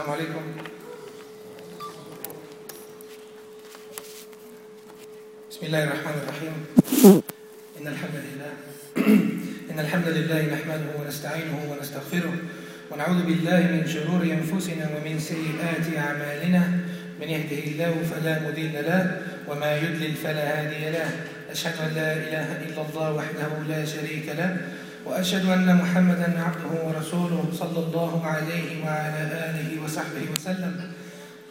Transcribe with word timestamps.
السلام 0.00 0.16
عليكم. 0.16 0.44
بسم 5.50 5.62
الله 5.66 5.82
الرحمن 5.84 6.16
الرحيم. 6.24 6.54
إن 7.80 7.86
الحمد 7.86 8.16
لله 8.16 8.52
إن 9.70 9.78
الحمد 9.80 10.08
لله 10.08 10.40
نحمده 10.56 10.88
ونستعينه 10.96 11.58
ونستغفره 11.68 12.34
ونعوذ 12.90 13.20
بالله 13.28 13.60
من 13.76 13.84
شرور 13.84 14.24
أنفسنا 14.24 14.88
ومن 14.88 15.20
سيئات 15.20 15.84
أعمالنا. 15.92 16.62
من 17.20 17.28
يهده 17.28 17.62
الله 17.68 17.92
فلا 18.08 18.34
مضل 18.48 18.72
له 18.72 19.04
وما 19.52 19.70
يضلل 19.84 20.14
فلا 20.16 20.64
هادي 20.64 20.96
له. 20.96 21.08
أشهد 21.52 21.76
أن 21.76 21.90
لا 21.92 22.10
إله 22.16 22.48
إلا 22.72 22.80
الله 22.88 23.08
وحده 23.12 23.52
لا 23.68 23.84
شريك 23.84 24.32
له 24.32 24.50
وأشهد 25.06 25.44
أن 25.48 25.76
محمدا 25.76 26.28
عبده 26.46 26.72
ورسوله 26.86 27.44
صلى 27.52 27.78
الله 27.86 28.26
عليه 28.26 28.84
وعلى 28.84 29.22
آله 29.48 29.68
وصحبه 29.84 30.24
وسلم. 30.34 30.74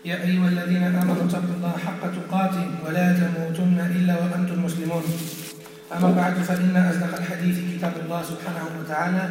يا 0.06 0.16
أيها 0.24 0.48
الذين 0.48 0.84
آمنوا 0.84 1.26
اتقوا 1.28 1.56
الله 1.58 1.74
حق 1.86 2.04
تقاته 2.20 2.66
ولا 2.86 3.08
تموتن 3.14 3.80
إلا 3.96 4.14
وأنتم 4.22 4.66
مسلمون. 4.66 5.04
أما 5.96 6.12
بعد 6.12 6.34
فإن 6.34 6.76
أصدق 6.78 7.18
الحديث 7.18 7.58
كتاب 7.74 7.94
الله 8.06 8.22
سبحانه 8.24 8.66
وتعالى 8.80 9.24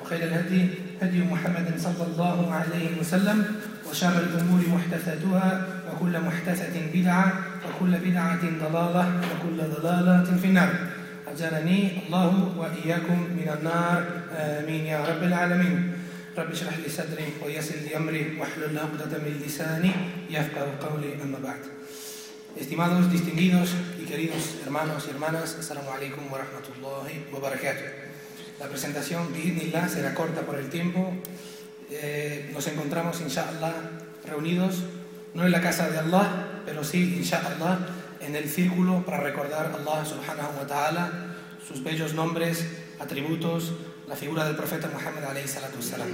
وخير 0.00 0.22
الهدي 0.22 0.62
هدي 1.02 1.20
محمد 1.26 1.68
صلى 1.78 2.04
الله 2.08 2.54
عليه 2.54 2.88
وسلم 3.00 3.44
وشر 3.90 4.16
الأمور 4.18 4.60
محدثاتها 4.74 5.62
وكل 5.90 6.14
محدثة 6.20 6.74
بدعة 6.94 7.32
وكل 7.66 7.92
بدعة 8.06 8.42
ضلالة 8.64 9.04
وكل 9.30 9.58
ضلالة 9.82 10.28
في 10.40 10.46
النار. 10.46 10.70
أجرني 11.33 11.91
الله 12.07 12.53
وإياكم 12.57 13.19
من 13.37 13.57
النار 13.59 14.21
آمين 14.31 14.85
يا 14.85 15.05
رب 15.05 15.23
العالمين 15.23 15.93
رب 16.37 16.51
اشرح 16.51 16.77
لي 16.77 16.89
صدري 16.89 17.27
ويسر 17.45 17.75
لي 17.75 17.97
أمري 17.97 18.37
واحلل 18.39 18.79
عقدة 18.79 19.17
من 19.17 19.41
لساني 19.45 19.91
يفقه 20.29 20.67
قولي 20.81 21.13
أما 21.23 21.39
بعد 21.43 21.79
Estimados, 22.57 23.11
distinguidos 23.11 23.69
y 24.01 24.05
queridos 24.05 24.57
hermanos 24.65 25.05
y 25.07 25.11
hermanas, 25.11 25.55
Assalamu 25.59 25.91
alaikum 25.91 26.31
wa 26.31 26.39
rahmatullahi 26.39 27.27
wa 27.31 27.39
barakatuh. 27.39 27.85
La 28.59 28.67
presentación, 28.67 29.31
bi'idnillah, 29.31 29.87
será 29.87 30.13
corta 30.15 30.41
por 30.41 30.57
el 30.57 30.67
tiempo. 30.67 31.13
Eh, 31.91 32.49
nos 32.51 32.67
encontramos, 32.67 33.21
inshallah, 33.21 33.73
reunidos, 34.25 34.83
no 35.35 35.45
en 35.45 35.51
la 35.51 35.61
casa 35.61 35.89
de 35.89 35.99
Allah, 35.99 36.63
pero 36.65 36.83
sí, 36.83 37.15
inshallah, 37.17 37.79
en 38.26 38.36
el 38.36 38.48
círculo 38.48 39.04
para 39.04 39.18
recordar 39.18 39.66
a 39.66 39.74
Allah 39.76 40.04
subhanahu 40.04 40.58
wa 40.58 40.66
ta'ala, 40.66 41.36
sus 41.66 41.82
bellos 41.82 42.14
nombres, 42.14 42.64
atributos, 42.98 43.72
la 44.06 44.16
figura 44.16 44.44
del 44.44 44.56
profeta 44.56 44.88
Muhammad 44.88 45.24
alayhi 45.24 45.48
salatu 45.48 45.76
wassalam. 45.76 46.08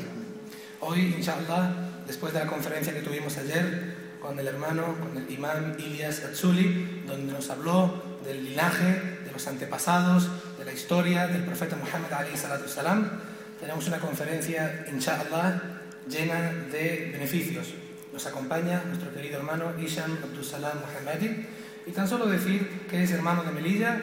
Hoy, 0.81 1.15
inshallah, 1.17 2.03
después 2.07 2.33
de 2.33 2.41
la 2.41 2.47
conferencia 2.47 2.93
que 2.93 3.03
tuvimos 3.03 3.37
ayer, 3.39 4.11
con 4.21 4.39
el 4.39 4.47
hermano, 4.47 4.97
con 5.01 5.17
el 5.17 5.31
imán 5.31 5.77
Ilyas 5.79 6.25
Atsuli, 6.25 7.03
donde 7.07 7.33
nos 7.33 7.51
habló 7.51 8.03
del 8.25 8.45
linaje, 8.45 9.21
de 9.25 9.33
los 9.33 9.47
antepasados, 9.47 10.29
de 10.59 10.65
la 10.65 10.73
historia 10.73 11.27
del 11.27 11.45
profeta 11.45 11.77
Muhammad 11.77 12.13
alayhi 12.13 12.37
salatu 12.37 12.69
salam. 12.69 13.11
Tenemos 13.59 13.87
una 13.89 13.99
conferencia, 13.99 14.87
inshallah, 14.91 15.81
llena 16.09 16.53
de 16.71 17.11
beneficios. 17.13 17.69
Nos 18.13 18.27
acompaña 18.27 18.83
nuestro 18.87 19.13
querido 19.13 19.39
hermano 19.39 19.73
Isham 19.81 20.19
Abdul 20.23 20.45
Salam 20.45 20.79
Muhammadi. 20.81 21.47
Y 21.87 21.93
tan 21.93 22.09
solo 22.09 22.27
decir 22.27 22.87
que 22.91 23.03
es 23.03 23.11
hermano 23.11 23.43
de 23.43 23.53
Melilla, 23.53 24.01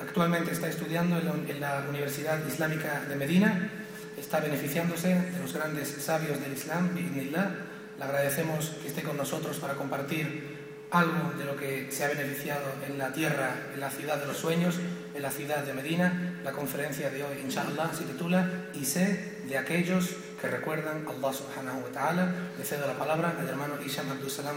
actualmente 0.00 0.52
está 0.52 0.68
estudiando 0.68 1.18
en 1.18 1.60
la 1.60 1.84
Universidad 1.88 2.38
Islámica 2.46 3.02
de 3.08 3.16
Medina, 3.16 3.70
está 4.16 4.40
beneficiándose 4.40 5.08
de 5.08 5.38
los 5.40 5.52
grandes 5.52 5.88
sabios 5.88 6.40
del 6.40 6.52
Islam, 6.52 6.94
bi'idnillah, 6.94 7.50
le 7.98 8.04
agradecemos 8.04 8.70
que 8.82 8.88
esté 8.88 9.02
con 9.02 9.16
nosotros 9.16 9.58
para 9.58 9.74
compartir 9.74 10.54
algo 10.90 11.32
de 11.36 11.44
lo 11.44 11.56
que 11.56 11.90
se 11.90 12.04
ha 12.04 12.08
beneficiado 12.08 12.62
en 12.86 12.98
la 12.98 13.12
tierra, 13.12 13.50
en 13.72 13.80
la 13.80 13.90
ciudad 13.90 14.18
de 14.18 14.26
los 14.26 14.36
sueños, 14.36 14.76
en 15.14 15.22
la 15.22 15.30
ciudad 15.30 15.64
de 15.64 15.72
Medina. 15.72 16.40
La 16.44 16.52
conferencia 16.52 17.10
de 17.10 17.22
hoy, 17.22 17.38
inshallah, 17.44 17.92
se 17.92 18.04
titula 18.04 18.68
Y 18.74 18.84
sé 18.84 19.40
de 19.48 19.58
aquellos 19.58 20.10
que 20.40 20.48
recuerdan 20.48 21.06
Allah 21.08 21.32
subhanahu 21.32 21.82
wa 21.84 21.90
ta'ala. 21.92 22.34
Le 22.58 22.64
cedo 22.64 22.86
la 22.86 22.94
palabra 22.94 23.34
al 23.38 23.48
hermano 23.48 23.74
Isham 23.84 24.10
Abdul 24.10 24.30
Salam, 24.30 24.56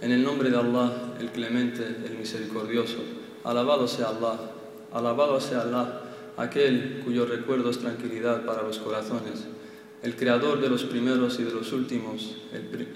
En 0.00 0.12
el 0.12 0.22
nombre 0.22 0.50
de 0.50 0.58
Allah, 0.58 1.14
el 1.18 1.30
clemente, 1.30 1.82
el 2.04 2.18
misericordioso, 2.18 2.98
alabado 3.44 3.88
sea 3.88 4.08
Allah, 4.08 4.38
alabado 4.92 5.40
sea 5.40 5.62
Allah, 5.62 6.02
aquel 6.36 7.00
cuyo 7.02 7.24
recuerdo 7.24 7.70
es 7.70 7.78
tranquilidad 7.78 8.44
para 8.44 8.62
los 8.62 8.78
corazones, 8.78 9.46
el 10.02 10.14
creador 10.14 10.60
de 10.60 10.68
los 10.68 10.84
primeros 10.84 11.40
y 11.40 11.44
de 11.44 11.52
los 11.52 11.72
últimos, 11.72 12.36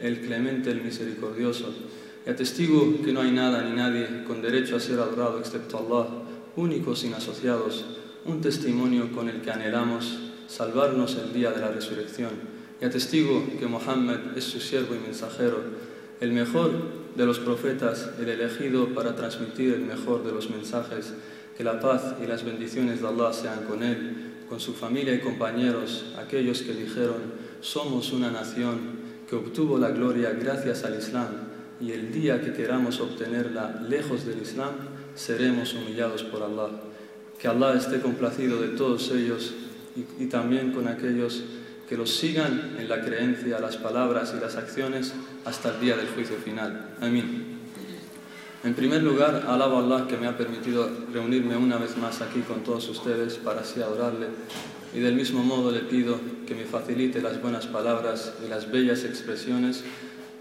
el, 0.02 0.20
clemente, 0.20 0.70
el 0.70 0.82
misericordioso. 0.82 1.72
Y 2.26 2.30
atestigo 2.30 3.00
que 3.02 3.14
no 3.14 3.22
hay 3.22 3.30
nada 3.30 3.62
ni 3.62 3.74
nadie 3.74 4.24
con 4.26 4.42
derecho 4.42 4.76
a 4.76 4.80
ser 4.80 4.98
adorado 4.98 5.38
excepto 5.38 5.78
Allah, 5.78 6.06
únicos 6.56 6.98
sin 6.98 7.14
asociados, 7.14 7.86
un 8.26 8.42
testimonio 8.42 9.10
con 9.12 9.30
el 9.30 9.40
que 9.40 9.50
anhelamos 9.50 10.18
salvarnos 10.48 11.16
el 11.16 11.32
día 11.32 11.50
de 11.50 11.60
la 11.60 11.70
resurrección. 11.70 12.32
Y 12.78 12.84
atestigo 12.84 13.42
que 13.58 13.66
Mohammed 13.66 14.36
es 14.36 14.44
su 14.44 14.60
siervo 14.60 14.94
y 14.94 14.98
mensajero, 14.98 15.89
el 16.20 16.32
mejor 16.32 16.70
de 17.16 17.26
los 17.26 17.38
profetas, 17.38 18.10
el 18.20 18.28
elegido 18.28 18.94
para 18.94 19.16
transmitir 19.16 19.74
el 19.74 19.80
mejor 19.80 20.24
de 20.24 20.32
los 20.32 20.50
mensajes, 20.50 21.14
que 21.56 21.64
la 21.64 21.80
paz 21.80 22.14
y 22.22 22.26
las 22.26 22.44
bendiciones 22.44 23.00
de 23.00 23.08
Allah 23.08 23.32
sean 23.32 23.64
con 23.64 23.82
él, 23.82 24.16
con 24.48 24.60
su 24.60 24.74
familia 24.74 25.14
y 25.14 25.20
compañeros, 25.20 26.14
aquellos 26.18 26.62
que 26.62 26.74
dijeron, 26.74 27.40
somos 27.60 28.12
una 28.12 28.30
nación 28.30 29.00
que 29.28 29.36
obtuvo 29.36 29.78
la 29.78 29.90
gloria 29.90 30.32
gracias 30.32 30.84
al 30.84 30.98
Islam, 30.98 31.28
y 31.80 31.92
el 31.92 32.12
día 32.12 32.42
que 32.42 32.52
queramos 32.52 33.00
obtenerla 33.00 33.82
lejos 33.88 34.26
del 34.26 34.42
Islam, 34.42 34.72
seremos 35.14 35.72
humillados 35.74 36.22
por 36.24 36.42
Allah. 36.42 36.68
Que 37.38 37.48
Allah 37.48 37.74
esté 37.74 38.00
complacido 38.00 38.60
de 38.60 38.68
todos 38.68 39.10
ellos 39.12 39.54
y, 39.96 40.24
y 40.24 40.26
también 40.26 40.72
con 40.72 40.88
aquellos 40.88 41.42
que 41.90 41.96
los 41.96 42.08
sigan 42.08 42.76
en 42.78 42.88
la 42.88 43.00
creencia, 43.00 43.58
las 43.58 43.76
palabras 43.76 44.32
y 44.36 44.40
las 44.40 44.54
acciones 44.54 45.12
hasta 45.44 45.70
el 45.74 45.80
día 45.80 45.96
del 45.96 46.06
juicio 46.06 46.36
final. 46.36 46.94
Amén. 47.00 47.58
En 48.62 48.74
primer 48.74 49.02
lugar, 49.02 49.46
alabo 49.48 49.78
a 49.78 49.80
Allah 49.80 50.06
que 50.06 50.16
me 50.16 50.28
ha 50.28 50.36
permitido 50.36 50.88
reunirme 51.12 51.56
una 51.56 51.78
vez 51.78 51.96
más 51.96 52.22
aquí 52.22 52.42
con 52.42 52.62
todos 52.62 52.88
ustedes 52.88 53.38
para 53.38 53.62
así 53.62 53.82
adorarle. 53.82 54.28
Y 54.94 55.00
del 55.00 55.16
mismo 55.16 55.42
modo 55.42 55.72
le 55.72 55.80
pido 55.80 56.20
que 56.46 56.54
me 56.54 56.64
facilite 56.64 57.20
las 57.20 57.42
buenas 57.42 57.66
palabras 57.66 58.34
y 58.46 58.48
las 58.48 58.70
bellas 58.70 59.02
expresiones, 59.02 59.82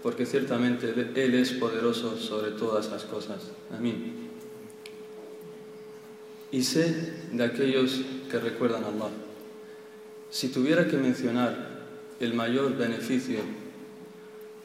porque 0.04 0.26
ciertamente 0.26 0.94
Él 1.16 1.34
es 1.34 1.50
poderoso 1.50 2.16
sobre 2.16 2.52
todas 2.52 2.92
las 2.92 3.02
cosas. 3.02 3.50
Amén. 3.76 4.28
Y 6.52 6.62
sé 6.62 7.12
de 7.32 7.42
aquellos 7.42 8.02
que 8.30 8.38
recuerdan 8.38 8.84
a 8.84 8.86
Allah. 8.86 9.29
Si 10.30 10.48
tuviera 10.48 10.86
que 10.86 10.96
mencionar 10.96 11.80
el 12.20 12.34
mayor 12.34 12.76
beneficio 12.76 13.40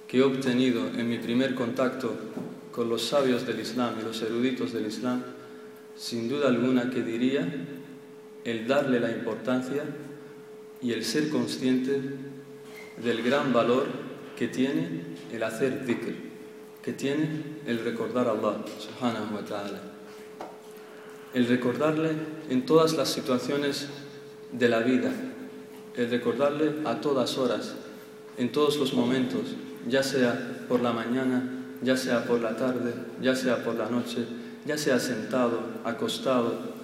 que 0.08 0.20
he 0.20 0.24
obtenido 0.24 0.88
en 0.96 1.10
mi 1.10 1.18
primer 1.18 1.56
contacto 1.56 2.14
con 2.72 2.90
los 2.90 3.04
sabios 3.04 3.48
del 3.48 3.60
Islam 3.60 3.96
y 4.00 4.04
los 4.04 4.22
eruditos 4.22 4.74
del 4.74 4.86
Islam, 4.86 5.24
sin 5.98 6.30
duda 6.30 6.50
alguna 6.50 6.90
que 6.90 7.02
diría 7.02 7.48
el 8.44 8.68
darle 8.68 9.00
la 9.00 9.10
importancia 9.10 9.84
y 10.82 10.92
el 10.92 11.04
ser 11.04 11.30
consciente 11.30 12.00
del 13.04 13.24
gran 13.24 13.52
valor 13.52 13.88
que 14.38 14.48
tiene 14.48 15.02
el 15.32 15.42
hacer 15.42 15.86
dhikr, 15.86 16.14
que 16.84 16.94
tiene 16.94 17.28
el 17.66 17.84
recordar 17.84 18.28
a 18.28 18.32
Allah 18.32 18.64
subhanahu 18.78 19.36
wa 19.36 19.42
ta'ala. 19.42 19.82
El 21.34 21.48
recordarle 21.48 22.12
en 22.50 22.66
todas 22.66 22.94
las 22.94 23.10
situaciones 23.10 23.88
de 24.52 24.70
la 24.70 24.80
vida, 24.80 25.12
el 25.98 26.10
recordarle 26.10 26.76
a 26.86 27.00
todas 27.02 27.38
horas, 27.38 27.74
en 28.38 28.52
todos 28.52 28.78
los 28.78 28.94
momentos, 28.94 29.42
ya 29.88 30.04
sea 30.04 30.66
por 30.68 30.82
la 30.82 30.92
mañana, 30.92 31.44
ya 31.82 31.96
sea 31.96 32.26
por 32.26 32.42
la 32.42 32.56
tarde, 32.56 32.94
ya 33.22 33.36
sea 33.36 33.64
por 33.64 33.76
la 33.76 33.90
noche, 33.90 34.26
ya 34.66 34.78
sea 34.78 35.00
sentado, 35.00 35.62
acostado, 35.84 36.76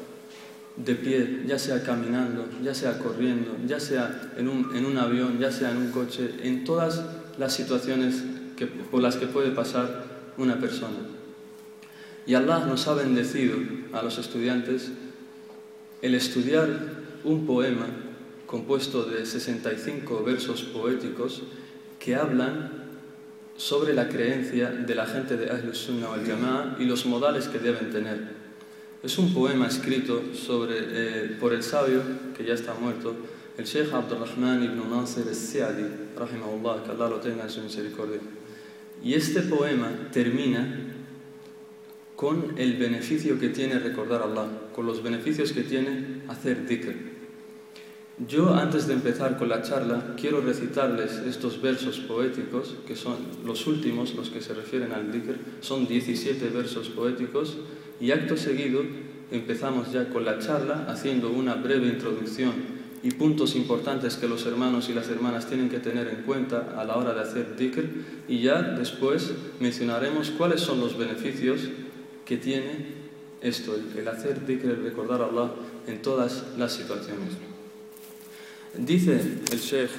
de 0.78 0.96
pie, 0.96 1.44
ya 1.46 1.60
sea 1.60 1.84
caminando, 1.84 2.48
ya 2.64 2.74
sea 2.74 2.98
corriendo, 2.98 3.58
ya 3.68 3.80
sea 3.80 4.32
en 4.38 4.48
un, 4.48 4.98
avión, 4.98 5.38
ya 5.40 5.52
sea 5.52 5.72
en 5.72 5.78
un 5.78 5.92
coche, 5.92 6.32
en 6.44 6.64
todas 6.64 7.04
las 7.38 7.54
situaciones 7.54 8.24
por 8.90 9.02
las 9.02 9.18
que 9.18 9.28
puede 9.28 9.52
pasar 9.52 10.06
una 10.38 10.60
persona. 10.60 10.98
Y 12.26 12.36
Allah 12.36 12.66
nos 12.66 12.88
ha 12.88 12.94
bendecido 12.94 13.58
a 13.94 14.02
los 14.02 14.18
estudiantes 14.18 14.92
el 16.02 16.16
estudiar 16.16 16.70
un 17.24 17.46
poema 17.46 17.88
compuesto 18.52 19.06
de 19.06 19.26
65 19.26 20.24
versos 20.26 20.64
poéticos 20.64 21.42
que 21.98 22.16
hablan 22.16 22.70
sobre 23.56 23.94
la 23.94 24.10
creencia 24.10 24.70
de 24.70 24.94
la 24.94 25.06
gente 25.06 25.38
de 25.38 25.50
Ahlus 25.50 25.78
Sunnah 25.78 26.10
wal 26.10 26.26
Jama'a 26.26 26.76
y 26.78 26.84
los 26.84 27.06
modales 27.06 27.48
que 27.48 27.60
deben 27.60 27.90
tener. 27.92 28.20
Es 29.02 29.18
un 29.18 29.34
poema 29.34 29.68
escrito 29.68 30.22
eh, 30.70 31.38
por 31.40 31.54
el 31.54 31.64
sabio, 31.64 32.02
que 32.36 32.44
ya 32.44 32.54
está 32.54 32.74
muerto, 32.74 33.16
el 33.58 33.64
Sheikh 33.64 33.94
Abdurrahman 33.94 34.64
ibn 34.64 34.90
Nasir 34.90 35.24
al-Siadi, 35.30 35.86
rahimahullah, 36.18 36.84
que 36.84 36.92
Allah 36.92 37.10
lo 37.10 37.20
tenga 37.22 37.44
en 37.44 37.50
su 37.50 37.62
misericordia. 37.62 38.20
Y 39.02 39.14
este 39.14 39.44
poema 39.44 40.10
termina 40.12 40.92
con 42.18 42.54
el 42.58 42.76
beneficio 42.76 43.40
que 43.40 43.50
tiene 43.50 43.80
recordar 43.80 44.22
a 44.22 44.26
Allah, 44.26 44.48
con 44.76 44.86
los 44.86 45.02
beneficios 45.02 45.54
que 45.54 45.64
tiene 45.64 46.24
hacer 46.28 46.68
dhikr. 46.68 47.21
Yo, 48.28 48.54
antes 48.54 48.86
de 48.88 48.94
empezar 48.94 49.38
con 49.38 49.50
la 49.50 49.64
charla, 49.64 50.14
quiero 50.16 50.42
recitarles 50.42 51.14
estos 51.26 51.60
versos 51.60 51.98
poéticos, 52.00 52.76
que 52.86 52.96
son 52.96 53.16
los 53.46 53.66
últimos, 53.66 54.14
los 54.14 54.30
que 54.30 54.42
se 54.42 54.54
refieren 54.54 54.92
al 54.92 55.12
dhikr, 55.12 55.38
son 55.62 55.88
17 55.88 56.50
versos 56.50 56.90
poéticos, 56.90 57.58
y 58.00 58.12
acto 58.12 58.38
seguido 58.38 58.84
empezamos 59.32 59.92
ya 59.92 60.10
con 60.10 60.24
la 60.24 60.38
charla 60.38 60.86
haciendo 60.88 61.32
una 61.32 61.56
breve 61.56 61.88
introducción 61.88 62.52
y 63.02 63.12
puntos 63.12 63.56
importantes 63.56 64.18
que 64.18 64.28
los 64.28 64.46
hermanos 64.46 64.90
y 64.90 64.94
las 64.94 65.10
hermanas 65.10 65.48
tienen 65.48 65.70
que 65.70 65.80
tener 65.80 66.08
en 66.08 66.24
cuenta 66.24 66.76
a 66.78 66.86
la 66.86 66.98
hora 66.98 67.16
de 67.16 67.22
hacer 67.22 67.56
dhikr, 67.56 67.86
y 68.28 68.42
ya 68.42 68.62
después 68.62 69.32
mencionaremos 69.60 70.30
cuáles 70.30 70.62
son 70.62 70.80
los 70.80 70.96
beneficios 70.96 71.62
que 72.24 72.38
tiene 72.38 73.02
esto, 73.42 73.76
el, 73.98 74.08
hacer 74.08 74.46
dhikr, 74.46 74.68
el 74.68 74.84
recordar 74.84 75.22
a 75.22 75.26
Allah 75.26 75.52
en 75.88 76.04
todas 76.04 76.44
las 76.60 76.74
situaciones. 76.74 77.51
Dice 78.75 79.21
el 79.53 79.59
Sheikh, 79.59 79.91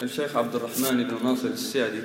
el 0.00 0.08
Sheikh 0.08 0.34
Abdurrahman 0.34 1.00
ibn 1.00 1.18
Nasr 1.22 1.48
al-Siadi, 1.48 2.00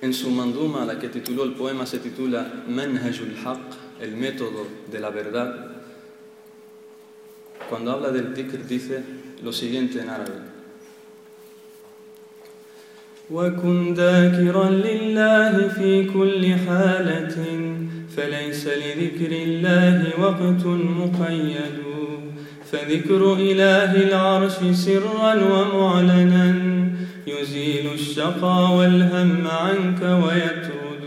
en 0.00 0.14
su 0.14 0.30
manduma, 0.30 0.84
la 0.84 0.98
que 0.98 1.08
tituló 1.08 1.44
el 1.44 1.52
poema, 1.52 1.86
se 1.86 1.98
titula 1.98 2.64
Manhajul 2.66 3.36
Haq, 3.44 3.60
el 4.00 4.16
método 4.16 4.66
de 4.90 4.98
la 4.98 5.10
verdad. 5.10 5.82
Cuando 7.68 7.92
habla 7.92 8.10
del 8.10 8.34
dhikr 8.34 8.66
dice 8.66 9.02
lo 9.42 9.52
siguiente 9.52 10.00
en 10.00 10.10
árabe. 10.10 10.50
وكن 13.30 13.94
ذاكرا 13.94 14.70
لله 14.70 15.68
في 15.68 16.04
كل 16.04 16.54
حالة 16.66 17.36
فليس 18.17 18.67
لذكر 18.67 19.31
الله 19.31 20.09
وقت 20.19 20.65
مقيد. 20.65 21.75
فذكر 22.71 23.33
إله 23.33 23.95
العرش 23.95 24.53
سرا 24.71 25.33
ومعلنا. 25.43 26.55
يزيل 27.27 27.93
الشقى 27.93 28.75
والهم 28.75 29.47
عنك 29.47 30.23
ويترد 30.23 31.05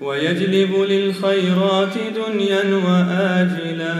ويجلب 0.00 0.74
للخيرات 0.88 1.94
دنيا 2.16 2.64
وآجلا. 2.74 3.96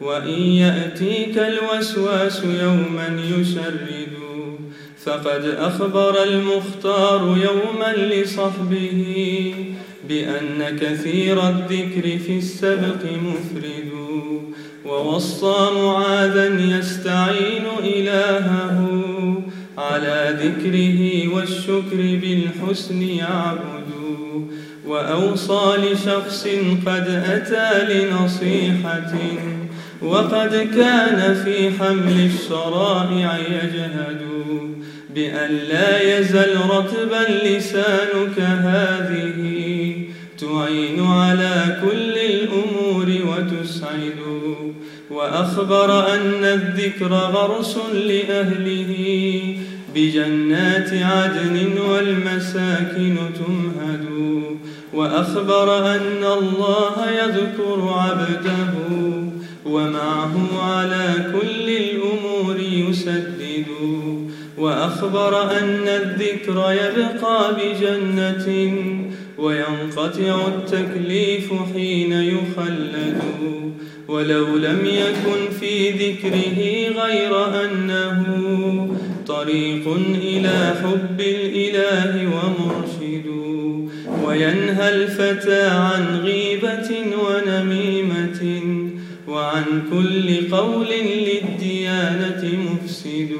وإن 0.00 0.40
يأتيك 0.40 1.38
الوسواس 1.38 2.44
يوما 2.44 3.20
يشرد. 3.38 4.06
فقد 5.04 5.44
أخبر 5.58 6.22
المختار 6.22 7.20
يوما 7.20 7.96
لصحبه. 7.96 9.54
بأن 10.08 10.78
كثير 10.80 11.48
الذكر 11.48 12.18
في 12.18 12.38
السبق 12.38 13.04
مفرد 13.04 13.90
ووصى 14.84 15.70
معاذا 15.74 16.46
يستعين 16.60 17.64
إلهه. 17.84 18.96
على 19.78 20.36
ذكره 20.42 21.28
والشكر 21.34 21.96
بالحسن 21.96 23.02
يعبد 23.02 23.86
وأوصى 24.86 25.76
لشخص 25.76 26.48
قد 26.86 27.08
أتى 27.26 27.94
لنصيحة 27.94 29.12
وقد 30.02 30.68
كان 30.76 31.34
في 31.44 31.70
حمل 31.70 32.30
الشرائع 32.30 33.38
يجهد. 33.38 34.20
بأن 35.16 35.50
لا 35.68 36.18
يزل 36.18 36.56
رطبا 36.56 37.46
لسانك 37.46 38.40
هذه. 38.40 39.92
تعين 40.38 41.04
على 41.04 41.78
كل 41.82 42.18
الأمور 42.18 43.06
وتسعد. 43.06 44.16
وأخبر 45.10 46.14
أن 46.14 46.44
الذكر 46.44 47.08
غرس 47.08 47.78
لأهله. 47.94 48.94
بجنات 49.94 50.92
عدن 50.92 51.78
والمساكن 51.78 53.16
تمهد. 53.46 54.06
وأخبر 54.94 55.94
أن 55.94 56.24
الله 56.24 57.10
يذكر 57.10 57.88
عبده. 57.88 58.72
ومعه 59.66 60.62
على 60.62 61.32
كل 61.32 61.68
الأمور 61.68 62.60
يسدد. 62.60 63.45
وأخبر 64.66 65.42
أن 65.58 65.88
الذكر 65.88 66.72
يبقى 66.72 67.56
بجنة 67.56 68.74
وينقطع 69.38 70.46
التكليف 70.46 71.52
حين 71.74 72.12
يخلد. 72.12 73.18
ولو 74.08 74.56
لم 74.56 74.78
يكن 74.84 75.58
في 75.60 75.90
ذكره 75.90 76.58
غير 77.04 77.64
أنه 77.64 78.24
طريق 79.26 79.96
إلى 80.22 80.74
حب 80.82 81.20
الإله 81.20 82.30
ومرشد. 82.36 83.26
وينهى 84.24 84.88
الفتى 84.88 85.62
عن 85.62 86.20
غيبة 86.24 86.90
ونميمة 87.24 88.62
وعن 89.28 89.64
كل 89.90 90.56
قول 90.56 90.86
للديانة 90.88 92.58
مفسد. 92.58 93.30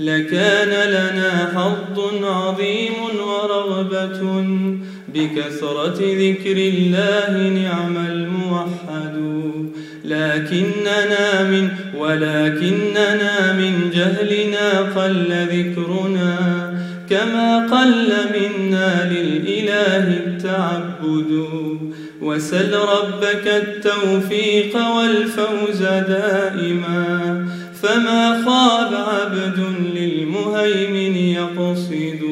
لكان 0.00 0.88
لنا 0.88 1.52
حظ 1.54 2.24
عظيم 2.24 2.92
ورغبة. 3.20 4.44
بكثرة 5.14 5.98
ذكر 6.00 6.56
الله 6.56 7.48
نعم 7.48 8.06
الموحد. 8.06 9.16
لكننا 10.04 11.42
من 11.42 11.68
ولكننا 11.98 13.52
من 13.52 13.90
جهلنا 13.94 14.80
قل 14.80 15.26
ذكرنا 15.30 16.36
كما 17.10 17.66
قل 17.66 18.12
منا 18.34 19.12
للإله 19.12 20.08
التعبد. 20.26 21.48
وسل 22.22 22.74
ربك 22.74 23.46
التوفيق 23.46 24.76
والفوز 24.96 25.82
دائما. 25.82 27.46
فما 27.82 28.42
خاب 28.44 28.94
عبد 28.94 29.58
للمهيمن 29.94 31.16
يقصد 31.16 32.22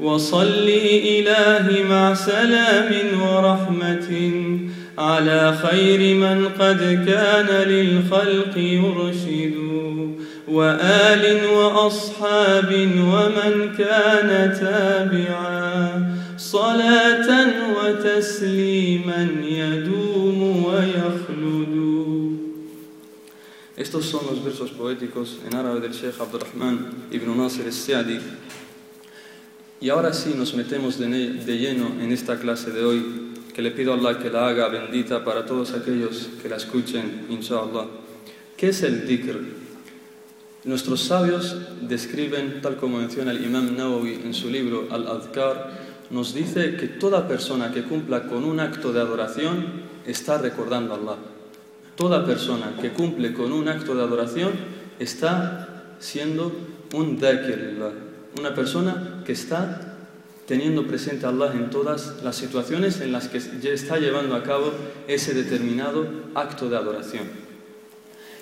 وصلي 0.00 1.20
إلهي 1.20 1.82
مع 1.84 2.14
سلام 2.14 2.90
ورحمة 3.20 4.32
على 4.98 5.54
خير 5.62 6.14
من 6.14 6.48
قد 6.60 7.04
كان 7.06 7.68
للخلق 7.68 8.56
يرشد 8.56 9.54
وآل 10.48 11.46
وأصحاب 11.46 12.72
ومن 12.98 13.72
كان 13.78 14.56
تابعا 14.60 16.14
صلاة 16.38 17.46
وتسليما 17.76 19.28
يدوم 19.48 20.64
ويخلد 20.64 21.13
Estos 23.76 24.04
son 24.04 24.26
los 24.30 24.44
versos 24.44 24.70
poéticos 24.70 25.38
en 25.44 25.56
árabe 25.56 25.80
del 25.80 25.92
Sheikh 25.92 26.20
Abdurrahman 26.20 27.08
ibn 27.10 27.36
Nasir 27.36 27.66
al-Siadi. 27.66 28.20
Y 29.80 29.88
ahora 29.88 30.12
sí 30.12 30.32
nos 30.36 30.54
metemos 30.54 30.96
de, 30.96 31.08
de 31.08 31.58
lleno 31.58 31.88
en 32.00 32.12
esta 32.12 32.38
clase 32.38 32.70
de 32.70 32.84
hoy, 32.84 33.32
que 33.52 33.62
le 33.62 33.72
pido 33.72 33.92
a 33.92 33.96
Allah 33.96 34.20
que 34.20 34.30
la 34.30 34.46
haga 34.46 34.68
bendita 34.68 35.24
para 35.24 35.44
todos 35.44 35.72
aquellos 35.72 36.28
que 36.40 36.48
la 36.48 36.56
escuchen, 36.56 37.26
inshallah. 37.28 37.86
¿Qué 38.56 38.68
es 38.68 38.82
el 38.84 39.08
dhikr? 39.08 39.40
Nuestros 40.62 41.02
sabios 41.02 41.56
describen, 41.82 42.62
tal 42.62 42.76
como 42.76 42.98
menciona 42.98 43.32
el 43.32 43.44
Imam 43.44 43.76
Nawawi 43.76 44.20
en 44.24 44.34
su 44.34 44.50
libro 44.50 44.86
Al-Adhkar, 44.88 46.06
nos 46.10 46.32
dice 46.32 46.76
que 46.76 46.86
toda 46.86 47.26
persona 47.26 47.72
que 47.72 47.82
cumpla 47.82 48.28
con 48.28 48.44
un 48.44 48.60
acto 48.60 48.92
de 48.92 49.00
adoración 49.00 49.66
está 50.06 50.38
recordando 50.38 50.94
a 50.94 50.96
Allah. 50.96 51.33
Toda 51.96 52.26
persona 52.26 52.74
que 52.80 52.92
cumple 52.92 53.32
con 53.32 53.52
un 53.52 53.68
acto 53.68 53.94
de 53.94 54.02
adoración 54.02 54.52
está 54.98 55.94
siendo 56.00 56.52
un 56.92 57.18
dhakir, 57.18 57.78
una 58.38 58.54
persona 58.54 59.22
que 59.24 59.32
está 59.32 59.96
teniendo 60.46 60.86
presente 60.86 61.24
a 61.24 61.28
Allah 61.28 61.52
en 61.52 61.70
todas 61.70 62.22
las 62.22 62.36
situaciones 62.36 63.00
en 63.00 63.12
las 63.12 63.28
que 63.28 63.38
está 63.38 63.98
llevando 63.98 64.34
a 64.34 64.42
cabo 64.42 64.72
ese 65.06 65.34
determinado 65.34 66.06
acto 66.34 66.68
de 66.68 66.76
adoración. 66.76 67.28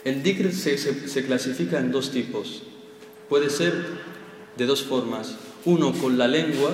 El 0.04 0.23
dhikr 0.23 0.50
se, 0.52 0.78
se 0.78 1.26
clasifica 1.26 1.78
en 1.78 1.92
dos 1.92 2.11
tipos. 2.11 2.62
Puede 3.28 3.50
ser 3.50 3.75
de 4.56 4.66
dos 4.66 4.82
formas. 4.82 5.37
Uno 5.64 5.92
con 5.92 6.18
la 6.18 6.26
lengua 6.26 6.73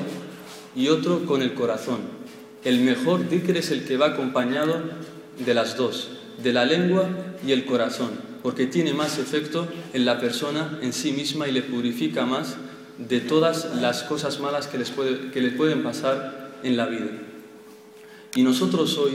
y 0.74 0.88
otro 0.88 1.26
con 1.26 1.42
el 1.42 1.54
corazón. 1.54 1.98
El 2.64 2.80
mejor 2.80 3.28
dhikr 3.28 3.56
es 3.56 3.70
el 3.70 3.84
que 3.84 3.96
va 3.96 4.06
acompañado 4.06 4.80
de 5.44 5.54
las 5.54 5.76
dos 5.76 6.17
de 6.42 6.52
la 6.52 6.64
lengua 6.64 7.08
y 7.46 7.52
el 7.52 7.64
corazón, 7.64 8.10
porque 8.42 8.66
tiene 8.66 8.94
más 8.94 9.18
efecto 9.18 9.68
en 9.92 10.04
la 10.04 10.20
persona 10.20 10.78
en 10.82 10.92
sí 10.92 11.12
misma 11.12 11.48
y 11.48 11.52
le 11.52 11.62
purifica 11.62 12.26
más 12.26 12.56
de 12.98 13.20
todas 13.20 13.76
las 13.80 14.02
cosas 14.02 14.40
malas 14.40 14.66
que 14.66 14.78
les, 14.78 14.90
puede, 14.90 15.30
que 15.30 15.40
les 15.40 15.54
pueden 15.54 15.82
pasar 15.82 16.50
en 16.62 16.76
la 16.76 16.86
vida. 16.86 17.10
Y 18.34 18.42
nosotros 18.42 18.98
hoy 18.98 19.12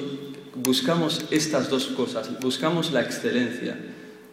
buscamos 0.55 1.25
estas 1.31 1.69
dos 1.69 1.87
cosas, 1.87 2.39
buscamos 2.39 2.91
la 2.91 3.01
excelencia. 3.01 3.77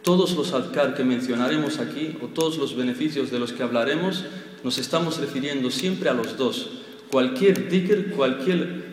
Todos 0.03 0.35
los 0.35 0.53
adkar 0.53 0.95
que 0.95 1.03
mencionaremos 1.03 1.79
aquí, 1.79 2.17
o 2.21 2.27
todos 2.27 2.57
los 2.57 2.75
beneficios 2.75 3.29
de 3.29 3.39
los 3.39 3.53
que 3.53 3.63
hablaremos, 3.63 4.25
nos 4.63 4.77
estamos 4.77 5.17
refiriendo 5.19 5.69
siempre 5.69 6.09
a 6.09 6.13
los 6.13 6.37
dos. 6.37 6.69
Cualquier 7.09 7.69
dhikr, 7.69 8.11
cualquier 8.11 8.90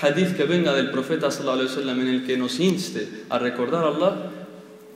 hadith 0.00 0.36
que 0.36 0.44
venga 0.44 0.72
del 0.74 0.90
profeta 0.90 1.30
sallallahu 1.30 1.60
alaihi 1.60 1.70
wasallam 1.70 2.00
en 2.00 2.08
el 2.08 2.26
que 2.26 2.36
nos 2.36 2.60
inste 2.60 3.08
a 3.28 3.38
recordar 3.38 3.84
a 3.84 3.88
Allah, 3.88 4.30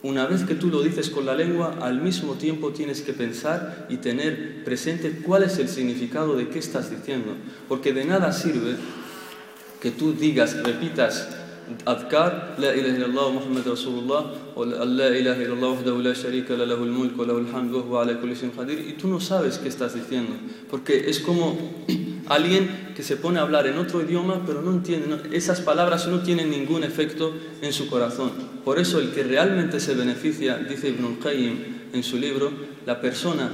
una 0.02 0.26
vez 0.26 0.44
que 0.44 0.54
tú 0.54 0.68
lo 0.68 0.82
dices 0.82 1.08
con 1.08 1.24
la 1.24 1.34
lengua, 1.34 1.78
al 1.80 2.00
mismo 2.00 2.34
tiempo 2.34 2.70
tienes 2.70 3.00
que 3.00 3.14
pensar 3.14 3.86
y 3.88 3.96
tener 3.96 4.62
presente 4.62 5.22
cuál 5.24 5.44
es 5.44 5.58
el 5.58 5.68
significado 5.68 6.36
de 6.36 6.48
qué 6.48 6.58
estás 6.58 6.90
diciendo. 6.90 7.32
Porque 7.68 7.94
de 7.94 8.04
nada 8.04 8.30
sirve 8.32 8.76
que 9.80 9.90
tú 9.90 10.12
digas, 10.12 10.62
repitas 10.62 11.28
o 11.86 11.92
la 12.56 12.76
ilaha 12.76 12.96
illallah 15.42 15.70
wahdahu 15.70 16.02
la 16.02 16.12
sharika 16.12 16.54
la 16.54 16.66
lahu 16.66 16.84
al-mulk 16.84 17.16
wa 17.18 17.24
lahu 17.24 17.38
al-hamd 17.38 17.72
wa 17.72 18.02
ala 18.02 18.20
kulli 18.20 18.34
shay'in 18.34 18.50
qadir, 18.50 18.86
y 18.86 18.92
tú 18.92 19.08
no 19.08 19.18
sabes 19.18 19.56
qué 19.56 19.68
estás 19.68 19.94
diciendo. 19.94 20.34
Porque 20.70 21.08
es 21.08 21.20
como 21.20 21.58
alguien 22.28 22.92
que 22.96 23.02
se 23.02 23.16
pone 23.16 23.38
a 23.38 23.42
hablar 23.42 23.66
en 23.66 23.78
otro 23.78 24.02
idioma, 24.02 24.42
pero 24.46 24.62
no 24.62 24.70
entiende, 24.70 25.36
esas 25.36 25.60
palabras 25.60 26.06
no 26.06 26.20
tienen 26.20 26.50
ningún 26.50 26.84
efecto 26.84 27.34
en 27.60 27.72
su 27.72 27.88
corazón. 27.88 28.32
Por 28.64 28.78
eso 28.78 28.98
el 28.98 29.10
que 29.10 29.22
realmente 29.22 29.80
se 29.80 29.94
beneficia, 29.94 30.58
dice 30.58 30.88
Ibn 30.88 31.04
al-Qayyim 31.04 31.56
en 31.92 32.02
su 32.02 32.18
libro, 32.18 32.52
la 32.86 33.00
persona, 33.00 33.50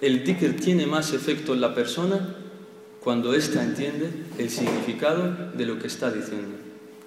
el 0.00 0.24
dhikr 0.24 0.56
tiene 0.56 0.86
más 0.86 1.12
efecto 1.12 1.54
en 1.54 1.60
la 1.60 1.74
persona 1.74 2.20
cuando 3.00 3.34
ésta 3.34 3.62
entiende 3.62 4.10
el 4.38 4.50
significado 4.50 5.52
de 5.56 5.66
lo 5.66 5.78
que 5.78 5.86
está 5.86 6.10
diciendo. 6.10 6.56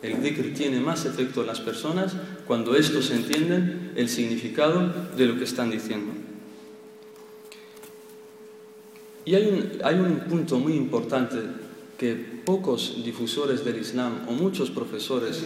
El 0.01 0.21
dhikr 0.21 0.53
tiene 0.53 0.79
más 0.79 1.05
efecto 1.05 1.41
en 1.41 1.47
las 1.47 1.59
personas 1.59 2.15
cuando 2.47 2.75
estos 2.75 3.11
entienden 3.11 3.91
el 3.95 4.07
significado 4.07 4.93
de 5.17 5.25
lo 5.25 5.37
que 5.37 5.43
están 5.43 5.69
diciendo. 5.69 6.13
Y 9.25 9.35
hay 9.35 9.47
un, 9.47 9.71
hay 9.83 9.95
un 9.95 10.19
punto 10.29 10.59
muy 10.59 10.73
importante 10.73 11.38
que 11.97 12.15
pocos 12.15 13.03
difusores 13.03 13.65
del 13.65 13.77
Islam 13.77 14.25
o 14.27 14.31
muchos 14.31 14.71
profesores 14.71 15.43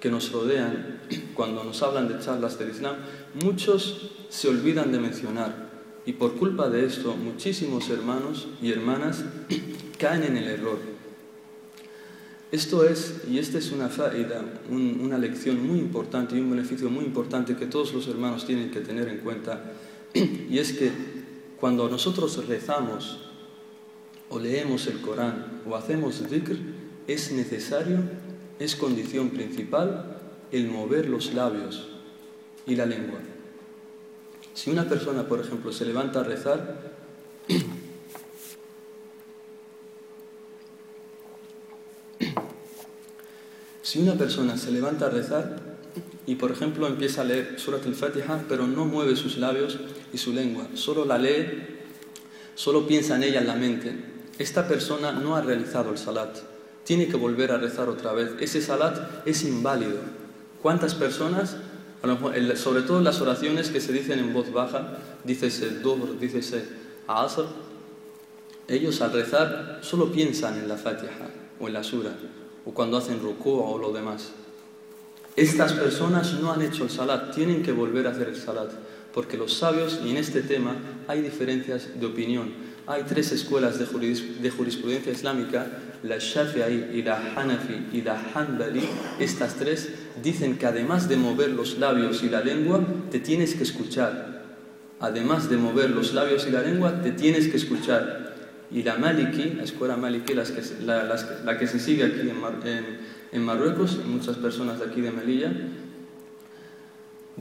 que 0.00 0.10
nos 0.10 0.30
rodean 0.30 1.00
cuando 1.34 1.64
nos 1.64 1.82
hablan 1.82 2.08
de 2.08 2.18
charlas 2.20 2.58
del 2.58 2.70
Islam, 2.70 2.96
muchos 3.42 4.12
se 4.28 4.48
olvidan 4.48 4.92
de 4.92 4.98
mencionar. 4.98 5.68
Y 6.06 6.12
por 6.12 6.36
culpa 6.36 6.68
de 6.68 6.86
esto, 6.86 7.16
muchísimos 7.16 7.90
hermanos 7.90 8.48
y 8.62 8.72
hermanas 8.72 9.24
caen 9.98 10.22
en 10.22 10.36
el 10.36 10.48
error. 10.48 10.78
Esto 12.50 12.84
es, 12.88 13.22
y 13.28 13.38
esta 13.38 13.58
es 13.58 13.72
una 13.72 13.88
faida, 13.88 14.42
una 14.70 15.18
lección 15.18 15.66
muy 15.66 15.78
importante 15.78 16.34
y 16.34 16.40
un 16.40 16.50
beneficio 16.50 16.88
muy 16.88 17.04
importante 17.04 17.56
que 17.56 17.66
todos 17.66 17.92
los 17.92 18.08
hermanos 18.08 18.46
tienen 18.46 18.70
que 18.70 18.80
tener 18.80 19.08
en 19.08 19.18
cuenta, 19.18 19.72
y 20.14 20.58
es 20.58 20.72
que 20.72 20.90
cuando 21.60 21.88
nosotros 21.88 22.46
rezamos 22.46 23.18
o 24.28 24.38
leemos 24.38 24.86
el 24.86 25.00
Corán 25.00 25.62
o 25.68 25.74
hacemos 25.74 26.28
dhikr, 26.30 26.56
es 27.06 27.32
necesario, 27.32 27.98
es 28.58 28.76
condición 28.76 29.30
principal 29.30 30.18
el 30.52 30.68
mover 30.68 31.08
los 31.08 31.34
labios 31.34 31.88
y 32.66 32.76
la 32.76 32.86
lengua. 32.86 33.18
Si 34.54 34.70
una 34.70 34.88
persona, 34.88 35.26
por 35.26 35.40
ejemplo, 35.40 35.72
se 35.72 35.84
levanta 35.84 36.20
a 36.20 36.24
rezar, 36.24 36.80
si 43.82 44.00
una 44.00 44.14
persona 44.14 44.56
se 44.56 44.70
levanta 44.70 45.06
a 45.06 45.10
rezar 45.10 45.78
y, 46.26 46.34
por 46.34 46.50
ejemplo, 46.52 46.86
empieza 46.86 47.22
a 47.22 47.24
leer 47.24 47.58
Surat 47.58 47.86
al-Fatiha, 47.86 48.44
pero 48.48 48.66
no 48.66 48.84
mueve 48.84 49.16
sus 49.16 49.38
labios 49.38 49.78
y 50.12 50.18
su 50.18 50.32
lengua, 50.32 50.68
solo 50.74 51.04
la 51.04 51.18
lee, 51.18 51.46
solo 52.54 52.86
piensa 52.86 53.16
en 53.16 53.22
ella 53.22 53.40
en 53.40 53.46
la 53.46 53.54
mente, 53.54 53.94
esta 54.38 54.68
persona 54.68 55.12
no 55.12 55.36
ha 55.36 55.40
realizado 55.40 55.90
el 55.90 55.98
salat, 55.98 56.36
tiene 56.84 57.08
que 57.08 57.16
volver 57.16 57.52
a 57.52 57.58
rezar 57.58 57.88
otra 57.88 58.12
vez. 58.12 58.30
Ese 58.40 58.62
salat 58.62 59.26
es 59.26 59.42
inválido. 59.42 59.98
¿Cuántas 60.62 60.94
personas, 60.94 61.56
sobre 62.54 62.82
todo 62.82 63.00
las 63.00 63.20
oraciones 63.20 63.70
que 63.70 63.80
se 63.80 63.92
dicen 63.92 64.18
en 64.18 64.32
voz 64.32 64.52
baja, 64.52 64.98
dícese 65.24 65.80
Dohr, 65.80 66.18
dícese 66.18 66.64
Asr, 67.06 67.46
ellos 68.68 69.00
al 69.00 69.12
rezar 69.12 69.80
solo 69.82 70.12
piensan 70.12 70.58
en 70.58 70.68
la 70.68 70.76
Fatiha 70.76 71.30
o 71.58 71.68
en 71.68 71.74
la 71.74 71.82
Sura, 71.82 72.12
o 72.64 72.72
cuando 72.72 72.96
hacen 72.96 73.20
ruku 73.20 73.50
o 73.50 73.78
lo 73.78 73.92
demás. 73.92 74.30
Estas 75.36 75.72
personas 75.72 76.34
no 76.34 76.52
han 76.52 76.62
hecho 76.62 76.84
el 76.84 76.90
salat, 76.90 77.34
tienen 77.34 77.62
que 77.62 77.72
volver 77.72 78.06
a 78.06 78.10
hacer 78.10 78.28
el 78.28 78.36
salat, 78.36 78.70
porque 79.18 79.36
los 79.36 79.52
sabios, 79.52 79.98
y 80.06 80.10
en 80.10 80.16
este 80.16 80.42
tema 80.42 80.76
hay 81.08 81.22
diferencias 81.22 81.88
de 81.98 82.06
opinión, 82.06 82.52
hay 82.86 83.02
tres 83.02 83.32
escuelas 83.32 83.76
de, 83.76 83.84
jurisprudencia 83.84 85.10
islámica, 85.10 85.66
la 86.04 86.18
Shafi'i 86.18 86.96
y 86.96 87.02
la 87.02 87.34
Hanafi 87.34 87.88
y 87.92 88.02
la 88.02 88.16
Hanbali. 88.32 88.88
Estas 89.18 89.56
tres 89.56 89.88
dicen 90.22 90.56
que 90.56 90.66
además 90.66 91.08
de 91.08 91.16
mover 91.16 91.50
los 91.50 91.78
labios 91.78 92.22
y 92.22 92.28
la 92.28 92.42
lengua, 92.42 92.80
te 93.10 93.18
tienes 93.18 93.56
que 93.56 93.64
escuchar. 93.64 94.44
Además 95.00 95.50
de 95.50 95.56
mover 95.56 95.90
los 95.90 96.14
labios 96.14 96.46
y 96.46 96.52
la 96.52 96.62
lengua, 96.62 97.02
te 97.02 97.10
tienes 97.10 97.48
que 97.48 97.56
escuchar. 97.56 98.36
Y 98.70 98.84
la 98.84 98.98
Maliki, 98.98 99.54
la 99.54 99.64
escuela 99.64 99.96
Maliki, 99.96 100.34
la, 100.34 101.58
que 101.58 101.66
se 101.66 101.80
sigue 101.80 102.04
aquí 102.04 102.20
en, 102.20 102.84
en 103.32 103.44
Marruecos, 103.44 103.98
y 104.00 104.08
muchas 104.08 104.36
personas 104.36 104.78
de 104.78 104.84
aquí 104.84 105.00
de 105.00 105.10
Melilla, 105.10 105.50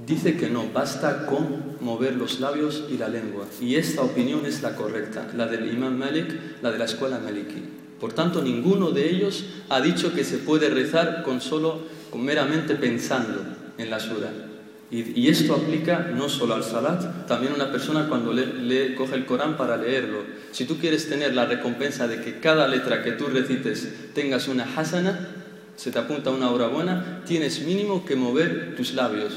dice 0.06 0.38
que 0.38 0.50
no, 0.50 0.66
basta 0.74 1.26
con 1.26 1.78
mover 1.82 2.16
los 2.16 2.40
labios 2.40 2.86
y 2.90 2.98
la 2.98 3.10
lengua. 3.10 3.46
Y 3.62 3.76
esta 3.76 4.02
opinión 4.02 4.46
es 4.46 4.62
la 4.62 4.76
correcta, 4.76 5.28
la 5.36 5.48
del 5.48 5.74
imam 5.74 5.98
Malik, 5.98 6.62
la 6.62 6.72
de 6.72 6.78
la 6.78 6.86
escuela 6.86 7.20
Maliki. 7.20 7.64
Por 8.00 8.14
tanto, 8.14 8.44
ninguno 8.44 8.92
de 8.92 9.10
ellos 9.10 9.46
ha 9.70 9.82
dicho 9.82 10.14
que 10.14 10.24
se 10.24 10.38
puede 10.38 10.70
rezar 10.70 11.24
con 11.24 11.42
solo, 11.42 11.82
con 12.12 12.24
meramente 12.24 12.76
pensando 12.76 13.42
en 13.78 13.90
la 13.90 14.00
sura. 14.00 14.30
Y, 14.90 15.28
esto 15.28 15.54
aplica 15.54 16.12
no 16.16 16.30
solo 16.30 16.54
al 16.56 16.64
salat, 16.64 17.28
también 17.28 17.52
a 17.52 17.56
una 17.56 17.72
persona 17.74 18.08
cuando 18.08 18.32
le, 18.32 18.96
coge 18.96 19.16
el 19.16 19.26
Corán 19.26 19.58
para 19.58 19.76
leerlo. 19.76 20.20
Si 20.52 20.64
tú 20.64 20.78
quieres 20.78 21.10
tener 21.10 21.34
la 21.34 21.46
recompensa 21.46 22.08
de 22.08 22.22
que 22.22 22.40
cada 22.40 22.70
letra 22.70 23.04
que 23.04 23.12
tú 23.12 23.26
recites 23.26 24.14
tengas 24.14 24.48
una 24.48 24.64
hasana, 24.64 25.28
se 25.76 25.92
te 25.92 26.00
apunta 26.00 26.30
una 26.30 26.52
hora 26.52 26.68
buena, 26.68 27.22
tienes 27.26 27.66
mínimo 27.66 28.06
que 28.06 28.16
mover 28.16 28.76
tus 28.78 28.94
labios. 28.94 29.34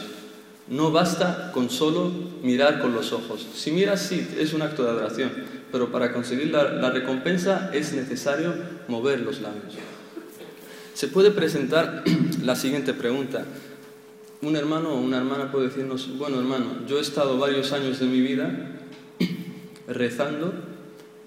No 0.71 0.93
basta 0.93 1.51
con 1.53 1.69
solo 1.69 2.13
mirar 2.43 2.81
con 2.81 2.95
los 2.95 3.13
ojos. 3.13 3.45
Si 3.55 3.73
miras, 3.73 4.03
sí, 4.07 4.27
es 4.39 4.55
un 4.55 4.63
acto 4.63 4.85
de 4.85 4.91
adoración, 4.91 5.33
pero 5.73 5.91
para 5.91 6.13
conseguir 6.13 6.53
la, 6.53 6.91
recompensa 6.91 7.71
es 7.75 7.93
necesario 7.93 8.55
mover 8.87 9.21
los 9.21 9.41
labios. 9.41 9.75
Se 10.95 11.09
puede 11.09 11.33
presentar 11.33 12.05
la 12.45 12.55
siguiente 12.55 12.95
pregunta 12.95 13.45
un 14.43 14.57
hermano 14.57 14.95
o 14.95 15.01
una 15.01 15.19
hermana 15.19 15.53
puede 15.53 15.67
decirnos, 15.67 16.17
bueno 16.17 16.39
hermano, 16.39 16.87
yo 16.87 16.99
he 16.99 17.03
estado 17.03 17.37
varios 17.37 17.73
años 17.73 17.99
de 17.99 18.07
mi 18.07 18.21
vida 18.23 18.49
rezando 19.89 20.55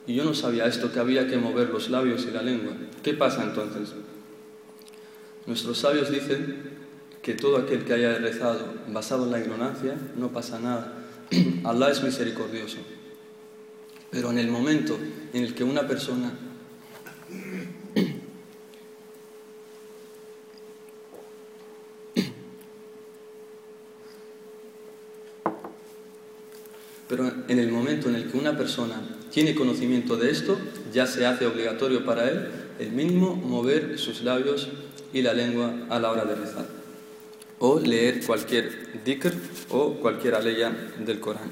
y 0.08 0.16
yo 0.16 0.24
no 0.24 0.34
sabía 0.34 0.66
esto, 0.66 0.92
que 0.92 1.00
había 1.00 1.28
que 1.28 1.38
mover 1.38 1.70
los 1.70 1.90
labios 1.90 2.26
y 2.28 2.32
la 2.32 2.42
lengua. 2.42 2.74
¿Qué 3.04 3.14
pasa 3.14 3.44
entonces? 3.44 3.94
Nuestros 5.46 5.78
sabios 5.78 6.10
dicen 6.10 6.73
que 7.24 7.34
todo 7.34 7.58
aquel 7.58 7.86
que 7.86 7.94
haya 7.94 8.20
rezado 8.20 8.74
basado 8.90 9.26
en 9.26 9.32
la 9.32 9.40
ignorancia, 9.40 9.96
no 10.18 10.28
pasa 10.34 10.60
nada. 10.60 10.94
Allah 11.64 11.90
es 11.90 12.04
misericordioso. 12.04 12.78
Pero 14.12 14.30
en 14.30 14.38
el 14.38 14.50
momento 14.50 15.00
en 15.32 15.44
el 15.44 15.56
que 15.56 15.64
una 15.64 15.88
persona 15.88 16.34
Pero 27.08 27.32
en 27.48 27.60
el 27.60 27.72
momento 27.72 28.10
en 28.10 28.16
el 28.16 28.30
que 28.30 28.38
una 28.38 28.58
persona 28.58 29.02
tiene 29.32 29.56
conocimiento 29.56 30.18
de 30.18 30.32
esto, 30.32 30.58
ya 30.92 31.06
se 31.06 31.26
hace 31.26 31.46
obligatorio 31.46 32.06
para 32.06 32.28
él 32.30 32.48
el 32.80 32.92
mínimo 32.92 33.36
mover 33.36 34.00
sus 34.00 34.24
labios 34.24 34.68
y 35.14 35.22
la 35.22 35.34
lengua 35.34 35.74
a 35.90 36.00
la 36.00 36.12
hora 36.12 36.26
de 36.26 36.36
rezar. 36.36 36.83
O 37.66 37.80
leer 37.80 38.20
cualquier 38.26 38.66
dhikr 39.06 39.32
o 39.70 39.94
cualquier 39.94 40.36
aleya 40.36 40.70
del 41.00 41.22
Corán. 41.22 41.50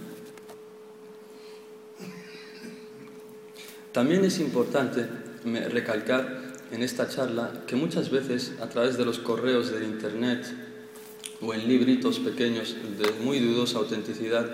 También 3.93 4.25
es 4.25 4.39
importante 4.39 5.07
recalcar 5.71 6.51
en 6.69 6.83
esta 6.83 7.07
charla 7.07 7.63
que 7.65 7.77
muchas 7.77 8.11
veces 8.11 8.51
a 8.59 8.67
través 8.67 8.97
de 8.97 9.05
los 9.05 9.19
correos 9.19 9.71
de 9.71 9.85
internet 9.85 10.45
o 11.39 11.53
en 11.53 11.65
libritos 11.69 12.19
pequeños 12.19 12.75
de 12.97 13.09
muy 13.23 13.39
dudosa 13.39 13.77
autenticidad 13.77 14.51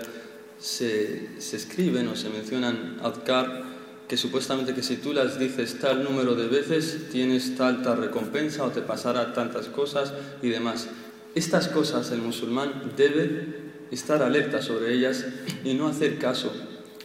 se, 0.60 1.38
escriben 1.38 2.06
o 2.06 2.14
se 2.14 2.30
mencionan 2.30 2.98
adkar 3.02 3.64
que 4.06 4.16
supuestamente 4.16 4.74
que 4.74 4.84
si 4.84 4.98
tú 4.98 5.12
las 5.12 5.40
dices 5.40 5.80
tal 5.80 6.04
número 6.04 6.36
de 6.36 6.46
veces 6.46 7.08
tienes 7.10 7.56
tal 7.56 7.82
tal 7.82 7.98
recompensa 7.98 8.62
o 8.62 8.70
te 8.70 8.80
pasará 8.80 9.32
tantas 9.32 9.66
cosas 9.66 10.12
y 10.40 10.50
demás. 10.50 10.86
Estas 11.34 11.68
cosas 11.68 12.10
el 12.10 12.22
musulmán 12.22 12.92
debe 12.96 13.68
estar 13.90 14.22
alerta 14.22 14.62
sobre 14.62 14.94
ellas 14.94 15.24
y 15.64 15.74
no 15.74 15.88
hacer 15.88 16.18
caso 16.18 16.52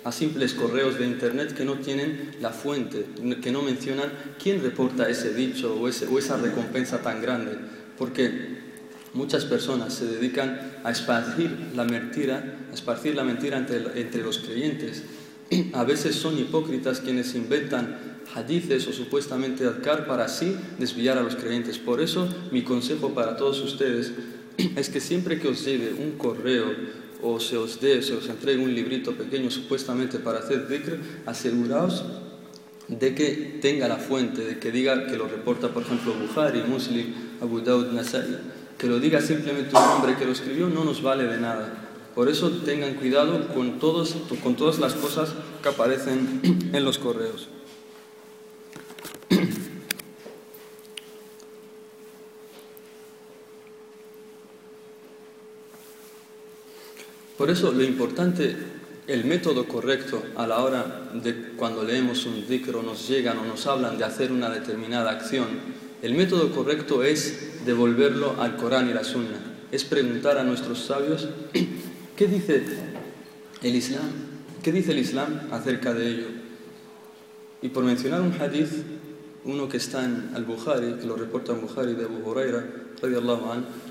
a 0.04 0.12
simples 0.12 0.54
correos 0.54 1.00
de 1.00 1.06
internet 1.06 1.54
que 1.54 1.64
no 1.66 1.76
tienen 1.76 2.32
la 2.42 2.50
fuente, 2.50 3.06
que 3.42 3.52
no 3.52 3.62
mencionan 3.62 4.12
quién 4.42 4.62
reporta 4.62 5.10
ese 5.10 5.34
dicho 5.34 5.76
o, 5.76 5.88
esa 5.88 6.38
recompensa 6.38 7.02
tan 7.02 7.22
grande. 7.22 7.58
Porque 7.98 8.64
Muchas 9.14 9.46
personas 9.46 9.94
se 9.94 10.08
dedican 10.08 10.80
a 10.84 10.90
esparcir 10.90 11.70
la 11.76 11.84
mentira, 11.84 12.58
a 12.72 12.74
esparcir 12.74 13.16
la 13.16 13.24
mentira 13.24 13.60
entre, 13.60 14.24
los 14.24 14.40
creyentes. 14.40 15.04
A 15.74 15.84
veces 15.84 16.16
son 16.16 16.38
hipócritas 16.40 17.00
quienes 17.00 17.36
inventan 17.36 18.13
hadices 18.36 18.88
o 18.88 18.94
supuestamente 18.94 19.66
adkar 19.66 20.08
para 20.08 20.26
así 20.26 20.56
desviar 20.80 21.18
a 21.18 21.24
los 21.24 21.36
creyentes. 21.36 21.78
Por 21.78 22.02
eso 22.02 22.28
mi 22.52 22.64
consejo 22.64 23.14
para 23.14 23.38
todos 23.38 23.62
ustedes 23.62 24.12
es 24.76 24.90
que 24.90 25.00
siempre 25.00 25.40
que 25.40 25.48
os 25.48 25.66
llegue 25.66 25.94
un 25.94 26.12
correo 26.18 26.66
o 27.22 27.40
se 27.40 27.58
os 27.58 27.80
dé, 27.80 28.02
se 28.02 28.14
os 28.14 28.28
entregue 28.28 28.64
un 28.64 28.74
librito 28.74 29.14
pequeño 29.14 29.50
supuestamente 29.50 30.20
para 30.20 30.40
hacer 30.40 30.68
dhikr, 30.68 31.00
aseguraos 31.26 32.04
de 32.88 33.16
que 33.16 33.60
tenga 33.62 33.88
la 33.88 33.96
fuente, 33.96 34.44
de 34.44 34.60
que 34.60 34.72
diga 34.72 35.08
que 35.08 35.16
lo 35.16 35.28
reporta, 35.28 35.70
por 35.70 35.84
ejemplo, 35.84 36.14
Bukhari, 36.14 36.64
Muslim, 36.64 37.14
Abu 37.42 37.62
Daud, 37.62 37.94
Nasai 37.94 38.54
que 38.78 38.90
lo 38.90 39.00
diga 39.00 39.22
simplemente 39.22 39.74
un 39.78 39.82
hombre 39.82 40.18
que 40.18 40.26
lo 40.26 40.34
escribió 40.34 40.68
no 40.68 40.84
nos 40.84 41.02
vale 41.02 41.24
de 41.24 41.40
nada. 41.40 41.72
Por 42.14 42.28
eso 42.28 42.52
tengan 42.66 42.96
cuidado 42.96 43.48
con, 43.54 43.80
todos, 43.80 44.18
con 44.44 44.56
todas 44.56 44.78
las 44.80 44.94
cosas 44.94 45.30
que 45.62 45.70
aparecen 45.70 46.42
en 46.74 46.84
los 46.84 47.00
correos. 47.00 47.48
Por 57.38 57.50
eso 57.50 57.72
lo 57.72 57.84
importante, 57.84 58.56
el 59.08 59.26
método 59.26 59.68
correcto 59.68 60.24
a 60.36 60.48
la 60.48 60.60
hora 60.60 61.10
de 61.14 61.52
cuando 61.58 61.84
leemos 61.84 62.26
un 62.26 62.48
dicro 62.48 62.82
nos 62.84 63.08
llegan 63.08 63.38
o 63.40 63.46
nos 63.46 63.68
hablan 63.68 63.98
de 63.98 64.06
hacer 64.06 64.32
una 64.32 64.50
determinada 64.50 65.12
acción, 65.12 65.48
el 66.02 66.16
método 66.16 66.52
correcto 66.52 67.04
es 67.04 67.66
devolverlo 67.66 68.42
al 68.42 68.56
Corán 68.56 68.90
y 68.90 68.94
la 68.94 69.04
Sunna. 69.04 69.40
Es 69.72 69.84
preguntar 69.84 70.38
a 70.38 70.44
nuestros 70.44 70.80
sabios 70.80 71.28
qué 72.16 72.28
dice 72.28 72.64
el 73.62 73.76
Islam, 73.76 74.10
qué 74.62 74.72
dice 74.72 74.92
el 74.92 75.00
Islam 75.00 75.48
acerca 75.52 75.94
de 75.94 76.10
ello. 76.10 76.28
Y 77.62 77.70
por 77.70 77.84
mencionar 77.84 78.22
un 78.22 78.34
hadith, 78.34 78.72
uno 79.46 79.68
que 79.68 79.78
está 79.78 80.06
en 80.06 80.32
Al-Bukhari, 80.36 80.96
que 81.00 81.08
lo 81.08 81.16
reporta 81.16 81.54
Bukhari 81.54 81.94
de 81.94 82.06
Abu 82.06 82.30
Huraira, 82.30 82.64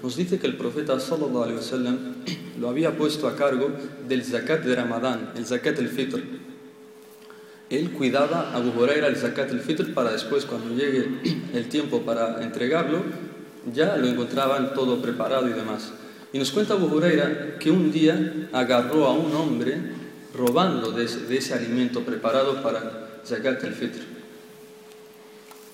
nos 0.03 0.17
dice 0.17 0.39
que 0.39 0.47
el 0.47 0.57
profeta 0.57 0.99
sallallahu 0.99 1.43
alaihi 1.43 1.59
wasallam 1.59 1.99
lo 2.61 2.71
había 2.71 2.97
puesto 2.97 3.29
a 3.29 3.37
cargo 3.37 3.71
del 4.09 4.25
zakat 4.25 4.65
de 4.65 4.75
Ramadán, 4.75 5.33
el 5.37 5.45
zakat 5.45 5.79
al-fitr 5.79 6.23
él 7.73 7.91
cuidaba 7.93 8.51
a 8.53 8.57
Abu 8.57 8.79
Huraira 8.79 9.07
el 9.07 9.17
zakat 9.17 9.51
el 9.51 9.61
fitr 9.61 9.95
para 9.95 10.13
después, 10.13 10.45
cuando 10.45 10.75
llegue 10.75 11.09
el 11.55 11.69
tiempo 11.71 12.03
para 12.03 12.43
entregarlo, 12.45 13.03
ya 13.73 13.97
lo 13.97 14.07
encontraban 14.07 14.75
todo 14.75 15.01
preparado 15.01 15.49
y 15.49 15.55
demás. 15.55 15.91
Y 16.35 16.39
nos 16.39 16.51
cuenta 16.51 16.75
Abu 16.75 16.95
Huraira 16.95 17.57
que 17.59 17.71
un 17.71 17.91
día 17.91 18.49
agarró 18.53 19.07
a 19.07 19.13
un 19.13 19.35
hombre 19.35 19.79
robando 20.35 20.93
de 20.93 21.05
ese, 21.05 21.55
alimento 21.55 22.03
preparado 22.03 22.63
para 22.63 23.21
zakat 23.25 23.65
el 23.65 23.73
fitr. 23.73 24.12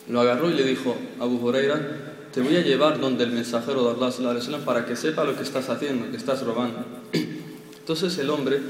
Lo 0.09 0.21
agarró 0.21 0.51
y 0.51 0.55
le 0.55 0.65
dijo 0.65 0.97
Abu 1.21 1.37
Huraira, 1.37 2.09
te 2.33 2.41
voy 2.41 2.57
a 2.57 2.63
llevar 2.63 3.01
donde 3.01 3.25
el 3.25 3.33
mensajero 3.33 3.95
de 3.95 4.05
Allah 4.05 4.59
para 4.65 4.87
que 4.87 4.97
sepa 4.97 5.25
lo 5.25 5.37
que 5.37 5.43
estás 5.43 5.69
haciendo, 5.69 6.11
que 6.11 6.17
estás 6.17 6.43
robando. 6.43 6.85
Entonces 7.79 8.19
el 8.19 8.31
hombre 8.31 8.61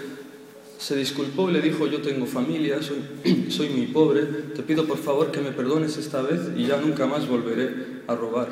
se 0.79 0.97
disculpó 0.97 1.51
y 1.51 1.53
le 1.53 1.61
dijo, 1.61 1.87
yo 1.87 2.01
tengo 2.01 2.27
familia, 2.27 2.81
soy, 2.83 3.03
soy 3.51 3.69
muy 3.69 3.87
pobre, 3.87 4.23
te 4.55 4.63
pido 4.63 4.87
por 4.87 4.99
favor 4.99 5.31
que 5.31 5.41
me 5.41 5.51
perdones 5.53 5.97
esta 5.97 6.23
vez 6.23 6.41
y 6.57 6.67
ya 6.67 6.81
nunca 6.81 7.07
más 7.07 7.29
volveré 7.29 8.03
a 8.07 8.15
robar. 8.15 8.49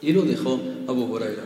Y 0.00 0.12
lo 0.12 0.22
dejó 0.22 0.60
Abu 0.86 1.04
Huraira. 1.04 1.44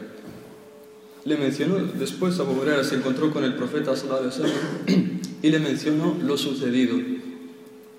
Le 1.24 1.36
mencionó, 1.36 1.76
después 1.78 2.38
Abu 2.40 2.60
Huraira 2.60 2.82
se 2.82 2.96
encontró 2.96 3.30
con 3.30 3.44
el 3.44 3.54
profeta 3.54 3.94
y 5.42 5.50
le 5.50 5.58
mencionó 5.58 6.18
lo 6.22 6.36
sucedido. 6.36 6.96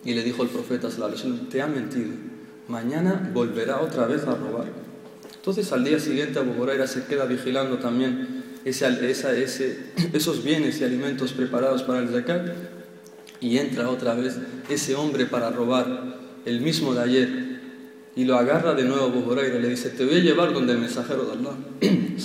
Y 0.06 0.14
le 0.14 0.24
dijo 0.24 0.44
el 0.44 0.50
profeta 0.50 0.90
te 1.50 1.62
ha 1.62 1.68
mentido, 1.68 2.12
mañana 2.68 3.30
volverá 3.34 3.82
otra 3.82 4.06
vez 4.06 4.24
a 4.24 4.36
robar. 4.36 4.68
Entonces 5.36 5.72
al 5.72 5.84
día 5.84 6.00
siguiente 6.00 6.40
Abu 6.40 6.62
Huraira 6.62 6.88
se 6.88 7.06
queda 7.06 7.26
vigilando 7.26 7.78
también 7.78 8.44
esos 10.14 10.44
bienes 10.44 10.80
y 10.80 10.84
alimentos 10.84 11.34
preparados 11.34 11.84
para 11.84 12.00
el 12.00 12.10
zakat 12.10 12.48
y 13.42 13.58
entra 13.58 13.90
otra 13.90 14.16
vez 14.16 14.38
ese 14.70 14.96
hombre 14.96 15.26
para 15.26 15.50
robar 15.50 16.16
el 16.46 16.62
mismo 16.62 16.94
de 16.94 17.02
ayer 17.02 17.54
y 18.16 18.26
lo 18.26 18.38
agarra 18.38 18.74
de 18.74 18.84
nuevo 18.84 19.06
Abu 19.06 19.34
y 19.34 19.60
le 19.60 19.70
dice 19.70 19.90
te 19.90 20.06
voy 20.06 20.16
a 20.16 20.20
llevar 20.20 20.54
donde 20.54 20.74
el 20.74 20.80
mensajero 20.80 21.26
de 21.26 21.32
Allah 21.34 21.58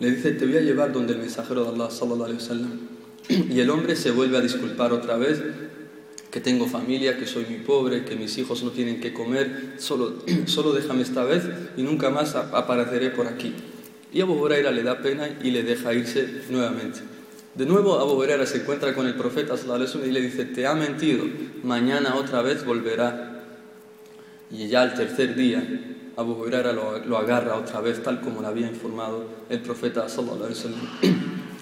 le 0.00 0.10
dice 0.10 0.32
te 0.32 0.46
voy 0.46 0.56
a 0.56 0.60
llevar 0.60 0.92
donde 0.92 1.14
el 1.14 1.18
mensajero 1.18 1.64
de 1.64 1.70
Allah 1.70 1.88
y 3.28 3.60
el 3.60 3.70
hombre 3.70 3.96
se 3.96 4.10
vuelve 4.10 4.38
a 4.38 4.40
disculpar 4.40 4.92
otra 4.92 5.16
vez 5.16 5.42
que 6.30 6.40
tengo 6.40 6.66
familia, 6.66 7.18
que 7.18 7.26
soy 7.26 7.46
muy 7.46 7.58
pobre, 7.60 8.04
que 8.04 8.14
mis 8.14 8.36
hijos 8.38 8.62
no 8.62 8.70
tienen 8.70 9.00
que 9.00 9.12
comer, 9.12 9.74
solo, 9.78 10.22
solo 10.46 10.72
déjame 10.72 11.02
esta 11.02 11.24
vez 11.24 11.44
y 11.76 11.82
nunca 11.82 12.10
más 12.10 12.34
apareceré 12.34 13.10
por 13.10 13.26
aquí. 13.26 13.54
Y 14.12 14.20
Abu 14.20 14.34
Huraira 14.34 14.70
le 14.70 14.82
da 14.82 15.02
pena 15.02 15.28
y 15.42 15.50
le 15.50 15.62
deja 15.62 15.92
irse 15.92 16.42
nuevamente. 16.48 17.00
De 17.54 17.66
nuevo 17.66 17.98
Abu 17.98 18.12
Huraira 18.12 18.46
se 18.46 18.58
encuentra 18.58 18.94
con 18.94 19.06
el 19.06 19.14
profeta 19.14 19.54
y 19.56 20.10
le 20.10 20.20
dice, 20.20 20.44
te 20.44 20.66
ha 20.66 20.74
mentido, 20.74 21.24
mañana 21.64 22.14
otra 22.14 22.40
vez 22.40 22.64
volverá. 22.64 23.44
Y 24.50 24.68
ya 24.68 24.82
al 24.82 24.94
tercer 24.94 25.34
día 25.34 25.97
Abu 26.18 26.32
Huraira 26.32 26.72
lo, 26.72 27.16
agarra 27.16 27.54
otra 27.54 27.80
vez 27.80 28.02
tal 28.02 28.20
como 28.20 28.42
le 28.42 28.48
había 28.48 28.66
informado 28.66 29.24
el 29.48 29.60
profeta 29.60 30.04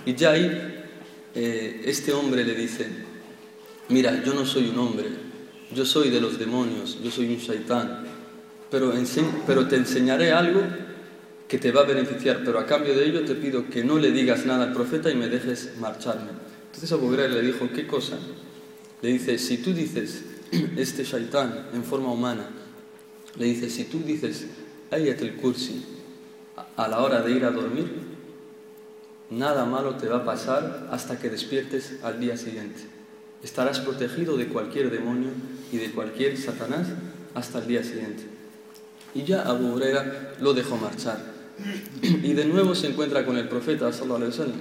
Y 0.06 0.14
ya 0.14 0.30
ahí 0.30 0.84
eh, 1.34 1.82
este 1.84 2.14
hombre 2.14 2.42
le 2.42 2.54
dice, 2.54 2.88
mira, 3.90 4.24
yo 4.24 4.32
no 4.32 4.46
soy 4.46 4.70
un 4.70 4.78
hombre, 4.78 5.08
yo 5.74 5.84
soy 5.84 6.08
de 6.08 6.22
los 6.22 6.38
demonios, 6.38 6.98
yo 7.02 7.10
soy 7.10 7.34
un 7.34 7.36
shaitán, 7.36 8.06
pero, 8.70 8.94
pero 9.46 9.68
te 9.68 9.76
enseñaré 9.76 10.32
algo 10.32 10.62
que 11.46 11.58
te 11.58 11.70
va 11.70 11.82
a 11.82 11.84
beneficiar, 11.84 12.40
pero 12.42 12.58
a 12.58 12.64
cambio 12.64 12.96
de 12.96 13.04
ello 13.04 13.26
te 13.26 13.34
pido 13.34 13.68
que 13.68 13.84
no 13.84 13.98
le 13.98 14.10
digas 14.10 14.46
nada 14.46 14.64
al 14.64 14.72
profeta 14.72 15.10
y 15.10 15.16
me 15.16 15.28
dejes 15.28 15.72
marcharme. 15.78 16.30
Entonces 16.64 16.90
Abu 16.92 17.08
Huraira 17.08 17.34
le 17.34 17.42
dijo, 17.42 17.68
¿qué 17.74 17.86
cosa? 17.86 18.16
Le 19.02 19.10
dice, 19.10 19.36
si 19.36 19.58
tú 19.58 19.74
dices, 19.74 20.24
este 20.78 21.04
shaitán 21.04 21.66
en 21.74 21.84
forma 21.84 22.10
humana, 22.10 22.48
le 23.38 23.44
dice, 23.46 23.70
si 23.70 23.84
tú 23.84 24.00
dices, 24.00 24.46
ayat 24.90 25.20
el 25.20 25.36
kursi 25.36 25.84
a 26.76 26.88
la 26.88 27.00
hora 27.00 27.22
de 27.22 27.32
ir 27.32 27.44
a 27.44 27.50
dormir, 27.50 27.90
nada 29.30 29.64
malo 29.64 29.96
te 29.96 30.08
va 30.08 30.18
a 30.18 30.24
pasar 30.24 30.88
hasta 30.90 31.18
que 31.18 31.30
despiertes 31.30 31.98
al 32.02 32.20
día 32.20 32.36
siguiente. 32.36 32.80
Estarás 33.42 33.80
protegido 33.80 34.36
de 34.36 34.48
cualquier 34.48 34.90
demonio 34.90 35.30
y 35.72 35.76
de 35.76 35.90
cualquier 35.90 36.36
satanás 36.36 36.88
hasta 37.34 37.58
el 37.58 37.66
día 37.66 37.84
siguiente. 37.84 38.24
Y 39.14 39.24
ya 39.24 39.42
Abu 39.42 39.74
Huraira 39.74 40.34
lo 40.40 40.54
dejó 40.54 40.76
marchar. 40.76 41.18
Y 42.02 42.34
de 42.34 42.44
nuevo 42.44 42.74
se 42.74 42.88
encuentra 42.88 43.24
con 43.24 43.36
el 43.36 43.48
profeta 43.48 43.92
sallallahu 43.92 44.52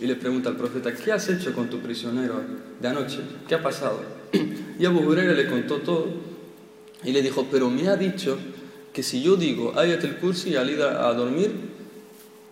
y 0.00 0.06
le 0.06 0.16
pregunta 0.16 0.50
al 0.50 0.56
profeta, 0.56 0.94
¿qué 0.94 1.12
has 1.12 1.28
hecho 1.30 1.54
con 1.54 1.70
tu 1.70 1.80
prisionero 1.80 2.42
de 2.80 2.88
anoche? 2.88 3.20
¿Qué 3.48 3.54
ha 3.54 3.62
pasado? 3.62 4.02
Y 4.78 4.84
Abu 4.84 5.00
Huraira 5.00 5.32
le 5.32 5.48
contó 5.48 5.76
todo 5.76 6.35
y 7.04 7.12
le 7.12 7.22
dijo, 7.22 7.46
pero 7.50 7.70
me 7.70 7.88
ha 7.88 7.96
dicho 7.96 8.38
que 8.92 9.02
si 9.02 9.22
yo 9.22 9.36
digo 9.36 9.78
Ayat 9.78 10.02
el 10.04 10.16
Kursi 10.16 10.56
al 10.56 10.70
ir 10.70 10.82
a 10.82 11.12
dormir, 11.12 11.52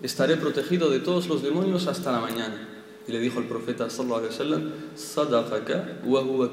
estaré 0.02 0.36
protegido 0.36 0.90
de 0.90 1.00
todos 1.00 1.28
los 1.28 1.42
demonios 1.42 1.86
hasta 1.86 2.12
la 2.12 2.20
mañana. 2.20 2.68
Y 3.06 3.12
le 3.12 3.20
dijo 3.20 3.40
el 3.40 3.46
profeta 3.46 3.90
sallallahu 3.90 4.18
alaihi 4.18 4.32
wasallam, 4.32 4.72
sadaqaka 4.94 6.00
wa 6.04 6.22
huwa 6.22 6.50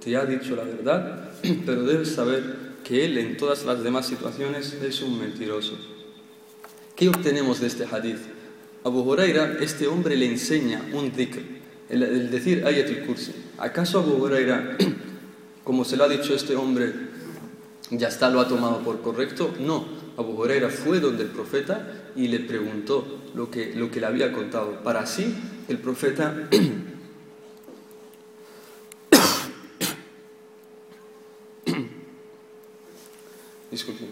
Te 0.00 0.16
ha 0.16 0.24
dicho 0.24 0.56
la 0.56 0.64
verdad, 0.64 1.30
pero 1.66 1.84
debes 1.84 2.14
saber 2.14 2.72
que 2.84 3.04
él 3.04 3.18
en 3.18 3.36
todas 3.36 3.64
las 3.64 3.82
demás 3.82 4.06
situaciones 4.06 4.74
es 4.82 5.02
un 5.02 5.18
mentiroso. 5.18 5.76
¿Qué 6.96 7.08
obtenemos 7.08 7.60
de 7.60 7.68
este 7.68 7.84
hadith? 7.84 8.20
Abu 8.84 9.00
Huraira, 9.00 9.58
este 9.60 9.86
hombre 9.86 10.16
le 10.16 10.26
enseña 10.26 10.82
un 10.92 11.12
dhikr, 11.12 11.40
el, 11.88 12.30
decir 12.30 12.66
Ayatul 12.66 13.06
Kursi. 13.06 13.32
¿Acaso 13.58 14.00
Abu 14.00 14.24
Huraira, 14.24 14.76
como 15.64 15.84
se 15.84 15.96
lo 15.96 16.04
ha 16.04 16.08
dicho 16.08 16.34
este 16.34 16.56
hombre, 16.56 16.92
ya 17.90 18.08
está, 18.08 18.28
lo 18.30 18.40
ha 18.40 18.48
tomado 18.48 18.80
por 18.80 19.00
correcto? 19.02 19.54
No. 19.60 20.02
Abu 20.16 20.32
Huraira 20.32 20.68
fue 20.68 21.00
donde 21.00 21.24
el 21.24 21.30
profeta 21.30 22.10
y 22.16 22.28
le 22.28 22.40
preguntó 22.40 23.18
lo 23.34 23.50
que, 23.50 23.74
lo 23.74 23.90
que 23.90 24.00
le 24.00 24.06
había 24.06 24.32
contado. 24.32 24.82
Para 24.82 25.00
así, 25.00 25.34
el 25.68 25.78
profeta 25.78 26.48
disculpen, 33.70 34.08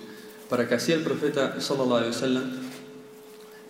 para 0.49 0.67
que 0.69 0.75
así 0.75 0.93
el 0.93 1.03
profeta 1.03 1.61
sallallahu 1.61 2.11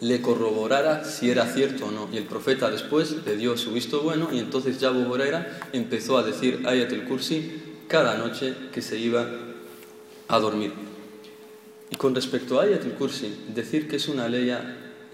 le 0.01 0.23
corroborara 0.23 1.05
si 1.05 1.31
era 1.31 1.47
cierto 1.47 1.87
o 1.87 1.91
no. 1.91 2.09
Y 2.13 2.17
el 2.17 2.25
profeta 2.25 2.71
después 2.71 3.17
le 3.27 3.37
dio 3.37 3.57
su 3.57 3.73
visto 3.73 4.03
bueno 4.03 4.29
y 4.33 4.39
entonces 4.39 4.79
ya 4.81 4.89
Abu 4.89 5.13
empezó 5.73 6.17
a 6.17 6.23
decir 6.23 6.63
Ayat 6.67 7.07
kursi 7.07 7.70
cada 7.91 8.17
noche 8.17 8.55
que 8.73 8.81
se 8.81 8.97
iba 8.97 9.27
a 10.29 10.39
dormir. 10.39 10.73
Y 11.91 11.97
con 11.97 12.15
respecto 12.15 12.61
a 12.61 12.63
Ayat 12.63 12.87
kursi 12.97 13.47
decir 13.53 13.89
que 13.89 13.97
es 13.97 14.07
una 14.07 14.29
ley 14.29 14.47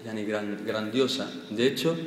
yani, 0.05 0.23
grandiosa. 0.23 1.27
De 1.49 1.65
hecho, 1.65 1.97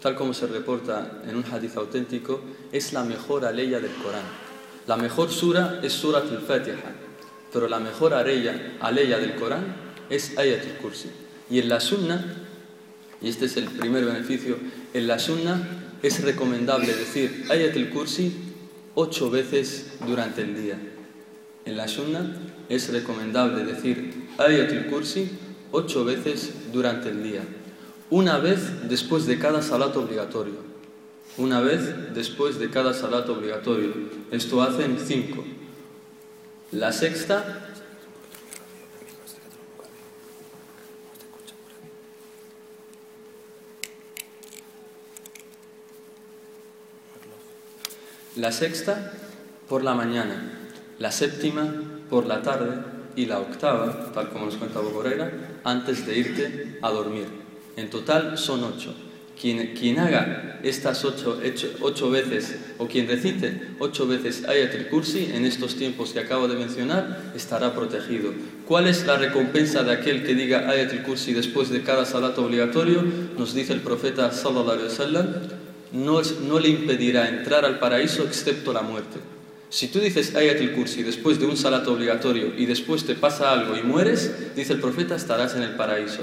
tal 0.00 0.14
como 0.14 0.32
se 0.32 0.46
reporta 0.46 1.20
en 1.26 1.34
un 1.34 1.44
hadith 1.44 1.76
auténtico, 1.76 2.40
es 2.70 2.92
la 2.92 3.02
mejor 3.02 3.44
aleya 3.44 3.80
del 3.80 3.90
Corán. 3.90 4.22
La 4.86 4.96
mejor 4.96 5.30
sura 5.30 5.80
es 5.82 5.92
Surat 5.94 6.30
al-Fatiha, 6.30 6.94
pero 7.52 7.66
la 7.66 7.80
mejor 7.80 8.14
aleya, 8.14 8.76
aleya 8.80 9.18
del 9.18 9.34
Corán 9.34 9.74
es 10.08 10.38
Ayat 10.38 10.78
kursi 10.80 11.08
y 11.50 11.58
en 11.58 11.68
la 11.68 11.80
sunna, 11.80 12.24
y 13.20 13.28
este 13.28 13.46
es 13.46 13.56
el 13.56 13.64
primer 13.64 14.04
beneficio, 14.04 14.56
en 14.94 15.08
la 15.08 15.18
sunna 15.18 15.60
es 16.04 16.22
recomendable 16.22 16.94
decir 16.94 17.46
Ayat 17.50 17.74
kursi 17.92 18.49
ocho 18.94 19.30
veces 19.30 19.92
durante 20.06 20.42
el 20.42 20.60
día. 20.60 20.78
En 21.64 21.76
la 21.76 21.88
sunna 21.88 22.36
es 22.68 22.92
recomendable 22.92 23.64
decir 23.64 24.28
Ayat 24.38 24.88
kursi 24.88 25.30
ocho 25.72 26.04
veces 26.04 26.52
durante 26.72 27.10
el 27.10 27.22
día. 27.22 27.42
Una 28.10 28.38
vez 28.38 28.88
después 28.88 29.26
de 29.26 29.38
cada 29.38 29.62
salat 29.62 29.96
obligatorio. 29.96 30.70
Una 31.36 31.60
vez 31.60 32.14
después 32.14 32.58
de 32.58 32.70
cada 32.70 32.92
salat 32.92 33.28
obligatorio. 33.28 33.92
Esto 34.30 34.62
hacen 34.62 34.98
cinco. 34.98 35.44
La 36.72 36.92
sexta 36.92 37.69
La 48.36 48.52
sexta 48.52 49.12
por 49.68 49.82
la 49.82 49.94
mañana, 49.94 50.52
la 51.00 51.10
séptima 51.10 51.68
por 52.08 52.26
la 52.26 52.42
tarde 52.42 52.76
y 53.16 53.26
la 53.26 53.40
octava, 53.40 54.12
tal 54.14 54.28
como 54.28 54.46
nos 54.46 54.54
cuenta 54.54 54.78
Bocorera, 54.78 55.32
antes 55.64 56.06
de 56.06 56.16
irte 56.16 56.78
a 56.80 56.90
dormir. 56.90 57.26
En 57.76 57.90
total 57.90 58.38
son 58.38 58.62
ocho. 58.62 58.94
Quien, 59.40 59.98
haga 59.98 60.60
estas 60.62 61.02
ocho, 61.04 61.40
ocho, 61.80 62.10
veces 62.10 62.56
o 62.76 62.86
quien 62.86 63.08
recite 63.08 63.68
ocho 63.78 64.06
veces 64.06 64.44
Ayat 64.44 64.90
kursi 64.90 65.30
en 65.32 65.46
estos 65.46 65.76
tiempos 65.76 66.12
que 66.12 66.20
acabo 66.20 66.46
de 66.46 66.56
mencionar 66.56 67.32
estará 67.34 67.74
protegido. 67.74 68.34
¿Cuál 68.68 68.86
es 68.86 69.06
la 69.06 69.16
recompensa 69.16 69.82
de 69.82 69.92
aquel 69.92 70.24
que 70.24 70.34
diga 70.34 70.68
Ayat 70.68 71.02
kursi 71.04 71.32
después 71.32 71.70
de 71.70 71.82
cada 71.82 72.04
salat 72.04 72.38
obligatorio? 72.38 73.02
Nos 73.38 73.54
dice 73.54 73.72
el 73.72 73.80
profeta 73.80 74.30
sallallahu 74.30 74.72
alaihi 74.72 74.88
wasallam 74.88 75.59
no, 75.92 76.22
le 76.58 76.68
impedirá 76.68 77.28
entrar 77.28 77.64
al 77.64 77.78
paraíso 77.78 78.24
excepto 78.24 78.72
la 78.72 78.82
muerte. 78.82 79.18
Si 79.68 79.88
tú 79.88 80.00
dices 80.00 80.34
Ayatul 80.34 80.72
Kursi 80.72 81.02
después 81.02 81.38
de 81.38 81.46
un 81.46 81.56
salato 81.56 81.92
obligatorio 81.92 82.52
y 82.56 82.66
después 82.66 83.04
te 83.04 83.14
pasa 83.14 83.52
algo 83.52 83.76
y 83.76 83.82
mueres, 83.82 84.54
dice 84.56 84.72
el 84.72 84.80
profeta, 84.80 85.14
estarás 85.14 85.54
en 85.54 85.62
el 85.62 85.76
paraíso. 85.76 86.22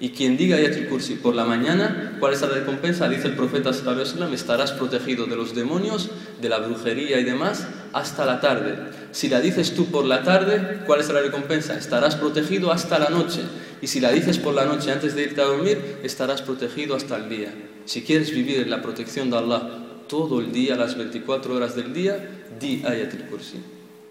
Y 0.00 0.10
quien 0.10 0.36
diga 0.36 0.56
Ayatul 0.56 0.86
Kursi 0.88 1.14
por 1.14 1.34
la 1.34 1.44
mañana, 1.44 2.16
¿cuál 2.20 2.34
es 2.34 2.40
la 2.40 2.48
recompensa? 2.48 3.08
Dice 3.08 3.28
el 3.28 3.34
profeta 3.34 3.72
sallam, 3.72 4.32
estarás 4.32 4.72
protegido 4.72 5.26
de 5.26 5.36
los 5.36 5.54
demonios, 5.54 6.10
de 6.40 6.48
la 6.48 6.58
brujería 6.58 7.18
y 7.18 7.24
demás 7.24 7.66
hasta 7.92 8.26
la 8.26 8.40
tarde. 8.40 8.76
Si 9.12 9.28
la 9.28 9.40
dices 9.40 9.74
tú 9.74 9.86
por 9.86 10.04
la 10.04 10.22
tarde, 10.22 10.80
¿cuál 10.86 11.00
es 11.00 11.08
la 11.08 11.20
recompensa? 11.20 11.76
Estarás 11.76 12.16
protegido 12.16 12.72
hasta 12.72 12.98
la 12.98 13.08
noche. 13.08 13.40
Y 13.80 13.86
si 13.86 14.00
la 14.00 14.10
dices 14.10 14.38
por 14.38 14.54
la 14.54 14.64
noche 14.64 14.90
antes 14.90 15.14
de 15.14 15.22
irte 15.22 15.40
a 15.40 15.44
dormir, 15.44 15.98
estarás 16.02 16.42
protegido 16.42 16.96
hasta 16.96 17.16
el 17.16 17.28
día. 17.28 17.52
Si 17.84 18.02
quieres 18.02 18.30
vivir 18.30 18.60
en 18.60 18.70
la 18.70 18.82
protección 18.82 19.30
de 19.30 19.36
Allah 19.36 19.84
todo 20.08 20.40
el 20.40 20.52
día, 20.52 20.76
las 20.76 20.96
24 20.96 21.54
horas 21.54 21.74
del 21.76 21.92
día, 21.92 22.44
di 22.60 22.82
Ayatul 22.84 23.26
Kursi. 23.26 23.58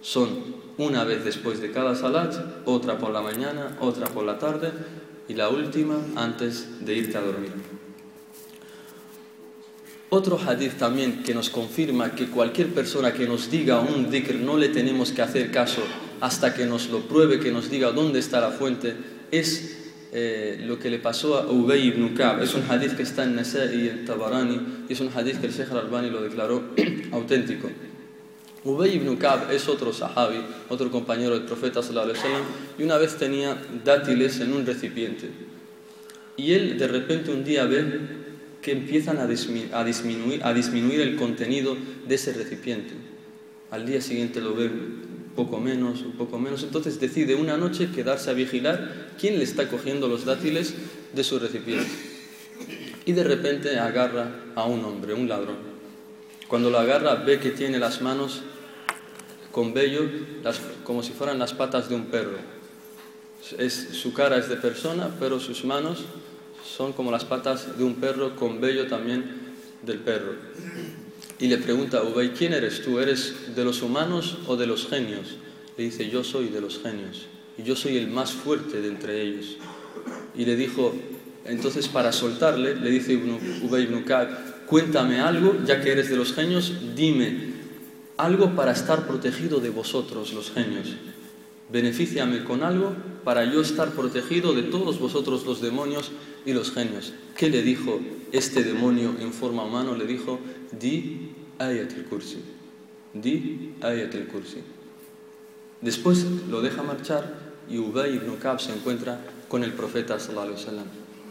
Son 0.02 0.64
una 0.78 1.04
vez 1.04 1.24
después 1.24 1.62
de 1.62 1.72
cada 1.72 1.96
salat, 1.96 2.34
otra 2.66 2.98
por 2.98 3.12
la 3.12 3.22
mañana, 3.22 3.78
otra 3.80 4.08
por 4.08 4.26
la 4.26 4.38
tarde 4.40 4.72
y 5.28 5.34
la 5.34 5.50
última 5.50 5.98
antes 6.16 6.86
de 6.86 6.94
irte 6.96 7.18
a 7.18 7.22
dormir. 7.22 7.52
Otro 10.10 10.38
hadith 10.38 10.78
también 10.78 11.24
que 11.24 11.34
nos 11.34 11.50
confirma 11.50 12.14
que 12.14 12.28
cualquier 12.28 12.72
persona 12.74 13.14
que 13.14 13.28
nos 13.28 13.50
diga 13.50 13.80
un 13.80 14.12
dhikr 14.12 14.36
no 14.36 14.58
le 14.58 14.70
tenemos 14.70 15.12
que 15.12 15.24
hacer 15.24 15.50
caso 15.50 15.82
hasta 16.22 16.54
que 16.54 16.68
nos 16.68 16.90
lo 16.90 17.02
pruebe, 17.02 17.40
que 17.40 17.52
nos 17.52 17.70
diga 17.70 17.92
dónde 17.92 18.20
está 18.20 18.40
la 18.40 18.52
fuente, 18.52 18.96
es 19.32 19.83
eh, 20.16 20.60
lo 20.62 20.78
que 20.78 20.92
le 20.92 21.00
pasó 21.00 21.40
a 21.40 21.52
Ubay 21.52 21.88
ibn 21.88 22.14
Ka'b. 22.14 22.44
Es 22.44 22.54
un 22.54 22.64
hadith 22.70 22.96
que 22.96 23.02
está 23.02 23.24
en 23.24 23.36
Nasa'i 23.36 23.86
y 23.86 23.90
en 23.90 24.06
Tabarani, 24.06 24.86
y 24.88 24.94
es 24.94 25.00
un 25.00 25.10
hadith 25.14 25.42
que 25.42 25.48
el 25.48 25.54
Sheikh 25.54 25.72
al-Albani 25.72 26.12
lo 26.12 26.22
declaró 26.22 26.64
auténtico. 27.12 27.68
Ubay 28.64 28.96
ibn 28.96 29.16
Ka'b 29.18 29.52
es 29.52 29.68
otro 29.68 29.92
sahabi, 29.92 30.38
otro 30.70 30.92
compañero 30.92 31.34
del 31.34 31.46
profeta 31.46 31.82
sallallahu 31.82 32.12
alaihi 32.12 32.20
wasallam, 32.20 32.46
y 32.78 32.84
una 32.84 32.98
vez 32.98 33.16
tenía 33.18 33.58
dátiles 33.84 34.40
en 34.40 34.54
un 34.54 34.66
recipiente. 34.66 35.32
Y 36.38 36.54
él 36.54 36.78
de 36.78 36.88
repente 36.88 37.32
un 37.32 37.44
día 37.44 37.66
ve 37.66 37.84
que 38.62 38.72
empiezan 38.72 39.18
a, 39.18 39.26
disminuir, 39.28 39.70
a 40.44 40.54
disminuir 40.54 41.02
el 41.02 41.16
contenido 41.16 41.76
de 42.08 42.16
ese 42.16 42.34
recipiente. 42.34 42.94
al 43.72 43.88
día 43.88 44.00
siguiente 44.00 44.40
lo 44.40 44.54
ve 44.54 44.70
poco 45.36 45.60
menos, 45.60 46.02
un 46.02 46.14
poco 46.14 46.38
menos, 46.40 46.64
entonces 46.64 47.00
decide 47.00 47.36
una 47.36 47.58
noche 47.58 47.90
quedarse 47.92 48.30
a 48.30 48.34
vigilar 48.34 49.12
quién 49.20 49.38
le 49.38 49.44
está 49.44 49.68
cogiendo 49.68 50.08
los 50.08 50.26
dátiles 50.26 50.76
de 51.14 51.24
su 51.24 51.40
recipiente. 51.40 51.90
Y 53.06 53.12
de 53.12 53.24
repente 53.24 53.78
agarra 53.80 54.32
a 54.56 54.66
un 54.66 54.84
hombre, 54.86 55.14
un 55.14 55.28
ladrón. 55.28 55.58
Cuando 56.48 56.70
lo 56.70 56.80
agarra 56.80 57.16
ve 57.16 57.40
que 57.40 57.52
tiene 57.52 57.80
las 57.80 58.02
manos 58.02 58.44
con 59.52 59.74
vello 59.74 60.02
como 60.84 61.04
si 61.04 61.14
fueran 61.14 61.40
las 61.40 61.54
patas 61.54 61.90
de 61.90 61.96
un 61.96 62.06
perro. 62.06 62.38
Es, 63.58 63.90
su 63.94 64.14
cara 64.14 64.38
es 64.38 64.50
de 64.50 64.56
persona, 64.56 65.10
pero 65.20 65.40
sus 65.40 65.66
manos 65.66 66.04
son 66.66 66.94
como 66.94 67.12
las 67.12 67.26
patas 67.26 67.78
de 67.78 67.84
un 67.84 67.96
perro 67.96 68.36
con 68.36 68.62
vello 68.62 68.88
también 68.88 69.54
del 69.84 70.00
perro. 70.00 70.34
Y 71.44 71.48
le 71.50 71.58
pregunta 71.58 71.98
a 71.98 72.04
Ubay, 72.04 72.30
¿quién 72.30 72.54
eres 72.54 72.82
tú? 72.84 73.00
¿Eres 73.00 73.54
de 73.54 73.66
los 73.66 73.82
humanos 73.82 74.38
o 74.48 74.56
de 74.56 74.66
los 74.66 74.88
genios? 74.88 75.36
Le 75.78 75.84
dice, 75.84 76.10
yo 76.10 76.24
soy 76.24 76.48
de 76.48 76.62
los 76.62 76.80
genios 76.82 77.26
y 77.58 77.64
yo 77.64 77.76
soy 77.76 77.98
el 77.98 78.08
más 78.08 78.32
fuerte 78.32 78.80
de 78.82 78.88
entre 78.88 79.22
ellos. 79.22 79.58
Y 80.38 80.46
le 80.46 80.56
dijo, 80.56 80.96
entonces 81.44 81.90
para 81.90 82.14
soltarle, 82.14 82.78
le 82.78 82.90
dice 82.90 83.22
Ubay 83.62 83.84
ibn 83.84 84.04
Ka'b, 84.04 84.66
cuéntame 84.68 85.20
algo, 85.20 85.58
ya 85.66 85.82
que 85.82 85.92
eres 85.92 86.10
de 86.10 86.16
los 86.16 86.32
genios, 86.32 86.72
dime 86.96 87.56
algo 88.16 88.56
para 88.56 88.72
estar 88.72 89.06
protegido 89.06 89.60
de 89.60 89.70
vosotros, 89.70 90.32
los 90.32 90.50
genios. 90.50 90.96
Benefíciame 91.70 92.46
con 92.46 92.64
algo 92.64 92.96
para 93.26 93.44
yo 93.44 93.60
estar 93.60 93.90
protegido 93.92 94.54
de 94.54 94.64
todos 94.64 94.98
vosotros, 94.98 95.46
los 95.46 95.60
demonios 95.60 96.12
y 96.46 96.54
los 96.54 96.72
genios. 96.72 97.14
¿Qué 97.36 97.50
le 97.50 97.64
dijo 97.64 98.00
este 98.32 98.64
demonio 98.64 99.16
en 99.20 99.34
forma 99.34 99.66
humana? 99.66 99.98
Le 99.98 100.06
dijo, 100.06 100.40
di 100.80 101.33
ayat 101.60 101.94
al-kursi. 101.94 102.38
Di 103.14 103.74
ayat 103.82 104.16
al-kursi. 104.16 104.62
Después 105.82 106.26
lo 106.50 106.62
deja 106.62 106.82
marchar 106.82 107.24
y 107.70 107.78
Ubay 107.78 108.16
ibn 108.16 108.36
Ka'b 108.38 108.60
se 108.60 108.74
encuentra 108.74 109.20
con 109.48 109.64
el 109.64 109.74
profeta 109.74 110.20
sallallahu. 110.20 110.56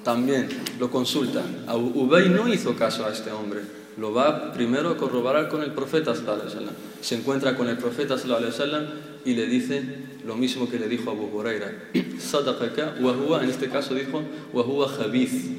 También 0.04 0.48
lo 0.78 0.90
consulta. 0.90 1.42
Ubay 1.72 2.28
no 2.28 2.52
hizo 2.52 2.76
caso 2.76 3.06
a 3.06 3.12
este 3.12 3.30
hombre. 3.32 3.60
Lo 3.98 4.12
va 4.12 4.52
primero 4.52 4.90
a 4.90 4.96
corroborar 4.96 5.48
con 5.48 5.62
el 5.62 5.72
profeta 5.72 6.14
sallallahu. 6.14 6.70
Se 7.00 7.16
encuentra 7.16 7.56
con 7.56 7.68
el 7.68 7.78
profeta 7.78 8.18
sallallahu 8.18 9.02
y 9.24 9.34
le 9.34 9.46
dice 9.46 9.82
lo 10.24 10.36
mismo 10.36 10.68
que 10.68 10.78
le 10.78 10.88
dijo 10.88 11.10
a 11.10 11.12
Abu 11.12 11.26
Huraira. 11.26 11.90
Sadaqaka 12.18 12.96
wa 13.00 13.12
huwa, 13.12 13.42
en 13.42 13.50
este 13.50 13.68
caso 13.68 13.94
dijo, 13.94 14.22
wa 14.52 14.62
huwa 14.62 14.88
khabith. 14.96 15.58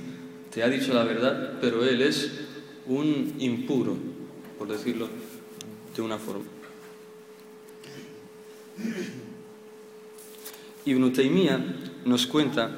Te 0.53 0.63
ha 0.63 0.69
dicho 0.69 0.93
la 0.93 1.03
verdad, 1.03 1.53
pero 1.59 1.83
él 1.83 2.01
es 2.01 2.31
un 2.85 3.33
impuro, 3.39 3.97
por 4.63 4.71
decirlo 4.71 5.09
de 5.93 6.01
una 6.01 6.17
forma. 6.17 6.45
Ibn 10.85 11.11
Taymiyyah 11.11 11.59
nos 12.05 12.25
cuenta 12.27 12.71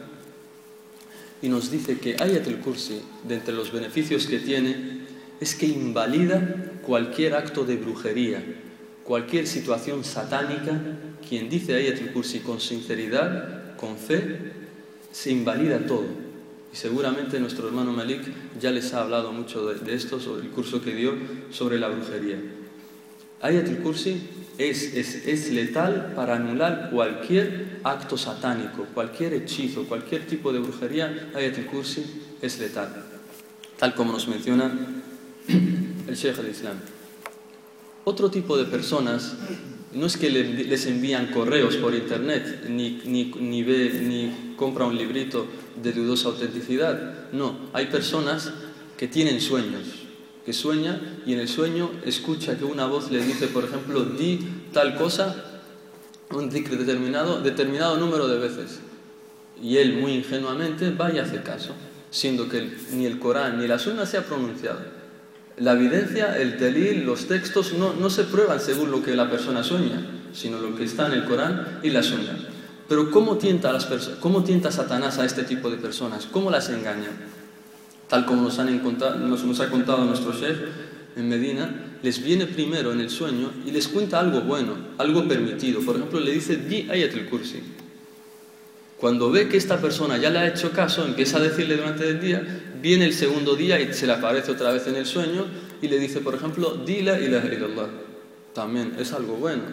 y 1.43 1.47
nos 1.47 1.69
dice 1.69 1.99
que 1.99 2.15
Ayat 2.19 2.47
al-Kursi, 2.47 3.03
de 3.27 3.35
entre 3.35 3.53
los 3.53 3.71
beneficios 3.71 4.25
que 4.25 4.39
tiene, 4.39 5.05
es 5.39 5.53
que 5.53 5.67
invalida 5.67 6.71
cualquier 6.81 7.35
acto 7.35 7.65
de 7.65 7.75
brujería, 7.75 8.43
cualquier 9.03 9.45
situación 9.45 10.03
satánica. 10.03 10.81
Quien 11.29 11.49
dice 11.49 11.75
Ayat 11.75 12.01
al-Kursi 12.01 12.39
con 12.39 12.59
sinceridad, 12.59 13.75
con 13.77 13.95
fe, 13.97 14.53
se 15.11 15.29
invalida 15.29 15.85
todo. 15.85 16.24
Y 16.75 16.77
seguramente 16.77 17.39
nuestro 17.39 17.69
hermano 17.69 17.93
Malik 17.93 18.21
ya 18.59 18.69
les 18.69 18.93
ha 18.93 18.99
hablado 18.99 19.31
mucho 19.31 19.65
de, 19.65 19.95
esto, 19.95 20.19
sobre 20.19 20.41
el 20.41 20.49
curso 20.49 20.81
que 20.81 20.93
dio 20.93 21.13
sobre 21.49 21.79
la 21.79 21.87
brujería. 21.87 22.37
Ayat 23.39 23.69
al-Kursi 23.69 24.21
es, 24.57 24.93
es, 24.93 25.51
letal 25.51 26.11
para 26.17 26.35
anular 26.35 26.89
cualquier 26.91 27.79
acto 27.81 28.17
satánico, 28.17 28.87
cualquier 28.93 29.35
hechizo, 29.35 29.85
cualquier 29.85 30.27
tipo 30.27 30.51
de 30.51 30.59
brujería. 30.59 31.31
Ayat 31.33 31.59
al-Kursi 31.59 32.03
es 32.41 32.59
letal, 32.59 33.05
tal 33.77 33.95
como 33.95 34.11
nos 34.11 34.27
menciona 34.27 34.69
el 35.47 36.13
Sheikh 36.13 36.39
al 36.39 36.49
Islam. 36.49 36.75
Otro 38.03 38.29
tipo 38.29 38.57
de 38.57 38.65
personas 38.65 39.37
no 39.95 40.05
es 40.05 40.17
que 40.17 40.29
les 40.29 40.85
envían 40.85 41.27
correos 41.27 41.77
por 41.77 41.95
internet, 41.95 42.65
ni, 42.69 43.01
ni, 43.05 44.53
compra 44.55 44.85
un 44.85 44.97
librito 44.97 45.47
de 45.81 45.93
dudosa 45.93 46.29
autenticidad. 46.29 47.31
No, 47.31 47.57
hay 47.73 47.87
personas 47.87 48.51
que 48.97 49.07
tienen 49.07 49.41
sueños 49.41 50.05
que 50.45 50.53
sueña 50.53 51.01
y 51.25 51.33
en 51.33 51.39
el 51.39 51.47
sueño 51.47 51.89
escucha 52.05 52.55
que 52.55 52.65
una 52.65 52.85
voz 52.85 53.09
le 53.09 53.19
dice, 53.19 53.47
por 53.47 53.63
ejemplo, 53.63 54.05
di 54.05 54.39
tal 54.71 54.95
cosa, 54.95 55.61
un 56.31 56.49
dicre 56.51 56.77
determinado, 56.77 57.41
determinado 57.41 57.97
número 57.97 58.27
de 58.27 58.37
veces. 58.37 58.79
Y 59.61 59.77
él 59.77 59.97
muy 59.97 60.13
ingenuamente 60.13 60.91
va 60.91 61.11
y 61.11 61.17
hace 61.17 61.41
caso, 61.41 61.73
siendo 62.11 62.47
que 62.47 62.77
ni 62.91 63.07
el 63.07 63.17
Corán 63.17 63.57
ni 63.57 63.67
la 63.67 63.79
Sunna 63.79 64.05
se 64.05 64.17
ha 64.17 64.25
pronunciado. 64.25 64.81
La 65.57 65.73
evidencia, 65.73 66.37
el 66.37 66.57
telil, 66.57 67.05
los 67.05 67.27
textos 67.27 67.73
no, 67.73 67.93
no 67.93 68.09
se 68.09 68.25
prueban 68.25 68.59
según 68.59 68.91
lo 68.91 69.01
que 69.01 69.15
la 69.15 69.29
persona 69.29 69.63
sueña, 69.63 70.05
sino 70.33 70.59
lo 70.59 70.75
que 70.75 70.83
está 70.83 71.07
en 71.07 71.13
el 71.13 71.25
Corán 71.25 71.79
y 71.81 71.89
la 71.89 72.03
Sunna. 72.03 72.37
Pero 72.89 73.09
¿cómo 73.09 73.37
tienta, 73.37 73.69
a 73.69 73.73
las 73.73 73.85
¿cómo 74.19 74.43
tienta 74.43 74.71
Satanás 74.71 75.17
a 75.17 75.25
este 75.25 75.43
tipo 75.43 75.69
de 75.69 75.77
personas? 75.77 76.27
¿Cómo 76.31 76.51
las 76.51 76.69
engaña? 76.69 77.09
tal 78.07 78.25
como 78.25 78.43
nos, 78.43 78.59
han 78.59 78.81
nos, 79.29 79.59
ha 79.59 79.69
contado 79.69 80.05
nuestro 80.05 80.31
chef 80.37 80.57
en 81.15 81.29
Medina, 81.29 81.97
les 82.03 82.23
viene 82.23 82.45
primero 82.45 82.91
en 82.91 82.99
el 82.99 83.09
sueño 83.09 83.51
y 83.65 83.71
les 83.71 83.87
cuenta 83.87 84.19
algo 84.19 84.41
bueno, 84.41 84.75
algo 84.97 85.27
permitido. 85.27 85.81
Por 85.81 85.95
ejemplo, 85.95 86.19
le 86.19 86.31
dice, 86.31 86.57
di 86.57 86.87
ayat 86.89 87.13
el 87.13 87.29
kursi. 87.29 87.61
Cuando 88.97 89.29
ve 89.29 89.49
que 89.49 89.57
esta 89.57 89.81
persona 89.81 90.17
ya 90.17 90.29
le 90.29 90.39
ha 90.39 90.47
hecho 90.47 90.71
caso, 90.71 91.05
empieza 91.05 91.37
a 91.37 91.41
decirle 91.41 91.75
durante 91.75 92.07
el 92.07 92.19
día, 92.19 92.41
viene 92.81 93.05
el 93.05 93.13
segundo 93.13 93.55
día 93.55 93.79
y 93.79 93.93
se 93.93 94.07
le 94.07 94.13
aparece 94.13 94.51
otra 94.51 94.71
vez 94.71 94.87
en 94.87 94.95
el 94.95 95.05
sueño 95.05 95.45
y 95.81 95.87
le 95.87 95.99
dice, 95.99 96.21
por 96.21 96.35
ejemplo, 96.35 96.81
di 96.85 97.01
la 97.01 97.19
ilaha 97.19 97.47
illallah. 97.47 97.87
También 98.53 98.95
es 98.97 99.11
algo 99.11 99.35
bueno. 99.35 99.63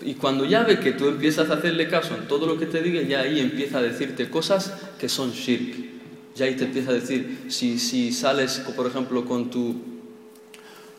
Y 0.00 0.14
cuando 0.14 0.44
ya 0.44 0.62
ve 0.62 0.80
que 0.80 0.92
tú 0.92 1.08
empiezas 1.08 1.50
a 1.50 1.54
hacerle 1.54 1.88
caso 1.88 2.14
en 2.14 2.26
todo 2.26 2.46
lo 2.46 2.58
que 2.58 2.66
te 2.66 2.82
diga, 2.82 3.02
ya 3.02 3.20
ahí 3.20 3.38
empieza 3.40 3.78
a 3.78 3.82
decirte 3.82 4.30
cosas 4.30 4.72
que 4.98 5.08
son 5.08 5.32
shirk 5.32 5.94
ya 6.34 6.46
ahí 6.46 6.56
te 6.56 6.64
empieza 6.64 6.90
a 6.90 6.94
decir, 6.94 7.44
si, 7.48 7.78
si 7.78 8.12
sales, 8.12 8.60
por 8.74 8.86
ejemplo, 8.86 9.24
con 9.24 9.50
tu, 9.50 9.76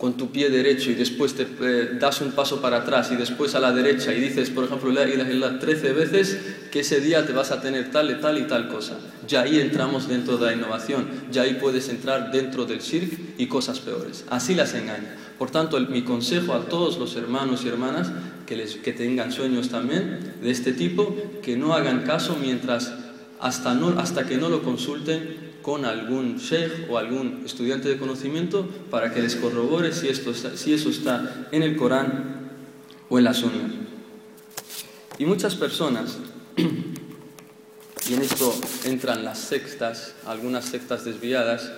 con 0.05 0.17
tu 0.17 0.29
pie 0.29 0.51
derecho 0.51 0.91
y 0.91 0.93
después 0.93 1.33
te 1.33 1.47
eh, 1.61 1.97
das 1.99 2.21
un 2.21 2.33
paso 2.33 2.61
para 2.61 2.77
atrás 2.77 3.09
y 3.11 3.15
después 3.15 3.55
a 3.55 3.59
la 3.59 3.71
derecha 3.71 4.13
y 4.13 4.21
dices, 4.21 4.51
por 4.51 4.65
ejemplo, 4.65 4.91
la 4.91 5.09
ilaha 5.09 5.57
13 5.57 5.93
veces, 5.93 6.39
que 6.71 6.81
ese 6.81 7.01
día 7.01 7.25
te 7.25 7.33
vas 7.33 7.49
a 7.49 7.59
tener 7.59 7.89
tal 7.89 8.11
y 8.11 8.21
tal 8.21 8.37
y 8.37 8.43
tal 8.43 8.67
cosa. 8.67 8.99
Ya 9.27 9.41
ahí 9.41 9.59
entramos 9.59 10.07
dentro 10.07 10.37
de 10.37 10.45
la 10.45 10.53
innovación, 10.53 11.07
ya 11.31 11.41
ahí 11.41 11.55
puedes 11.55 11.89
entrar 11.89 12.31
dentro 12.31 12.65
del 12.65 12.81
shirk 12.81 13.39
y 13.39 13.47
cosas 13.47 13.79
peores. 13.79 14.25
Así 14.29 14.53
las 14.53 14.75
engaña. 14.75 15.15
Por 15.39 15.49
tanto, 15.49 15.79
mi 15.79 16.03
consejo 16.03 16.53
a 16.53 16.65
todos 16.65 16.99
los 16.99 17.15
hermanos 17.15 17.65
y 17.65 17.69
hermanas 17.69 18.11
que, 18.45 18.57
les, 18.57 18.75
que 18.75 18.93
tengan 18.93 19.31
sueños 19.31 19.69
también 19.69 20.35
de 20.39 20.51
este 20.51 20.71
tipo, 20.71 21.17
que 21.41 21.57
no 21.57 21.73
hagan 21.73 22.03
caso 22.03 22.37
mientras 22.39 22.93
hasta, 23.39 23.73
no, 23.73 23.99
hasta 23.99 24.27
que 24.27 24.37
no 24.37 24.49
lo 24.49 24.61
consulten 24.61 25.44
con 25.65 25.83
algún 25.83 26.37
sheikh 26.37 26.85
o 26.91 26.99
algún 26.99 27.41
estudiante 27.43 27.89
de 27.89 27.97
conocimiento 27.97 28.69
para 28.91 29.11
que 29.11 29.19
les 29.19 29.35
corrobore 29.35 29.91
si, 29.93 30.09
esto 30.09 30.31
si 30.31 30.75
eso 30.75 30.89
está 30.91 31.47
en 31.51 31.63
el 31.63 31.75
Corán 31.75 32.51
o 33.09 33.17
en 33.17 33.23
la 33.23 33.33
Sunna. 33.33 33.73
Y 35.17 35.25
muchas 35.25 35.55
personas, 35.55 36.19
y 36.55 38.13
en 38.13 38.21
esto 38.21 38.53
entran 38.83 39.25
las 39.25 39.39
sectas, 39.39 40.13
algunas 40.27 40.65
sectas 40.65 41.03
desviadas, 41.03 41.71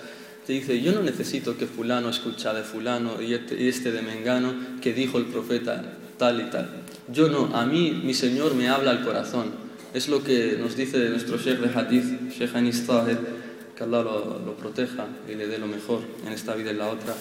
te 0.46 0.52
dice, 0.52 0.82
yo 0.82 0.92
no 0.92 1.00
necesito 1.00 1.56
que 1.56 1.66
fulano 1.66 2.10
escucha 2.10 2.52
de 2.52 2.64
fulano 2.64 3.22
y 3.22 3.32
este, 3.32 3.70
este 3.70 3.90
de 3.90 4.02
mengano 4.02 4.52
que 4.82 4.92
dijo 4.92 5.16
el 5.16 5.24
profeta 5.24 5.82
tal 6.18 6.42
y 6.42 6.50
tal. 6.50 6.68
Yo 7.10 7.30
no, 7.30 7.56
a 7.56 7.64
mí 7.64 8.02
mi 8.04 8.12
Señor 8.12 8.54
me 8.54 8.68
habla 8.68 8.90
al 8.90 9.02
corazón 9.02 9.66
es 9.94 10.08
lo 10.08 10.22
que 10.22 10.56
nos 10.60 10.76
dice 10.76 11.08
nuestro 11.08 11.38
Sheikh 11.38 11.60
de 11.60 11.78
Hadith, 11.78 12.30
Sheikh 12.30 12.54
Anis 12.54 12.86
Tahir, 12.86 13.18
que 13.78 13.84
Allah 13.84 14.02
lo, 14.02 14.54
proteja 14.54 15.06
y 15.28 15.36
le 15.36 15.46
dé 15.46 15.56
lo 15.56 15.68
mejor 15.68 16.00
en 16.26 16.32
esta 16.32 16.56
vida 16.56 16.70
y 16.70 16.72
en 16.72 16.78
la 16.78 16.88
otra. 16.88 17.14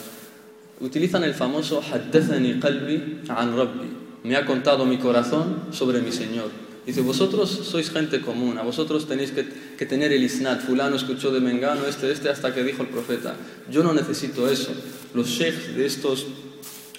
Utilizan 0.79 1.23
el 1.23 1.35
famoso 1.35 1.83
Haddathani 1.83 2.59
qalbi 2.59 3.21
an 3.29 3.55
rabbi. 3.55 3.87
Me 4.23 4.35
ha 4.35 4.43
contado 4.43 4.83
mi 4.83 4.97
corazón 4.97 5.67
sobre 5.71 6.01
mi 6.01 6.11
Señor. 6.11 6.49
Dice, 6.83 7.01
vosotros 7.01 7.49
sois 7.49 7.91
gente 7.91 8.21
común, 8.21 8.57
a 8.57 8.63
vosotros 8.63 9.07
tenéis 9.07 9.31
que, 9.31 9.45
que, 9.77 9.85
tener 9.85 10.11
el 10.13 10.23
isnad, 10.23 10.59
fulano 10.59 10.95
escuchó 10.95 11.31
de 11.31 11.41
Mengano, 11.41 11.85
este, 11.85 12.11
este, 12.11 12.29
hasta 12.29 12.53
que 12.55 12.63
dijo 12.63 12.81
el 12.81 12.89
profeta. 12.89 13.35
Yo 13.69 13.83
no 13.83 13.93
necesito 13.93 14.49
eso. 14.49 14.71
Los 15.13 15.27
sheikhs 15.27 15.75
de 15.75 15.85
estos 15.85 16.25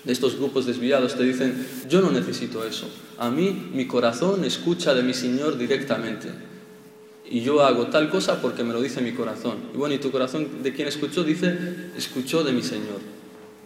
de 0.05 0.13
estos 0.13 0.37
grupos 0.37 0.65
desviados 0.67 1.17
te 1.17 1.25
dicen, 1.25 1.67
yo 1.89 2.01
no 2.01 2.11
necesito 2.11 2.65
eso. 2.65 2.89
A 3.19 3.31
mí 3.31 3.71
mi 3.75 3.87
corazón 3.87 4.45
escucha 4.45 4.95
de 4.95 5.03
mi 5.03 5.13
Señor 5.13 5.59
directamente. 5.59 6.29
Y 7.31 7.43
yo 7.43 7.63
hago 7.63 7.89
tal 7.89 8.09
cosa 8.09 8.41
porque 8.41 8.65
me 8.65 8.73
lo 8.73 8.81
dice 8.81 9.01
mi 9.03 9.13
corazón. 9.13 9.59
Y 9.75 9.77
bueno, 9.77 9.95
¿y 9.95 9.99
tu 9.99 10.11
corazón 10.11 10.63
de 10.63 10.73
quién 10.73 10.89
escuchó? 10.89 11.25
Dice, 11.25 11.57
escuchó 11.97 12.43
de 12.43 12.53
mi 12.53 12.63
Señor. 12.63 13.01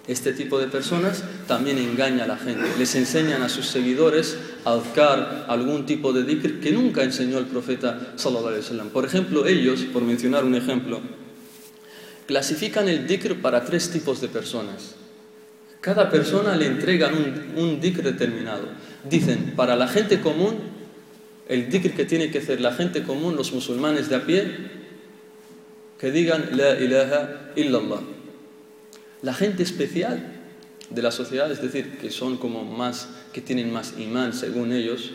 Este 0.09 0.33
tipo 0.33 0.59
de 0.59 0.67
personas 0.67 1.23
también 1.47 1.79
engaña 1.79 2.25
a 2.25 2.27
la 2.27 2.37
gente. 2.37 2.65
Les 2.77 2.93
enseñan 2.97 3.43
a 3.43 3.49
sus 3.49 3.67
seguidores 3.67 4.37
a 4.65 4.73
adcar 4.73 5.47
algún 5.49 5.87
tipo 5.87 6.13
de 6.13 6.25
dhikr 6.25 6.59
que 6.59 6.73
nunca 6.73 7.05
enseñó 7.05 7.39
el 7.39 7.45
profeta 7.45 8.15
sallallahu. 8.17 8.89
Por 8.89 9.05
ejemplo, 9.05 9.47
ellos, 9.47 9.83
por 9.93 10.03
mencionar 10.03 10.45
un 10.45 10.57
ejemplo, 10.57 11.01
clasifican 12.27 12.89
el 12.89 13.07
dhikr 13.07 13.41
para 13.41 13.65
tres 13.65 13.91
tipos 13.91 14.21
de 14.21 14.27
personas. 14.27 14.97
Cada 15.81 16.11
persona 16.11 16.57
le 16.57 16.67
entregan 16.67 17.15
un, 17.15 17.63
un 17.63 17.81
dhikr 17.81 18.03
determinado. 18.03 18.65
Dicen, 19.09 19.53
para 19.55 19.77
la 19.77 19.87
gente 19.87 20.21
común, 20.21 20.72
el 21.53 21.69
dhikr 21.69 21.93
que 21.93 22.05
tiene 22.05 22.31
que 22.31 22.39
hacer 22.39 22.61
la 22.61 22.73
gente 22.73 23.03
común, 23.03 23.37
los 23.37 23.53
musulmanes 23.53 24.09
de 24.09 24.17
a 24.17 24.25
pie, 24.25 24.45
que 25.99 26.11
digan 26.11 26.57
La 26.57 26.81
ilaha 26.81 27.53
illallah. 27.55 28.01
La 29.21 29.35
gente 29.35 29.63
especial 29.63 30.41
de 30.89 31.03
la 31.03 31.11
sociedad, 31.11 31.51
es 31.53 31.61
decir, 31.61 31.99
que 31.99 32.11
son 32.11 32.39
como 32.39 32.65
más, 32.65 33.09
que 33.33 33.41
tienen 33.41 33.73
más 33.73 33.95
imán 33.99 34.33
según 34.33 34.73
ellos, 34.73 35.13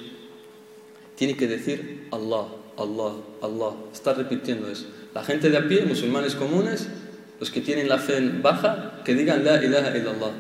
tiene 1.16 1.36
que 1.36 1.48
decir 1.48 2.08
Allah, 2.12 2.48
Allah, 2.78 3.14
Allah. 3.42 3.76
Está 3.92 4.14
repitiendo 4.14 4.70
eso. 4.70 4.86
La 5.16 5.24
gente 5.24 5.50
de 5.50 5.58
a 5.58 5.68
pie, 5.68 5.86
musulmanes 5.86 6.36
comunes, 6.36 6.88
los 7.40 7.50
que 7.50 7.62
tienen 7.62 7.90
la 7.90 7.98
fe 7.98 8.22
baja, 8.42 9.02
que 9.04 9.16
digan 9.16 9.44
La 9.44 9.64
ilaha 9.64 9.98
illallah. 9.98 10.32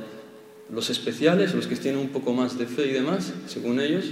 Los 0.72 0.92
especiales, 0.92 1.56
los 1.56 1.66
que 1.66 1.76
tienen 1.76 2.00
un 2.00 2.10
poco 2.10 2.34
más 2.34 2.58
de 2.58 2.68
fe 2.68 2.88
y 2.88 2.94
demás, 2.94 3.34
según 3.48 3.80
ellos, 3.80 4.06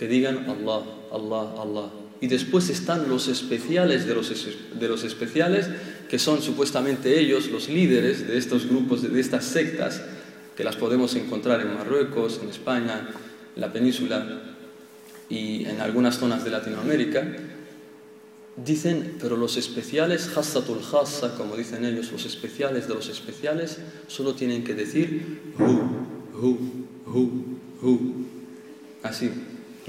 que 0.00 0.08
digan 0.08 0.48
Allah, 0.48 0.82
Allah, 1.12 1.60
Allah. 1.60 1.90
Y 2.22 2.26
después 2.26 2.70
están 2.70 3.10
los 3.10 3.28
especiales 3.28 4.06
de 4.06 4.14
los, 4.14 4.32
de 4.80 4.88
los 4.88 5.04
especiales, 5.04 5.68
que 6.08 6.18
son 6.18 6.40
supuestamente 6.40 7.20
ellos, 7.20 7.50
los 7.50 7.68
líderes 7.68 8.26
de 8.26 8.38
estos 8.38 8.66
grupos, 8.66 9.02
de 9.02 9.20
estas 9.20 9.44
sectas, 9.44 10.00
que 10.56 10.64
las 10.64 10.76
podemos 10.76 11.14
encontrar 11.16 11.60
en 11.60 11.74
Marruecos, 11.74 12.40
en 12.42 12.48
España, 12.48 13.10
en 13.54 13.60
la 13.60 13.70
península 13.70 14.40
y 15.28 15.66
en 15.66 15.82
algunas 15.82 16.16
zonas 16.16 16.44
de 16.44 16.50
Latinoamérica. 16.50 17.36
Dicen, 18.56 19.18
pero 19.20 19.36
los 19.36 19.58
especiales, 19.58 20.34
hassatul 20.34 20.80
hassa, 20.80 21.34
como 21.34 21.56
dicen 21.56 21.84
ellos, 21.84 22.10
los 22.10 22.24
especiales 22.24 22.88
de 22.88 22.94
los 22.94 23.10
especiales, 23.10 23.80
solo 24.06 24.34
tienen 24.34 24.64
que 24.64 24.74
decir 24.74 25.52
hu, 25.58 26.40
hu, 26.40 26.58
hu, 27.04 27.58
hu. 27.82 28.26
Así. 29.02 29.30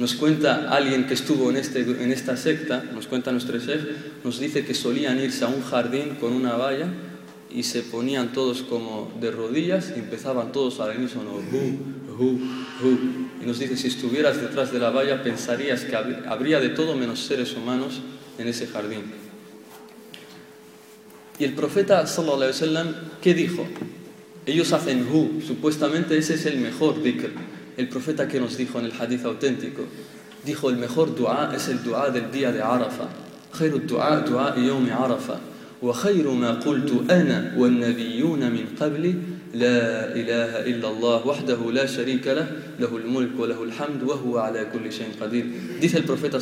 Nos 0.02 0.16
cuenta 0.16 0.72
alguien 0.72 1.06
que 1.06 1.14
estuvo 1.14 1.52
en, 1.52 1.58
este, 1.58 1.82
en 1.82 2.12
esta 2.12 2.36
secta, 2.36 2.84
nos 2.92 3.06
cuenta 3.06 3.32
nuestro 3.32 3.60
chef, 3.60 3.84
nos 4.24 4.40
dice 4.40 4.66
que 4.66 4.74
solían 4.74 5.20
irse 5.20 5.46
a 5.46 5.48
un 5.48 5.62
jardín 5.62 6.16
con 6.20 6.34
una 6.34 6.54
valla 6.54 6.88
y 7.52 7.62
se 7.62 7.84
ponían 7.84 8.34
todos 8.34 8.64
como 8.64 9.16
de 9.22 9.30
rodillas 9.30 9.94
y 9.96 10.00
empezaban 10.00 10.52
todos 10.52 10.80
al 10.80 10.98
unísono, 10.98 11.34
hu, 11.34 12.18
hu, 12.18 12.26
hu. 12.82 12.98
Y 13.44 13.46
nos 13.46 13.60
dice, 13.60 13.78
si 13.78 13.90
estuvieras 13.90 14.42
detrás 14.42 14.74
de 14.74 14.80
la 14.80 14.90
valla 14.90 15.22
pensarías 15.22 15.82
que 15.82 15.96
habría 15.96 16.60
de 16.60 16.70
todo 16.70 16.96
menos 16.96 17.20
seres 17.20 17.56
humanos 17.56 18.02
en 18.40 18.48
ese 18.48 18.66
jardín. 18.66 19.04
Y 21.38 21.44
el 21.44 21.54
profeta 21.54 22.08
sallallahu 22.08 22.38
alaihi 22.38 22.54
wasallam, 22.54 22.96
¿qué 23.22 23.36
dijo? 23.36 23.68
Ellos 24.48 24.74
hacen 24.74 25.08
hu, 25.14 25.44
supuestamente 25.46 26.18
ese 26.18 26.34
es 26.34 26.48
el 26.48 26.58
mejor 26.58 27.04
dhikr 27.04 27.30
el 27.78 27.90
profeta 27.90 28.28
que 28.28 28.40
nos 28.40 28.58
dijo 28.58 28.80
en 28.80 28.86
el 28.86 28.94
hadith 29.00 29.26
auténtico, 29.26 29.84
dijo 30.46 30.70
el 30.70 30.78
mejor 30.78 31.16
dua 31.16 31.54
es 31.56 31.68
el 31.68 31.84
dua 31.84 32.10
del 32.10 32.32
día 32.32 32.52
de 32.52 32.62
Arafah. 32.62 33.10
dice 45.82 45.98
el 45.98 46.04
profeta 46.04 46.40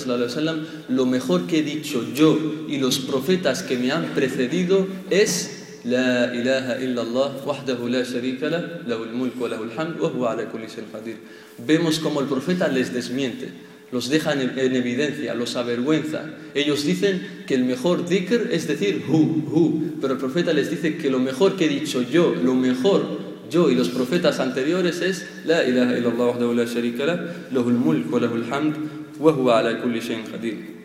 lo 0.90 1.06
mejor 1.06 1.48
que 1.48 1.60
he 1.60 1.64
dicho 1.64 2.06
yo 2.14 2.38
y 2.68 2.78
los 2.78 3.00
profetas 3.00 3.64
que 3.64 3.78
me 3.78 3.92
han 3.92 4.06
precedido 4.14 4.88
es 5.10 5.59
لا 5.86 6.34
إله 6.34 6.84
إلا 6.84 7.02
الله 7.02 7.48
وحده 7.48 7.90
لا 7.90 8.04
شريك 8.04 8.44
له 8.44 8.84
له 8.88 9.04
الملك 9.04 9.40
وله 9.40 9.64
الحمد 9.64 10.00
وهو 10.00 10.26
على 10.26 10.48
كل 10.52 10.70
شيء 10.70 10.84
قدير 10.94 11.18
vemos 11.66 12.00
como 12.00 12.22
el 12.22 12.28
profeta 12.28 12.68
les 12.68 12.94
desmiente 12.94 13.50
los 13.92 14.10
deja 14.10 14.34
en, 14.34 14.76
evidencia, 14.76 15.34
los 15.34 15.56
avergüenza. 15.56 16.26
Ellos 16.54 16.84
dicen 16.86 17.44
que 17.48 17.56
el 17.56 17.64
mejor 17.64 18.08
dhikr 18.08 18.50
es 18.52 18.68
decir 18.68 19.04
hu, 19.08 19.44
hu, 19.52 19.98
pero 20.00 20.14
el 20.14 20.20
profeta 20.20 20.54
les 20.54 20.70
dice 20.70 20.98
que 20.98 21.10
lo 21.10 21.20
mejor 21.20 21.56
que 21.56 21.66
he 21.66 21.70
dicho 21.70 22.02
yo, 22.02 22.36
lo 22.36 22.54
mejor 22.54 23.20
yo 23.50 23.72
y 23.72 23.76
los 23.76 23.90
profetas 23.90 24.40
anteriores 24.40 25.02
es 25.02 25.26
la 25.46 25.64
ilaha 25.64 25.98
illallah 25.98 26.28
wahdahu 26.28 26.54
la 26.54 26.66
sharika 26.66 27.06
lah, 27.06 27.20
lahul 27.52 27.74
mulk 27.74 28.12
wa 28.12 28.20
lahul 28.20 28.46
hamd 28.52 28.76
wa 29.20 29.32
huwa 29.32 29.60
ala 29.60 29.82
kulli 29.82 30.00
shay'in 30.00 30.24
qadir. 30.24 30.79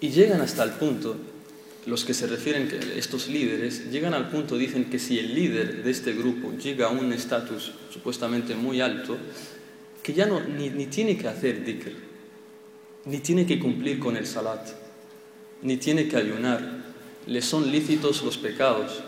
Y 0.00 0.10
llegan 0.10 0.40
hasta 0.40 0.62
el 0.64 0.70
punto, 0.72 1.16
los 1.86 2.04
que 2.04 2.14
se 2.14 2.26
refieren, 2.26 2.68
que 2.68 2.98
estos 2.98 3.28
líderes, 3.28 3.90
llegan 3.90 4.14
al 4.14 4.30
punto, 4.30 4.56
dicen 4.56 4.86
que 4.86 4.98
si 4.98 5.18
el 5.18 5.34
líder 5.34 5.82
de 5.82 5.90
este 5.90 6.12
grupo 6.12 6.52
llega 6.52 6.86
a 6.86 6.90
un 6.90 7.12
estatus 7.12 7.72
supuestamente 7.90 8.54
muy 8.54 8.80
alto, 8.80 9.16
que 10.02 10.12
ya 10.12 10.26
no, 10.26 10.40
ni, 10.40 10.70
ni 10.70 10.86
tiene 10.86 11.16
que 11.16 11.28
hacer 11.28 11.64
dhikr, 11.64 11.92
ni 13.06 13.18
tiene 13.18 13.46
que 13.46 13.58
cumplir 13.58 13.98
con 13.98 14.16
el 14.16 14.26
salat, 14.26 14.66
ni 15.62 15.76
tiene 15.76 16.08
que 16.08 16.16
ayunar, 16.16 16.84
le 17.26 17.42
son 17.42 17.70
lícitos 17.70 18.22
los 18.22 18.36
pecados, 18.36 19.02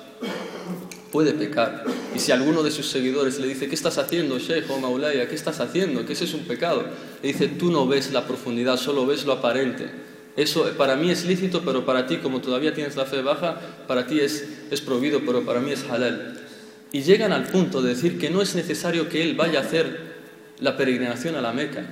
puede 1.12 1.32
pecar. 1.32 1.84
Y 2.14 2.18
si 2.18 2.32
alguno 2.32 2.62
de 2.62 2.70
sus 2.70 2.86
seguidores 2.86 3.38
le 3.38 3.48
dice, 3.48 3.68
¿qué 3.68 3.74
estás 3.74 3.98
haciendo, 3.98 4.38
Sheikh 4.38 4.70
o 4.70 4.78
Maulaya? 4.78 5.28
¿Qué 5.28 5.34
estás 5.34 5.60
haciendo? 5.60 6.04
Que 6.04 6.12
ese 6.12 6.24
es 6.24 6.34
un 6.34 6.44
pecado. 6.44 6.84
Le 7.22 7.28
dice, 7.28 7.48
tú 7.48 7.70
no 7.70 7.86
ves 7.86 8.12
la 8.12 8.26
profundidad, 8.26 8.76
solo 8.76 9.06
ves 9.06 9.24
lo 9.24 9.32
aparente. 9.32 9.88
Eso 10.36 10.70
para 10.76 10.96
mí 10.96 11.10
es 11.10 11.24
lícito, 11.24 11.62
pero 11.64 11.86
para 11.86 12.06
ti, 12.06 12.18
como 12.18 12.40
todavía 12.40 12.74
tienes 12.74 12.94
la 12.94 13.06
fe 13.06 13.22
baja, 13.22 13.58
para 13.86 14.06
ti 14.06 14.20
es, 14.20 14.46
es 14.70 14.80
prohibido, 14.82 15.22
pero 15.24 15.44
para 15.44 15.60
mí 15.60 15.72
es 15.72 15.84
halal. 15.84 16.38
Y 16.92 17.02
llegan 17.02 17.32
al 17.32 17.44
punto 17.44 17.80
de 17.80 17.90
decir 17.90 18.18
que 18.18 18.28
no 18.28 18.42
es 18.42 18.54
necesario 18.54 19.08
que 19.08 19.22
él 19.22 19.34
vaya 19.34 19.60
a 19.60 19.62
hacer 19.62 20.14
la 20.60 20.76
peregrinación 20.76 21.36
a 21.36 21.40
la 21.40 21.52
Meca, 21.52 21.86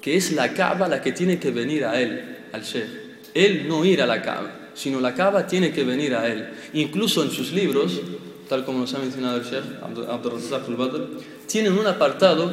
que 0.00 0.16
es 0.16 0.32
la 0.32 0.52
Kaaba 0.52 0.88
la 0.88 1.00
que 1.00 1.12
tiene 1.12 1.38
que 1.38 1.50
venir 1.50 1.86
a 1.86 2.00
él, 2.00 2.36
al 2.52 2.62
Sheikh. 2.62 3.04
Él 3.32 3.66
no 3.66 3.84
ir 3.84 4.02
a 4.02 4.06
la 4.06 4.20
Kaaba, 4.20 4.70
sino 4.74 5.00
la 5.00 5.14
Kaaba 5.14 5.46
tiene 5.46 5.72
que 5.72 5.84
venir 5.84 6.14
a 6.14 6.28
él. 6.28 6.46
Incluso 6.74 7.22
en 7.22 7.30
sus 7.30 7.52
libros, 7.52 8.00
tal 8.48 8.64
como 8.66 8.80
nos 8.80 8.92
ha 8.92 8.98
mencionado 8.98 9.38
el 9.38 9.44
Sheikh 9.44 9.82
Abdul 9.82 10.36
al-Badr, 10.68 11.08
tienen 11.46 11.72
un 11.72 11.86
apartado 11.86 12.52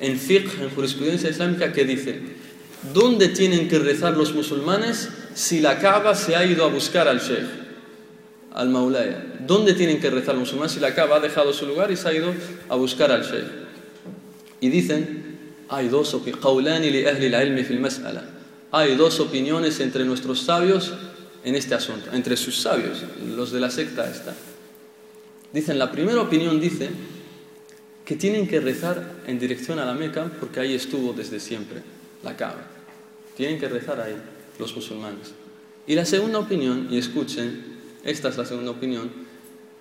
en 0.00 0.18
fiqh, 0.18 0.60
en 0.60 0.70
jurisprudencia 0.70 1.28
islámica, 1.28 1.72
que 1.72 1.84
dice 1.84 2.20
¿Dónde 2.82 3.28
tienen 3.28 3.68
que 3.68 3.78
rezar 3.78 4.16
los 4.16 4.32
musulmanes 4.34 5.08
si 5.34 5.60
la 5.60 5.78
Kaaba 5.78 6.14
se 6.14 6.36
ha 6.36 6.44
ido 6.44 6.64
a 6.64 6.68
buscar 6.68 7.08
al 7.08 7.18
Sheikh, 7.18 7.48
al 8.52 8.68
Maulaya? 8.68 9.34
¿Dónde 9.40 9.74
tienen 9.74 10.00
que 10.00 10.10
rezar 10.10 10.34
los 10.34 10.42
musulmanes 10.42 10.72
si 10.72 10.80
la 10.80 10.94
Kaaba 10.94 11.16
ha 11.16 11.20
dejado 11.20 11.52
su 11.52 11.66
lugar 11.66 11.90
y 11.90 11.96
se 11.96 12.08
ha 12.08 12.14
ido 12.14 12.32
a 12.68 12.76
buscar 12.76 13.10
al 13.10 13.22
Sheikh? 13.22 13.46
Y 14.60 14.68
dicen, 14.68 15.64
hay 15.68 15.88
dos, 15.88 16.16
hay 18.70 18.94
dos 18.96 19.20
opiniones 19.20 19.80
entre 19.80 20.04
nuestros 20.04 20.42
sabios 20.42 20.92
en 21.44 21.56
este 21.56 21.74
asunto, 21.74 22.10
entre 22.12 22.36
sus 22.36 22.60
sabios, 22.60 23.02
los 23.36 23.50
de 23.50 23.60
la 23.60 23.70
secta 23.70 24.08
esta. 24.08 24.34
Dicen, 25.52 25.78
la 25.78 25.90
primera 25.90 26.20
opinión 26.20 26.60
dice 26.60 26.90
que 28.04 28.14
tienen 28.14 28.46
que 28.46 28.60
rezar 28.60 29.22
en 29.26 29.38
dirección 29.38 29.80
a 29.80 29.84
la 29.84 29.94
Meca 29.94 30.30
porque 30.38 30.60
ahí 30.60 30.74
estuvo 30.74 31.12
desde 31.12 31.40
siempre 31.40 31.97
la 32.22 32.36
Kaaba. 32.36 32.66
Tienen 33.36 33.58
que 33.58 33.68
rezar 33.68 34.00
ahí 34.00 34.16
los 34.58 34.74
musulmanes. 34.74 35.32
Y 35.86 35.94
la 35.94 36.04
segunda 36.04 36.38
opinión, 36.38 36.88
y 36.90 36.98
escuchen, 36.98 37.78
esta 38.04 38.28
es 38.28 38.36
la 38.36 38.44
segunda 38.44 38.72
opinión, 38.72 39.10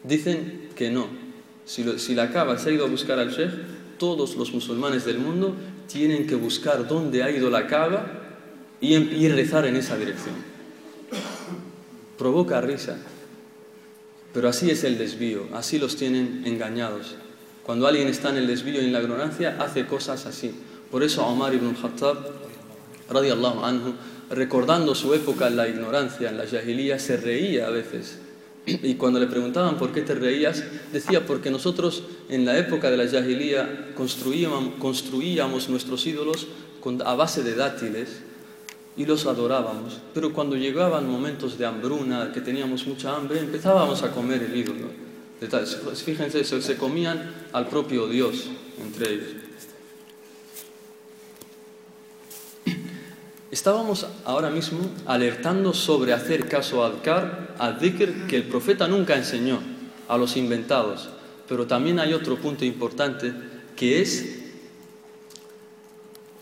dicen 0.03 0.69
que 0.75 0.89
no. 0.89 1.07
Si, 1.65 2.15
la 2.15 2.31
Kaaba 2.31 2.57
se 2.57 2.69
ha 2.69 2.73
ido 2.73 2.85
a 2.85 2.89
buscar 2.89 3.19
al 3.19 3.31
Sheikh, 3.31 3.97
todos 3.97 4.35
los 4.35 4.53
musulmanes 4.53 5.03
del 5.03 5.17
mundo 5.17 5.55
tienen 5.91 6.27
que 6.27 6.35
buscar 6.35 6.87
dónde 6.87 7.23
ha 7.23 7.31
ido 7.31 7.49
la 7.49 7.67
Kaaba 7.67 8.05
y, 8.79 8.95
y 8.95 9.27
rezar 9.27 9.65
en 9.65 9.75
esa 9.75 9.97
dirección. 9.97 10.35
Provoca 12.17 12.61
risa, 12.61 12.97
pero 14.33 14.49
así 14.49 14.69
es 14.69 14.83
el 14.83 14.97
desvío, 14.97 15.47
así 15.53 15.77
los 15.77 15.97
tienen 15.97 16.43
engañados. 16.45 17.15
Cuando 17.63 17.85
alguien 17.85 18.07
está 18.07 18.29
en 18.29 18.37
el 18.37 18.47
desvío 18.47 18.81
y 18.81 18.85
en 18.85 18.93
la 18.93 19.01
ignorancia, 19.01 19.57
hace 19.59 19.85
cosas 19.85 20.25
así. 20.25 20.53
Por 20.91 21.03
eso 21.03 21.25
Omar 21.25 21.53
ibn 21.53 21.75
Khattab, 21.75 22.17
radiallahu 23.09 23.63
anhu, 23.63 23.93
recordando 24.29 24.95
su 24.95 25.13
época 25.13 25.47
en 25.47 25.57
la 25.57 25.67
ignorancia, 25.67 26.29
en 26.29 26.37
la 26.37 26.47
jahilía, 26.47 26.99
se 26.99 27.17
reía 27.17 27.67
a 27.67 27.69
veces. 27.69 28.19
Y 28.65 28.95
cuando 28.95 29.19
le 29.19 29.27
preguntaban 29.27 29.77
por 29.77 29.93
qué 29.93 30.01
te 30.01 30.13
reías, 30.13 30.61
decía 30.91 31.25
porque 31.25 31.49
nosotros 31.49 32.03
en 32.27 32.43
la 32.43 32.57
época 32.57 32.91
de 32.91 32.97
la 32.97 33.05
construíamos, 33.95 34.73
construíamos 34.77 35.69
nuestros 35.69 36.05
ídolos 36.05 36.47
a 37.05 37.15
base 37.15 37.43
de 37.43 37.55
dátiles 37.55 38.21
y 38.97 39.05
los 39.05 39.25
adorábamos. 39.25 39.99
Pero 40.13 40.33
cuando 40.33 40.57
llegaban 40.57 41.09
momentos 41.09 41.57
de 41.57 41.65
hambruna, 41.65 42.31
que 42.33 42.41
teníamos 42.41 42.85
mucha 42.87 43.15
hambre, 43.15 43.39
empezábamos 43.39 44.03
a 44.03 44.11
comer 44.11 44.43
el 44.43 44.55
ídolo. 44.55 44.87
Fíjense, 46.03 46.43
se 46.43 46.77
comían 46.77 47.31
al 47.53 47.67
propio 47.67 48.07
Dios 48.07 48.49
entre 48.83 49.13
ellos. 49.13 49.36
Estábamos 53.49 54.05
ahora 54.25 54.49
mismo 54.49 54.79
alertando 55.05 55.73
sobre 55.73 56.11
hacer 56.11 56.49
caso 56.49 56.83
a 56.83 56.87
Adkar, 56.87 57.55
a 57.57 57.71
Dhikr, 57.71 58.27
que 58.27 58.35
el 58.35 58.43
profeta 58.43 58.87
nunca 58.89 59.15
enseñó 59.15 59.59
a 60.09 60.17
los 60.17 60.35
inventados. 60.35 61.09
Pero 61.47 61.65
también 61.65 61.99
hay 61.99 62.13
otro 62.13 62.35
punto 62.37 62.65
importante 62.65 63.33
que 63.77 64.01
es 64.01 64.39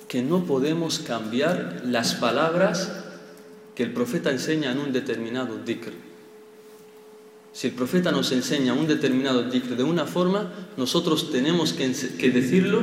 que 0.08 0.24
no 0.24 0.46
podemos 0.46 1.00
cambiar 1.00 1.82
las 1.86 2.16
palabras 2.16 2.92
que 3.76 3.84
el 3.84 3.92
profeta 3.92 4.32
enseña 4.32 4.72
en 4.72 4.80
un 4.80 4.92
determinado 4.92 5.58
dhikr. 5.58 5.92
Si 7.54 7.68
el 7.68 7.74
profeta 7.74 8.12
nos 8.12 8.32
enseña 8.32 8.74
un 8.74 8.88
determinado 8.88 9.44
dhikr 9.44 9.76
de 9.76 9.84
una 9.84 10.06
forma, 10.06 10.52
nosotros 10.76 11.32
tenemos 11.32 11.74
que 11.74 12.32
decirlo 12.32 12.82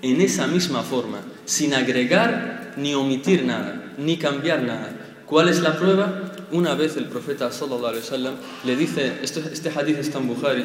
en 0.00 0.20
esa 0.20 0.46
misma 0.46 0.82
forma, 0.82 1.20
sin 1.44 1.74
agregar 1.74 2.67
ni 2.78 2.94
omitir 2.94 3.44
nada, 3.44 3.92
ni 3.98 4.16
cambiar 4.16 4.62
nada. 4.62 4.90
¿Cuál 5.26 5.48
es 5.48 5.60
la 5.60 5.76
prueba? 5.76 6.32
Una 6.52 6.74
vez 6.74 6.96
el 6.96 7.06
profeta 7.06 7.52
sallallahu 7.52 7.86
alaihi 7.88 8.36
le 8.64 8.76
dice, 8.76 9.18
este, 9.22 9.40
este 9.52 9.70
hadith 9.70 9.98
está 9.98 10.18
en 10.18 10.28
Bukhari, 10.28 10.64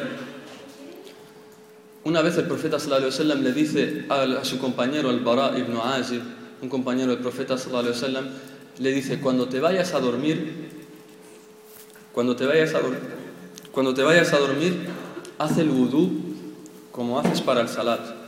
una 2.04 2.22
vez 2.22 2.38
el 2.38 2.44
profeta 2.44 2.78
sallallahu 2.78 3.12
alaihi 3.12 3.42
le 3.42 3.52
dice 3.52 4.06
a, 4.08 4.44
su 4.44 4.58
compañero 4.58 5.10
al 5.10 5.20
Bara 5.20 5.58
ibn 5.58 5.76
Azib, 5.76 6.22
un 6.62 6.68
compañero 6.68 7.10
del 7.10 7.20
profeta 7.20 7.58
sallallahu 7.58 7.92
alaihi 7.92 8.28
le 8.78 8.92
dice, 8.92 9.20
cuando 9.20 9.48
te 9.48 9.60
vayas 9.60 9.92
a 9.92 10.00
dormir, 10.00 10.70
cuando 12.12 12.34
te 12.36 12.46
vayas 12.46 12.74
a, 12.74 12.80
cuando 13.72 13.92
te 13.92 14.02
vayas 14.02 14.32
a 14.32 14.38
dormir, 14.38 14.86
haz 15.38 15.58
el 15.58 15.68
vudú 15.68 16.10
como 16.90 17.18
haces 17.18 17.42
para 17.42 17.60
el 17.60 17.68
salat 17.68 18.23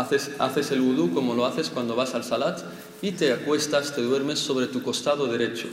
Haces, 0.00 0.70
el 0.72 0.80
vudú 0.80 1.12
como 1.12 1.34
lo 1.34 1.46
haces 1.46 1.70
cuando 1.70 1.94
vas 1.94 2.14
al 2.14 2.24
salat 2.24 2.60
y 3.02 3.12
te 3.12 3.32
acuestas, 3.32 3.94
te 3.94 4.02
duermes 4.02 4.38
sobre 4.38 4.66
tu 4.66 4.82
costado 4.82 5.26
derecho. 5.26 5.68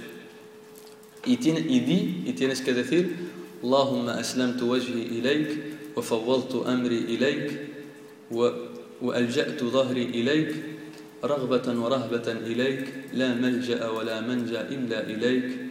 Y, 1.26 1.38
tiene, 1.38 1.60
y 1.60 1.80
di, 1.82 2.24
y 2.26 2.34
tienes 2.34 2.62
que 2.62 2.74
decir, 2.74 3.16
Allahumma 3.64 4.14
aslamtu 4.14 4.72
wajhi 4.72 5.18
ilayk, 5.18 5.96
wa 5.96 6.04
fawwaltu 6.04 6.66
amri 6.66 7.06
ilayk, 7.10 7.52
wa, 8.32 8.52
wa 9.02 9.16
alja'tu 9.16 9.70
dhahri 9.70 10.04
ilayk, 10.14 10.54
rahbatan 11.22 12.46
ilayk, 12.48 13.14
la 13.14 13.34
malja'a 13.36 13.92
wa 13.92 14.04
la 14.04 14.22
manja 14.22 14.68
illa 14.70 15.04
ilayk. 15.04 15.68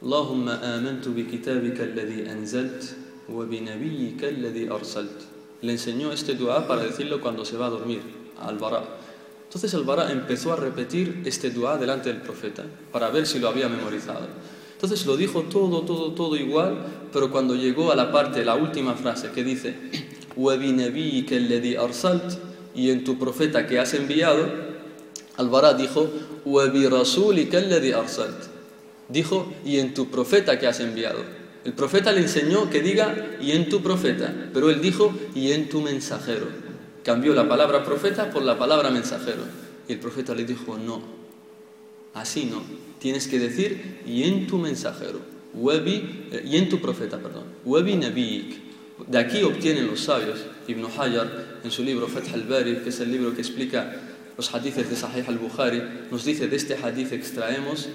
اللهم 0.00 0.48
آمنت 0.48 1.08
بكتابك 1.08 1.80
الذي 1.80 2.32
أنزلت 2.32 2.96
وبنبيك 3.28 4.24
الذي 4.24 4.70
أرسلت 4.70 5.20
le 5.62 5.72
enseñó 5.72 6.12
este 6.12 6.34
dua 6.34 6.66
para 6.66 6.82
decirlo 6.82 7.20
cuando 7.20 7.44
se 7.44 7.56
va 7.56 7.66
a 7.66 7.70
dormir, 7.70 8.00
al. 8.40 8.58
Entonces 9.44 9.74
el 9.74 9.84
empezó 10.10 10.52
a 10.52 10.56
repetir 10.56 11.22
este 11.24 11.50
dua 11.50 11.76
delante 11.76 12.08
del 12.08 12.22
profeta 12.22 12.64
para 12.92 13.10
ver 13.10 13.26
si 13.26 13.38
lo 13.38 13.48
había 13.48 13.68
memorizado. 13.68 14.28
Entonces 14.74 15.04
lo 15.06 15.16
dijo 15.16 15.42
todo, 15.42 15.82
todo, 15.82 16.12
todo 16.12 16.36
igual, 16.36 16.78
pero 17.12 17.30
cuando 17.30 17.54
llegó 17.54 17.92
a 17.92 17.96
la 17.96 18.12
parte, 18.12 18.44
la 18.44 18.54
última 18.54 18.94
frase 18.94 19.30
que 19.30 19.44
dice, 19.44 19.76
y 22.74 22.90
en 22.90 23.04
tu 23.04 23.18
profeta 23.18 23.66
que 23.66 23.78
has 23.78 23.94
enviado, 23.94 24.46
al-Bara 25.36 25.74
dijo. 25.74 26.08
Dijo, 29.08 29.52
y 29.64 29.78
en 29.78 29.94
tu 29.94 30.08
profeta 30.10 30.58
que 30.58 30.66
has 30.66 30.80
enviado. 30.80 31.39
El 31.64 31.72
profeta 31.74 32.12
le 32.12 32.22
enseñó 32.22 32.70
que 32.70 32.80
diga 32.80 33.36
y 33.40 33.52
en 33.52 33.68
tu 33.68 33.82
profeta, 33.82 34.34
pero 34.52 34.70
él 34.70 34.80
dijo 34.80 35.12
y 35.34 35.52
en 35.52 35.68
tu 35.68 35.80
mensajero. 35.82 36.46
Cambió 37.04 37.34
la 37.34 37.48
palabra 37.48 37.84
profeta 37.84 38.30
por 38.30 38.42
la 38.42 38.58
palabra 38.58 38.90
mensajero. 38.90 39.42
Y 39.88 39.92
el 39.92 39.98
profeta 39.98 40.34
le 40.34 40.44
dijo, 40.44 40.78
no, 40.78 41.02
así 42.14 42.44
no, 42.46 42.62
tienes 42.98 43.28
que 43.28 43.38
decir 43.38 44.00
y 44.06 44.24
en 44.24 44.46
tu 44.46 44.58
mensajero, 44.58 45.20
eh, 45.54 46.42
y 46.44 46.56
en 46.56 46.68
tu 46.68 46.80
profeta, 46.80 47.18
perdón, 47.18 47.44
De 49.08 49.18
aquí 49.18 49.42
obtienen 49.42 49.86
los 49.86 50.00
sabios, 50.00 50.38
Ibn 50.68 50.84
Hajar, 50.84 51.58
en 51.64 51.70
su 51.70 51.82
libro 51.82 52.06
Fath 52.06 52.32
al-Bari, 52.32 52.76
que 52.76 52.90
es 52.90 53.00
el 53.00 53.10
libro 53.10 53.34
que 53.34 53.40
explica 53.40 53.96
los 54.36 54.54
hadiths 54.54 54.88
de 54.88 54.96
Sahih 54.96 55.24
al-Bukhari, 55.26 55.82
nos 56.10 56.24
dice, 56.24 56.48
de 56.48 56.56
este 56.56 56.74
hadith 56.74 57.12
extraemos 57.12 57.88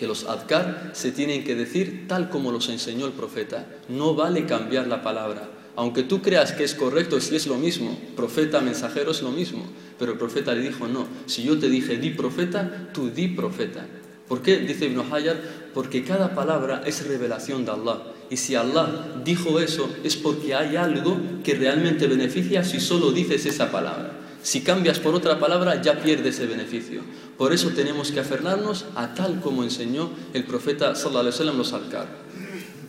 que 0.00 0.06
los 0.06 0.24
adkar 0.24 0.92
se 0.94 1.12
tienen 1.12 1.44
que 1.44 1.54
decir 1.54 2.06
tal 2.08 2.30
como 2.30 2.52
los 2.52 2.70
enseñó 2.70 3.04
el 3.04 3.12
profeta. 3.12 3.66
No 3.90 4.14
vale 4.14 4.46
cambiar 4.46 4.86
la 4.86 5.02
palabra. 5.02 5.50
Aunque 5.76 6.04
tú 6.04 6.22
creas 6.22 6.52
que 6.52 6.64
es 6.64 6.74
correcto, 6.74 7.20
si 7.20 7.36
es 7.36 7.46
lo 7.46 7.58
mismo, 7.58 7.98
profeta, 8.16 8.62
mensajero 8.62 9.10
es 9.10 9.20
lo 9.20 9.30
mismo. 9.30 9.62
Pero 9.98 10.12
el 10.12 10.18
profeta 10.18 10.54
le 10.54 10.62
dijo, 10.62 10.88
no, 10.88 11.06
si 11.26 11.42
yo 11.42 11.58
te 11.58 11.68
dije 11.68 11.98
di 11.98 12.08
profeta, 12.08 12.88
tú 12.94 13.10
di 13.10 13.28
profeta. 13.28 13.86
¿Por 14.26 14.40
qué? 14.40 14.60
Dice 14.60 14.86
Ibn 14.86 15.00
Hajar, 15.00 15.36
porque 15.74 16.02
cada 16.02 16.34
palabra 16.34 16.82
es 16.86 17.06
revelación 17.06 17.66
de 17.66 17.72
Allah. 17.72 18.00
Y 18.30 18.38
si 18.38 18.54
Allah 18.54 19.20
dijo 19.22 19.60
eso, 19.60 19.94
es 20.02 20.16
porque 20.16 20.54
hay 20.54 20.76
algo 20.76 21.20
que 21.44 21.56
realmente 21.56 22.06
beneficia 22.06 22.64
si 22.64 22.80
solo 22.80 23.12
dices 23.12 23.44
esa 23.44 23.70
palabra. 23.70 24.19
Si 24.42 24.62
cambias 24.62 24.98
por 24.98 25.14
otra 25.14 25.38
palabra, 25.38 25.82
ya 25.82 26.00
pierdes 26.00 26.36
ese 26.36 26.46
beneficio. 26.46 27.02
Por 27.36 27.52
eso 27.52 27.70
tenemos 27.70 28.10
que 28.10 28.20
aferrarnos 28.20 28.86
a 28.94 29.14
tal 29.14 29.40
como 29.40 29.62
enseñó 29.64 30.10
el 30.32 30.44
profeta 30.44 30.94
sallallahu 30.94 31.20
alaihi 31.20 31.34
wasallam 31.34 31.58
los 31.58 31.72
adkar. 31.72 32.06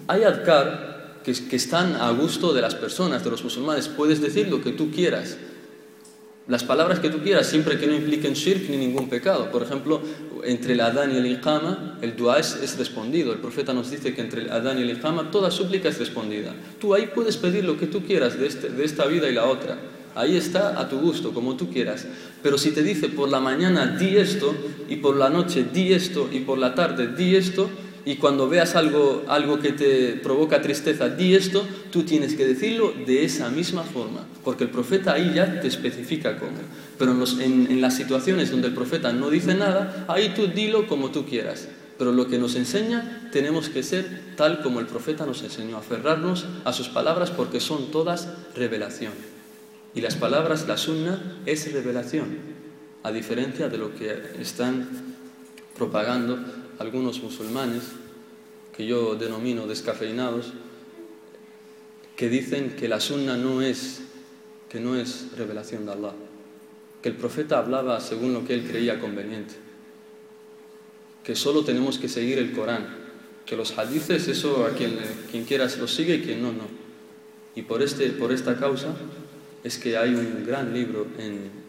Hay 0.08 0.24
adkar 0.24 1.20
que, 1.24 1.34
que 1.34 1.56
están 1.56 1.95
a 1.95 2.10
gusto 2.12 2.54
de 2.54 2.62
las 2.62 2.76
personas, 2.76 3.24
de 3.24 3.32
los 3.32 3.43
musulmanes. 3.43 3.88
Puedes 3.88 4.22
decir 4.22 4.47
lo 4.47 4.62
que 4.62 4.72
tú 4.72 4.91
quieras. 4.91 5.38
Las 6.47 6.64
palabras 6.64 6.99
que 6.99 7.10
tú 7.10 7.20
quieras, 7.20 7.47
siempre 7.47 7.78
que 7.78 7.86
no 7.86 7.95
impliquen 7.95 8.34
shirk 8.34 8.70
ni 8.70 8.78
ningún 8.78 9.10
pecado. 9.10 9.52
Por 9.52 9.62
ejemplo, 9.64 10.02
entre 10.43 10.74
el 10.74 10.82
adán 10.82 11.14
y 11.14 11.18
el 11.18 11.26
iqama, 11.28 11.99
el 12.02 12.16
dua 12.16 12.39
es, 12.39 12.78
respondido. 12.78 13.32
El 13.32 13.39
profeta 13.39 13.74
nos 13.74 13.91
dice 13.91 14.14
que 14.14 14.22
entre 14.22 14.41
el 14.41 14.52
adán 14.52 14.80
y 14.80 14.82
el 14.82 14.89
iqama, 14.89 15.32
toda 15.32 15.52
súplica 15.52 15.89
es 15.89 15.99
respondida. 15.99 16.54
Tú 16.80 16.93
ahí 16.93 17.12
puedes 17.14 17.38
pedir 17.38 17.64
lo 17.64 17.78
que 17.78 17.88
tú 17.88 18.04
quieras 18.04 18.39
de, 18.39 18.47
este, 18.47 18.70
de 18.70 18.84
esta 18.84 19.06
vida 19.06 19.30
y 19.30 19.34
la 19.34 19.45
otra. 19.45 19.78
Ahí 20.16 20.36
está 20.36 20.80
a 20.80 20.89
tu 20.89 20.99
gusto, 20.99 21.34
como 21.34 21.55
tú 21.55 21.70
quieras. 21.70 22.05
Pero 22.43 22.57
si 22.57 22.72
te 22.72 22.84
dice 22.84 23.07
por 23.09 23.30
la 23.30 23.39
mañana 23.39 23.97
di 23.97 24.18
esto, 24.18 24.53
y 24.89 24.97
por 24.97 25.16
la 25.16 25.30
noche 25.30 25.66
di 25.72 25.93
esto, 25.93 26.30
y 26.32 26.39
por 26.41 26.57
la 26.57 26.76
tarde 26.76 27.16
di 27.16 27.36
esto, 27.36 27.70
y 28.03 28.16
cuando 28.16 28.49
veas 28.49 28.76
algo, 28.76 29.24
algo 29.28 29.59
que 29.59 29.74
te 29.74 30.14
provoca 30.14 30.62
tristeza, 30.62 31.09
di 31.09 31.36
esto, 31.36 31.66
tú 31.91 32.03
tienes 32.03 32.36
que 32.36 32.45
decirlo 32.45 32.93
de 33.05 33.24
esa 33.24 33.49
misma 33.49 33.84
forma, 33.84 34.26
porque 34.43 34.64
el 34.64 34.70
profeta 34.70 35.14
ahí 35.14 35.34
ya 35.36 35.62
te 35.62 35.68
especifica 35.68 36.38
cómo. 36.39 36.57
Pero 36.97 37.16
en, 37.39 37.80
las 37.82 37.95
situaciones 37.95 38.51
donde 38.51 38.68
el 38.68 38.74
profeta 38.74 39.14
no 39.14 39.30
dice 39.30 39.53
nada, 39.53 40.05
ahí 40.07 40.34
tú 40.36 40.47
dilo 40.47 40.88
como 40.88 41.12
tú 41.12 41.26
quieras. 41.26 41.68
Pero 41.97 42.12
lo 42.12 42.28
que 42.28 42.39
nos 42.39 42.55
enseña 42.55 43.30
tenemos 43.32 43.70
que 43.70 43.84
ser 43.84 44.34
tal 44.36 44.64
como 44.64 44.80
el 44.80 44.88
profeta 44.88 45.26
nos 45.28 45.43
enseñó, 45.43 45.78
aferrarnos 45.78 46.45
a 46.66 46.74
sus 46.74 46.89
palabras 46.89 47.30
porque 47.30 47.59
son 47.59 47.91
todas 47.91 48.28
revelación. 48.55 49.31
Y 49.94 50.02
las 50.02 50.16
palabras, 50.16 50.68
la 50.68 50.78
sunna, 50.78 51.42
es 51.46 51.72
revelación, 51.72 52.38
a 53.04 53.12
diferencia 53.12 53.68
de 53.68 53.78
lo 53.78 53.94
que 53.94 54.16
están 54.39 54.88
propagando 55.78 56.39
algunos 56.80 57.22
musulmanes, 57.22 57.84
que 58.76 58.86
yo 58.86 59.16
denomino 59.16 59.68
descafeinados, 59.68 60.54
que 62.16 62.30
dicen 62.30 62.76
que 62.78 62.88
la 62.88 63.00
sunna 63.00 63.36
no 63.36 63.62
es, 63.62 64.02
que 64.70 64.80
no 64.80 64.96
es 64.96 65.28
revelación 65.38 65.86
de 65.86 65.92
Allah, 65.92 66.14
que 67.02 67.10
el 67.10 67.16
profeta 67.16 67.58
hablaba 67.58 68.00
según 68.00 68.34
lo 68.34 68.46
que 68.46 68.54
él 68.54 68.64
creía 68.64 69.00
conveniente, 69.00 69.56
que 71.24 71.36
solo 71.36 71.66
tenemos 71.66 71.98
que 71.98 72.08
seguir 72.08 72.38
el 72.38 72.54
Corán, 72.54 73.02
que 73.46 73.58
los 73.58 73.78
hadices, 73.78 74.28
eso 74.30 74.66
a 74.66 74.70
quien, 74.70 74.98
quien 75.30 75.44
quiera 75.44 75.68
se 75.68 75.80
lo 75.80 75.88
sigue 75.88 76.16
y 76.16 76.22
quien 76.22 76.42
no, 76.42 76.54
no. 76.54 76.64
Y 77.56 77.64
por, 77.64 77.82
este, 77.82 78.12
por 78.12 78.32
esta 78.32 78.56
causa 78.56 78.96
es 79.64 79.78
que 79.78 79.97
hay 79.97 80.14
un 80.14 80.45
gran 80.45 80.74
libro 80.74 81.07
en, 81.18 81.62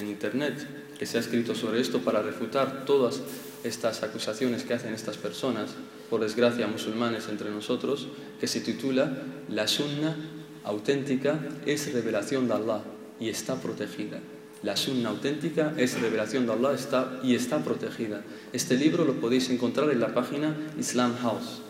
Internet 0.00 0.54
que 0.98 1.04
se 1.04 1.18
ha 1.18 1.20
escrito 1.20 1.54
sobre 1.54 1.80
esto 1.80 2.00
para 2.00 2.22
refutar 2.22 2.84
todas 2.84 3.20
estas 3.64 4.02
acusaciones 4.02 4.62
que 4.62 4.72
hacen 4.72 4.94
estas 4.94 5.16
personas, 5.16 5.70
por 6.08 6.20
desgracia 6.20 6.66
musulmanes 6.68 7.28
entre 7.28 7.50
nosotros, 7.50 8.08
que 8.40 8.46
se 8.46 8.60
titula 8.60 9.24
La 9.48 9.66
Sunna 9.66 10.16
auténtica 10.64 11.40
es 11.66 11.92
revelación 11.92 12.48
de 12.48 12.54
Allah 12.54 12.82
y 13.18 13.28
está 13.28 13.56
protegida. 13.56 14.20
La 14.62 14.76
Sunna 14.76 15.10
auténtica 15.10 15.74
es 15.76 16.00
revelación 16.00 16.46
de 16.46 16.52
Allah 16.52 16.74
está, 16.74 17.20
y 17.22 17.34
está 17.34 17.64
protegida. 17.64 18.22
Este 18.52 18.76
libro 18.76 19.04
lo 19.04 19.14
podéis 19.14 19.50
encontrar 19.50 19.90
en 19.90 20.00
la 20.00 20.14
página 20.14 20.54
Islam 20.78 21.16
House. 21.18 21.62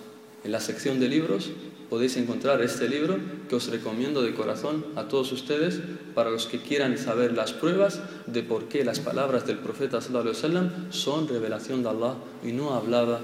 En 0.45 0.53
la 0.53 0.61
sección 0.61 1.01
de 1.01 1.09
libros 1.09 1.51
podéis 1.91 2.16
encontrar 2.16 2.62
este 2.62 2.88
libro 2.88 3.18
que 3.49 3.57
os 3.57 3.66
recomiendo 3.66 4.22
de 4.22 4.32
corazón 4.32 4.86
a 4.95 5.09
todos 5.11 5.32
ustedes 5.32 5.82
para 6.14 6.30
los 6.30 6.47
que 6.47 6.62
quieran 6.62 6.97
saber 6.97 7.32
las 7.34 7.53
pruebas 7.53 8.01
de 8.26 8.45
por 8.45 8.70
qué 8.70 8.84
las 8.84 9.01
palabras 9.01 9.45
del 9.45 9.59
profeta 9.59 10.01
sallallahu 10.01 10.32
alaihi 10.32 10.70
son 10.91 11.26
revelación 11.26 11.82
de 11.82 11.91
Allah 11.91 12.14
y 12.45 12.53
no 12.53 12.74
hablaba 12.74 13.20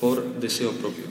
por 0.00 0.22
deseo 0.38 0.70
propio. 0.72 1.04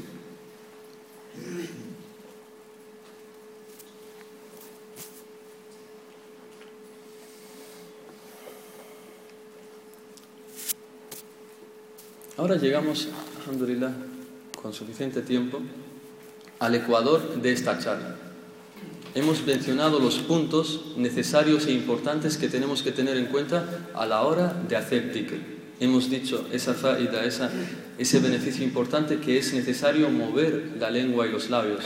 Ahora 12.37 12.55
llegamos, 12.55 13.09
alhamdulillah, 13.45 13.93
con 14.61 14.73
suficiente 14.73 15.21
tiempo, 15.21 15.61
al 16.64 16.76
ecuador 16.76 17.41
de 17.41 17.51
esta 17.51 17.78
charla. 17.78 18.16
Hemos 19.16 19.45
mencionado 19.45 19.99
los 19.99 20.20
puntos 20.20 20.93
necesarios 20.95 21.68
e 21.68 21.74
importantes 21.74 22.38
que 22.38 22.47
tenemos 22.47 22.82
que 22.82 22.93
tener 22.93 23.18
en 23.18 23.26
cuenta 23.26 23.89
a 23.93 24.05
la 24.05 24.22
hora 24.22 24.53
de 24.70 24.78
hacer. 24.78 25.11
Hemos 25.82 26.09
dicho 26.09 26.47
esa 26.53 26.74
faida, 26.74 27.26
esa, 27.26 27.51
ese 27.97 28.20
beneficio 28.20 28.64
importante 28.64 29.20
que 29.20 29.38
es 29.38 29.53
necesario 29.53 30.09
mover 30.09 30.78
la 30.80 30.89
lengua 30.89 31.28
y 31.28 31.32
los 31.32 31.49
labios. 31.49 31.84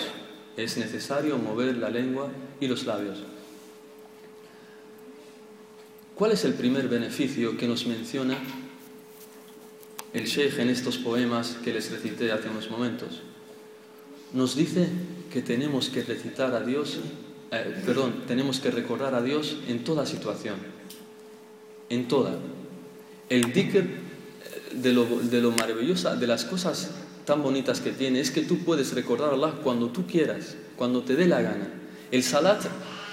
Es 0.56 0.78
necesario 0.78 1.40
mover 1.40 1.78
la 1.78 1.90
lengua 1.90 2.30
y 2.60 2.68
los 2.68 2.86
labios. 2.86 3.18
¿Cuál 6.14 6.34
es 6.34 6.46
el 6.46 6.54
primer 6.54 6.88
beneficio 6.88 7.58
que 7.58 7.68
nos 7.68 7.88
menciona 7.88 8.38
el 10.14 10.26
Sheikh 10.26 10.60
en 10.60 10.70
estos 10.70 11.00
poemas 11.00 11.58
que 11.64 11.74
les 11.74 11.90
recité 11.90 12.32
hace 12.32 12.48
unos 12.48 12.70
momentos? 12.70 13.24
Nos 14.34 14.56
dice 14.56 14.90
que 15.32 15.42
tenemos 15.42 15.90
que 15.90 16.04
recitar 16.04 16.54
a 16.54 16.62
Dios, 16.62 16.98
eh, 17.52 17.82
perdón, 17.86 18.24
tenemos 18.28 18.60
que 18.60 18.72
recordar 18.72 19.16
a 19.16 19.22
Dios 19.22 19.58
en 19.68 19.84
toda 19.84 20.06
situación, 20.06 20.56
en 21.90 22.08
toda. 22.08 22.36
El 23.30 23.54
dhikr 23.54 23.78
eh, 23.78 23.88
de 24.74 24.94
lo, 24.94 25.06
de 25.06 25.42
lo 25.42 25.52
maravillosa, 25.52 26.16
de 26.16 26.28
las 26.28 26.44
cosas 26.44 26.92
tan 27.26 27.42
bonitas 27.42 27.80
que 27.80 27.92
tiene, 27.92 28.20
es 28.20 28.32
que 28.32 28.42
tú 28.42 28.60
puedes 28.60 28.94
recordar 28.94 29.32
a 29.32 29.34
Allah 29.34 29.54
cuando 29.64 29.88
tú 29.90 30.06
quieras, 30.06 30.56
cuando 30.76 31.04
te 31.04 31.16
dé 31.16 31.26
la 31.26 31.42
gana. 31.42 31.70
El 32.12 32.24
salat, 32.24 32.64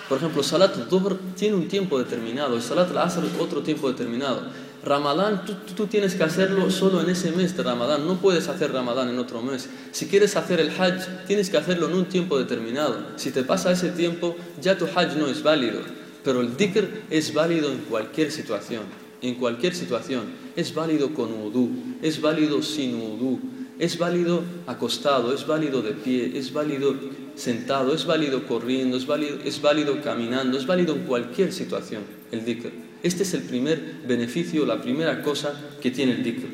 por 0.08 0.18
ejemplo, 0.18 0.42
salat 0.42 0.74
dhuhr 0.88 1.18
tiene 1.36 1.56
un 1.56 1.68
tiempo 1.68 1.98
determinado, 1.98 2.56
el 2.56 2.62
salat 2.62 2.90
al-asr 2.90 3.24
otro 3.40 3.62
tiempo 3.62 3.88
determinado. 3.88 4.50
Ramadán, 4.84 5.42
tú, 5.74 5.86
tienes 5.86 6.14
que 6.14 6.24
hacerlo 6.24 6.70
solo 6.70 7.00
en 7.00 7.08
ese 7.08 7.32
mes 7.32 7.56
de 7.56 7.62
Ramadán, 7.62 8.06
no 8.06 8.20
puedes 8.20 8.48
hacer 8.48 8.70
Ramadán 8.70 9.08
en 9.08 9.18
otro 9.18 9.40
mes. 9.40 9.70
Si 9.92 10.06
quieres 10.06 10.36
hacer 10.36 10.60
el 10.60 10.68
Hajj, 10.68 11.26
tienes 11.26 11.48
que 11.48 11.56
hacerlo 11.56 11.88
en 11.88 11.94
un 11.94 12.04
tiempo 12.04 12.38
determinado. 12.38 12.98
Si 13.16 13.30
te 13.30 13.44
pasa 13.44 13.72
ese 13.72 13.90
tiempo, 13.90 14.36
ya 14.60 14.76
tu 14.76 14.84
Hajj 14.84 15.16
no 15.16 15.26
es 15.26 15.42
válido. 15.42 15.80
Pero 16.22 16.42
el 16.42 16.56
dhikr 16.56 16.86
es 17.08 17.32
válido 17.32 17.72
en 17.72 17.78
cualquier 17.78 18.30
situación, 18.30 18.82
en 19.22 19.36
cualquier 19.36 19.74
situación. 19.74 20.24
Es 20.54 20.74
válido 20.74 21.14
con 21.14 21.32
udú, 21.32 21.70
es 22.02 22.20
válido 22.20 22.62
sin 22.62 22.94
udú, 22.96 23.40
es 23.78 23.96
válido 23.98 24.42
acostado, 24.66 25.32
es 25.32 25.46
válido 25.46 25.80
de 25.80 25.92
pie, 25.92 26.32
es 26.34 26.52
válido 26.52 26.94
sentado, 27.36 27.94
es 27.94 28.04
válido 28.04 28.46
corriendo, 28.46 28.98
es 28.98 29.06
válido, 29.06 29.38
es 29.44 29.62
válido 29.62 30.02
caminando, 30.02 30.58
es 30.58 30.66
válido 30.66 30.94
en 30.94 31.04
cualquier 31.04 31.52
situación 31.52 32.02
el 32.30 32.44
dhikr. 32.44 32.93
Este 33.04 33.22
es 33.22 33.34
el 33.34 33.42
primer 33.42 33.78
beneficio, 34.08 34.64
la 34.64 34.80
primera 34.80 35.20
cosa 35.20 35.52
que 35.82 35.90
tiene 35.90 36.12
el 36.12 36.22
dhikr. 36.22 36.48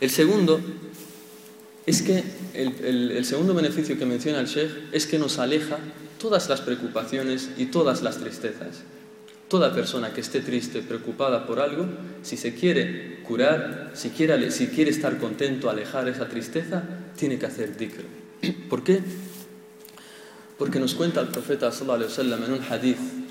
El 0.00 0.08
segundo 0.08 0.58
es 1.84 2.00
que 2.00 2.24
el, 2.54 2.72
el, 2.82 3.10
el, 3.10 3.24
segundo 3.26 3.52
beneficio 3.52 3.98
que 3.98 4.06
menciona 4.06 4.40
el 4.40 4.46
Sheikh 4.46 4.70
es 4.92 5.06
que 5.06 5.18
nos 5.18 5.38
aleja 5.38 5.76
todas 6.18 6.48
las 6.48 6.62
preocupaciones 6.62 7.50
y 7.58 7.66
todas 7.66 8.02
las 8.02 8.16
tristezas. 8.16 8.80
Toda 9.48 9.74
persona 9.74 10.14
que 10.14 10.22
esté 10.22 10.40
triste, 10.40 10.80
preocupada 10.80 11.46
por 11.46 11.60
algo, 11.60 11.86
si 12.22 12.38
se 12.38 12.54
quiere 12.54 13.18
curar, 13.22 13.90
si 13.92 14.08
quiere, 14.08 14.50
si 14.50 14.68
quiere 14.68 14.90
estar 14.90 15.18
contento, 15.18 15.68
alejar 15.68 16.08
esa 16.08 16.30
tristeza, 16.30 16.82
tiene 17.14 17.38
que 17.38 17.44
hacer 17.44 17.76
dhikr. 17.76 18.04
¿Por 18.70 18.82
qué? 18.82 19.02
Porque 20.56 20.80
nos 20.80 20.94
cuenta 20.94 21.20
el 21.20 21.28
profeta 21.28 21.70
sallallahu 21.70 21.96
alaihi 21.96 22.10
wasallam 22.10 22.44
en 22.44 22.52
un 22.54 22.60
hadith 22.62 23.25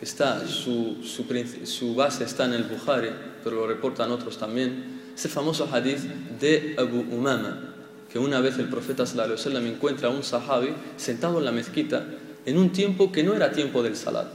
que 0.00 0.06
está, 0.06 0.48
su, 0.48 0.96
su, 1.04 1.94
base 1.94 2.24
está 2.24 2.46
en 2.46 2.54
el 2.54 2.64
Bukhari, 2.64 3.10
pero 3.44 3.56
lo 3.56 3.66
reportan 3.66 4.10
otros 4.10 4.38
también, 4.38 4.98
es 5.14 5.22
el 5.26 5.30
famoso 5.30 5.68
hadith 5.70 6.00
de 6.40 6.74
Abu 6.78 7.04
Umama, 7.14 7.74
que 8.10 8.18
una 8.18 8.40
vez 8.40 8.58
el 8.58 8.70
profeta 8.70 9.02
wasallam 9.02 9.66
encuentra 9.66 10.08
a 10.08 10.10
un 10.10 10.22
sahabi 10.22 10.72
sentado 10.96 11.38
en 11.38 11.44
la 11.44 11.52
mezquita 11.52 12.06
en 12.46 12.56
un 12.56 12.70
tiempo 12.70 13.12
que 13.12 13.22
no 13.22 13.34
era 13.34 13.52
tiempo 13.52 13.82
del 13.82 13.94
salat. 13.94 14.28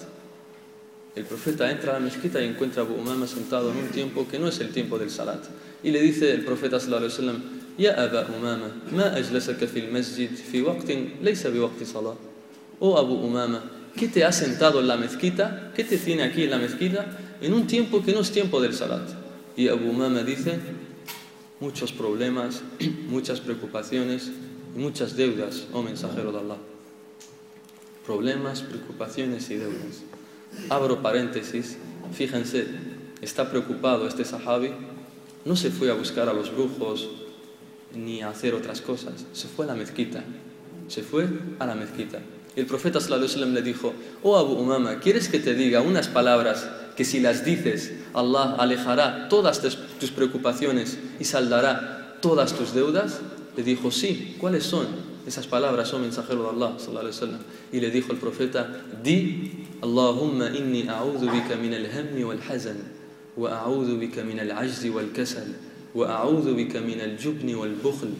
El 1.15 1.25
profeta 1.25 1.71
entra 1.71 1.95
a 1.95 1.99
la 1.99 1.99
mezquita 1.99 2.39
y 2.39 2.45
encuentra 2.45 2.83
a 2.83 2.85
Abu 2.85 2.93
Umama 2.93 3.25
sentado 3.25 3.71
en 3.71 3.77
un 3.77 3.87
tiempo 3.87 4.27
que 4.27 4.37
no 4.37 4.47
es 4.47 4.59
el 4.59 4.69
tiempo 4.69 4.99
del 4.99 5.09
salat. 5.09 5.43
Y 5.81 5.89
le 5.89 5.99
dice 5.99 6.31
el 6.31 6.45
profeta 6.45 6.77
wasallam, 6.77 7.41
"Ya 7.75 7.99
Aba 7.99 8.27
Umama, 8.37 8.69
ma 8.91 9.15
ajlasaka 9.15 9.65
fi 9.65 9.79
al-masjid 9.81 10.29
fi 10.29 10.61
waqtin 10.61 11.15
laysa 11.23 11.49
bi 11.49 11.57
waqti 11.57 11.85
salat." 11.87 12.17
Oh 12.79 12.99
Abu 12.99 13.15
Umama, 13.15 13.63
¿Qué 13.95 14.09
te 14.09 14.25
ha 14.25 14.31
sentado 14.33 14.81
en 14.81 14.87
la 14.87 14.97
mezquita? 14.97 15.71
¿Qué 15.73 15.85
te 15.85 15.97
tiene 15.97 16.23
aquí 16.23 16.43
en 16.43 16.51
la 16.51 16.57
mezquita? 16.57 17.05
En 17.39 17.53
un 17.53 17.65
tiempo 17.65 18.03
que 18.03 18.13
no 18.13 18.19
es 18.19 18.31
tiempo 18.31 18.59
del 18.61 18.73
salat. 18.73 19.07
Y 19.55 19.69
Abu 19.69 19.89
Umama 19.89 20.21
dice, 20.23 20.59
muchos 21.61 21.93
problemas, 21.93 22.61
muchas 23.07 23.39
preocupaciones 23.39 24.31
y 24.75 24.79
muchas 24.79 25.15
deudas, 25.15 25.67
oh 25.71 25.81
mensajero 25.81 26.33
de 26.33 26.39
Allah. 26.39 26.57
Problemas, 28.05 28.61
preocupaciones 28.61 29.49
y 29.49 29.55
deudas. 29.55 30.03
Abro 30.69 31.01
paréntesis, 31.01 31.77
fíjense, 32.11 32.67
está 33.21 33.49
preocupado 33.49 34.07
este 34.07 34.25
sahabi, 34.25 34.71
no 35.45 35.55
se 35.55 35.71
fue 35.71 35.89
a 35.89 35.93
buscar 35.93 36.27
a 36.27 36.33
los 36.33 36.53
brujos 36.53 37.09
ni 37.93 38.21
a 38.21 38.29
hacer 38.29 38.53
otras 38.53 38.81
cosas, 38.81 39.25
se 39.31 39.47
fue 39.47 39.65
a 39.65 39.69
la 39.69 39.75
mezquita, 39.75 40.23
se 40.89 41.01
fue 41.01 41.27
a 41.59 41.65
la 41.65 41.75
mezquita. 41.75 42.19
El 42.55 42.65
profeta 42.65 43.01
sallallahu 43.01 43.51
le 43.51 43.61
dijo, 43.61 43.93
oh 44.23 44.37
Abu 44.37 44.53
Umama, 44.53 44.99
¿quieres 44.99 45.27
que 45.27 45.39
te 45.39 45.55
diga 45.55 45.81
unas 45.81 46.07
palabras 46.07 46.67
que 46.95 47.03
si 47.03 47.19
las 47.19 47.43
dices, 47.43 47.91
Allah 48.13 48.55
alejará 48.57 49.27
todas 49.27 49.61
tus 49.61 50.11
preocupaciones 50.11 50.97
y 51.19 51.25
saldará 51.25 52.17
todas 52.21 52.53
tus 52.53 52.73
deudas? 52.73 53.19
Le 53.57 53.63
dijo, 53.63 53.91
sí, 53.91 54.37
¿cuáles 54.39 54.63
son 54.63 54.87
esas 55.27 55.47
palabras, 55.47 55.93
oh 55.93 55.99
mensajero 55.99 56.43
de 56.43 56.49
Allah 56.49 56.79
sallallahu? 56.79 57.39
Y 57.73 57.81
le 57.81 57.91
dijo 57.91 58.13
el 58.13 58.19
profeta, 58.19 58.83
di, 59.03 59.65
Allahumma 59.81 60.49
inni 60.55 60.87
a'udhu 60.87 61.29
bika 61.29 61.57
min 61.57 61.73
al-hammi 61.73 62.23
wal-hazan, 62.23 62.77
wa 63.35 63.49
a'udhu 63.49 63.99
bika 63.99 64.23
min 64.23 64.39
al-ajzi 64.39 64.89
wal-kasal, 64.89 65.55
wa 65.93 66.07
a'udhu 66.07 66.55
bika 66.55 66.79
min 66.79 67.01
al-jubni 67.01 67.53
wal-bukhl, 67.53 68.15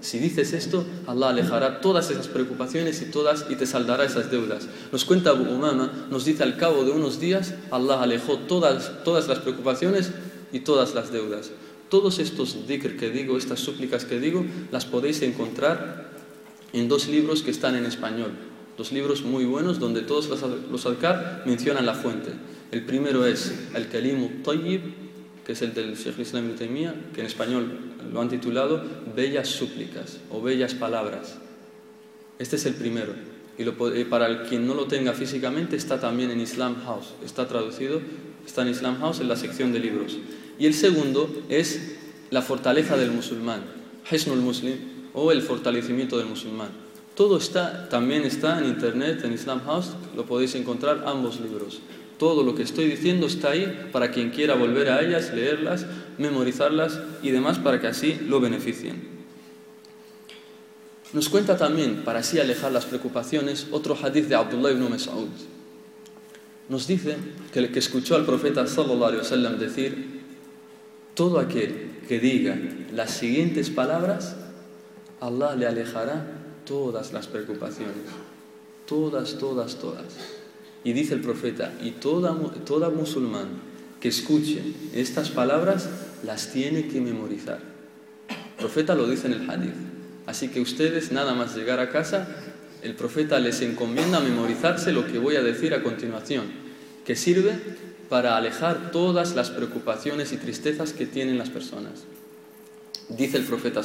si 0.00 0.18
dices 0.18 0.52
esto, 0.52 0.86
Allah 1.06 1.28
alejará 1.28 1.80
todas 1.80 2.10
esas 2.10 2.28
preocupaciones 2.28 3.02
y, 3.02 3.06
todas, 3.06 3.46
y 3.50 3.56
te 3.56 3.66
saldará 3.66 4.04
esas 4.04 4.30
deudas. 4.30 4.68
Nos 4.92 5.04
cuenta 5.04 5.30
Abu 5.30 5.44
Umama, 5.52 6.06
nos 6.10 6.24
dice 6.24 6.42
al 6.42 6.56
cabo 6.56 6.84
de 6.84 6.92
unos 6.92 7.20
días, 7.20 7.54
Allah 7.70 8.02
alejó 8.02 8.38
todas, 8.38 9.04
todas 9.04 9.28
las 9.28 9.40
preocupaciones 9.40 10.12
y 10.52 10.60
todas 10.60 10.94
las 10.94 11.12
deudas. 11.12 11.50
Todos 11.88 12.18
estos 12.18 12.66
dhikr 12.68 12.96
que 12.96 13.10
digo, 13.10 13.36
estas 13.36 13.60
súplicas 13.60 14.04
que 14.04 14.20
digo, 14.20 14.44
las 14.70 14.86
podéis 14.86 15.22
encontrar 15.22 16.10
en 16.72 16.88
dos 16.88 17.08
libros 17.08 17.42
que 17.42 17.50
están 17.50 17.74
en 17.74 17.84
español. 17.84 18.32
Dos 18.78 18.92
libros 18.92 19.22
muy 19.22 19.44
buenos 19.44 19.78
donde 19.78 20.02
todos 20.02 20.28
los, 20.28 20.40
los 20.70 20.88
mencionan 21.44 21.84
la 21.84 21.94
fuente. 21.94 22.30
El 22.70 22.84
primero 22.84 23.26
es 23.26 23.52
Al-Kalimu 23.74 24.42
Tayyib 24.44 25.09
que 25.50 25.54
es 25.54 25.62
el 25.62 25.74
del 25.74 25.96
Sheikh 25.96 26.20
Islam 26.20 26.54
Taymiyyah, 26.54 26.94
que 27.12 27.22
en 27.22 27.26
español 27.26 27.76
lo 28.12 28.20
han 28.20 28.28
titulado 28.28 28.84
Bellas 29.16 29.48
súplicas 29.48 30.18
o 30.30 30.40
Bellas 30.40 30.74
palabras. 30.74 31.38
Este 32.38 32.54
es 32.54 32.66
el 32.66 32.74
primero. 32.74 33.14
Y 33.58 34.04
para 34.04 34.28
el 34.28 34.42
quien 34.44 34.64
no 34.64 34.74
lo 34.74 34.86
tenga 34.86 35.12
físicamente, 35.12 35.74
está 35.74 35.98
también 35.98 36.30
en 36.30 36.40
Islam 36.40 36.76
House. 36.84 37.14
Está 37.24 37.48
traducido, 37.48 38.00
está 38.46 38.62
en 38.62 38.68
Islam 38.68 39.00
House 39.00 39.18
en 39.18 39.26
la 39.26 39.34
sección 39.34 39.72
de 39.72 39.80
libros. 39.80 40.18
Y 40.56 40.66
el 40.66 40.74
segundo 40.74 41.28
es 41.48 41.96
la 42.30 42.42
fortaleza 42.42 42.96
del 42.96 43.10
musulmán, 43.10 43.62
Hisnul 44.08 44.38
Muslim, 44.38 44.76
o 45.14 45.32
el 45.32 45.42
fortalecimiento 45.42 46.16
del 46.16 46.28
musulmán. 46.28 46.68
Todo 47.16 47.38
está, 47.38 47.88
también 47.88 48.22
está 48.22 48.60
en 48.60 48.66
internet, 48.66 49.24
en 49.24 49.32
Islam 49.32 49.62
House, 49.64 49.96
lo 50.14 50.26
podéis 50.26 50.54
encontrar 50.54 51.02
ambos 51.08 51.40
libros. 51.40 51.80
Todo 52.20 52.42
lo 52.42 52.54
que 52.54 52.62
estoy 52.62 52.84
diciendo 52.84 53.26
está 53.26 53.52
ahí 53.52 53.88
para 53.92 54.10
quien 54.10 54.28
quiera 54.28 54.54
volver 54.54 54.90
a 54.90 55.00
ellas, 55.00 55.32
leerlas, 55.32 55.86
memorizarlas 56.18 57.00
y 57.22 57.30
demás 57.30 57.58
para 57.58 57.80
que 57.80 57.86
así 57.86 58.20
lo 58.28 58.40
beneficien. 58.40 59.08
Nos 61.14 61.30
cuenta 61.30 61.56
también, 61.56 62.02
para 62.04 62.18
así 62.18 62.38
alejar 62.38 62.72
las 62.72 62.84
preocupaciones, 62.84 63.68
otro 63.70 63.96
hadith 63.96 64.26
de 64.26 64.34
Abdullah 64.34 64.70
ibn 64.70 64.90
Mas'ud. 64.90 65.30
Nos 66.68 66.86
dice 66.86 67.16
que 67.54 67.60
el 67.60 67.72
que 67.72 67.78
escuchó 67.78 68.16
al 68.16 68.26
profeta 68.26 68.66
sallallahu 68.66 69.22
alaihi 69.32 69.58
decir, 69.58 70.20
todo 71.14 71.38
aquel 71.38 72.02
que 72.06 72.20
diga 72.20 72.54
las 72.92 73.12
siguientes 73.12 73.70
palabras, 73.70 74.36
Allah 75.20 75.56
le 75.56 75.66
alejará 75.66 76.26
todas 76.66 77.14
las 77.14 77.28
preocupaciones. 77.28 77.94
Todas, 78.84 79.38
todas, 79.38 79.76
todas. 79.76 80.39
Y 80.84 80.92
dice 80.92 81.14
el 81.14 81.20
profeta, 81.20 81.72
y 81.82 81.92
toda, 81.92 82.34
toda 82.64 82.90
musulmán 82.90 83.48
que 84.00 84.08
escuche 84.08 84.62
estas 84.94 85.28
palabras 85.28 85.88
las 86.24 86.52
tiene 86.52 86.88
que 86.88 87.00
memorizar. 87.00 87.60
El 88.28 88.56
profeta 88.56 88.94
lo 88.94 89.06
dice 89.06 89.26
en 89.26 89.34
el 89.34 89.50
hadith. 89.50 89.74
Así 90.26 90.48
que 90.48 90.60
ustedes, 90.60 91.12
nada 91.12 91.34
más 91.34 91.54
llegar 91.54 91.80
a 91.80 91.90
casa, 91.90 92.28
el 92.82 92.94
profeta 92.94 93.38
les 93.40 93.60
encomienda 93.60 94.20
memorizarse 94.20 94.92
lo 94.92 95.06
que 95.06 95.18
voy 95.18 95.36
a 95.36 95.42
decir 95.42 95.74
a 95.74 95.82
continuación, 95.82 96.44
que 97.04 97.16
sirve 97.16 97.58
para 98.08 98.36
alejar 98.36 98.90
todas 98.90 99.34
las 99.34 99.50
preocupaciones 99.50 100.32
y 100.32 100.36
tristezas 100.36 100.92
que 100.92 101.06
tienen 101.06 101.38
las 101.38 101.50
personas. 101.50 102.04
Dice 103.08 103.36
el 103.36 103.44
profeta 103.44 103.82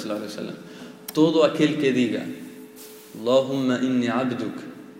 todo 1.14 1.46
aquel 1.46 1.80
que 1.80 1.94
diga, 1.94 2.24
Allahumma 3.20 3.80
inni 3.82 4.08
abduk, 4.08 4.56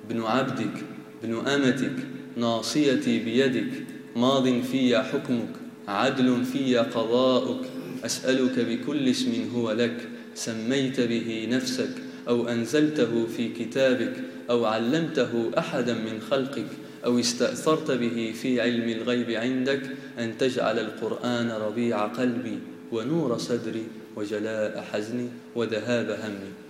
ibn 0.10 0.24
abdik, 0.26 0.95
ibn 1.26 1.42
amatik, 1.44 1.98
nasiyati 2.38 3.20
biyadik, 3.26 3.96
ماض 4.16 4.62
في 4.72 4.98
حكمك 4.98 5.50
عدل 5.88 6.46
في 6.46 6.78
قضاؤك 6.78 7.66
أسألك 8.06 8.60
بكل 8.60 9.10
اسم 9.10 9.50
هو 9.56 9.72
لك 9.72 10.10
سميت 10.36 11.02
به 11.02 11.48
نفسك 11.52 11.90
أو 12.28 12.48
أنزلته 12.48 13.28
في 13.38 13.50
كتابك 13.50 14.14
أو 14.50 14.66
علمته 14.66 15.52
أحدا 15.58 15.94
من 15.94 16.22
خلقك 16.32 16.68
أو 17.06 17.20
استأثرت 17.20 17.92
به 17.92 18.34
في 18.42 18.62
علم 18.62 18.90
الغيب 18.90 19.32
عندك 19.32 19.82
أن 20.20 20.38
تجعل 20.38 20.80
القرآن 20.80 21.52
ربيع 21.52 22.06
قلبي 22.06 22.60
ونور 22.92 23.38
صدري 23.38 23.84
وجلاء 24.16 24.86
حزني 24.92 25.28
وذهاب 25.56 26.10
همي. 26.10 26.65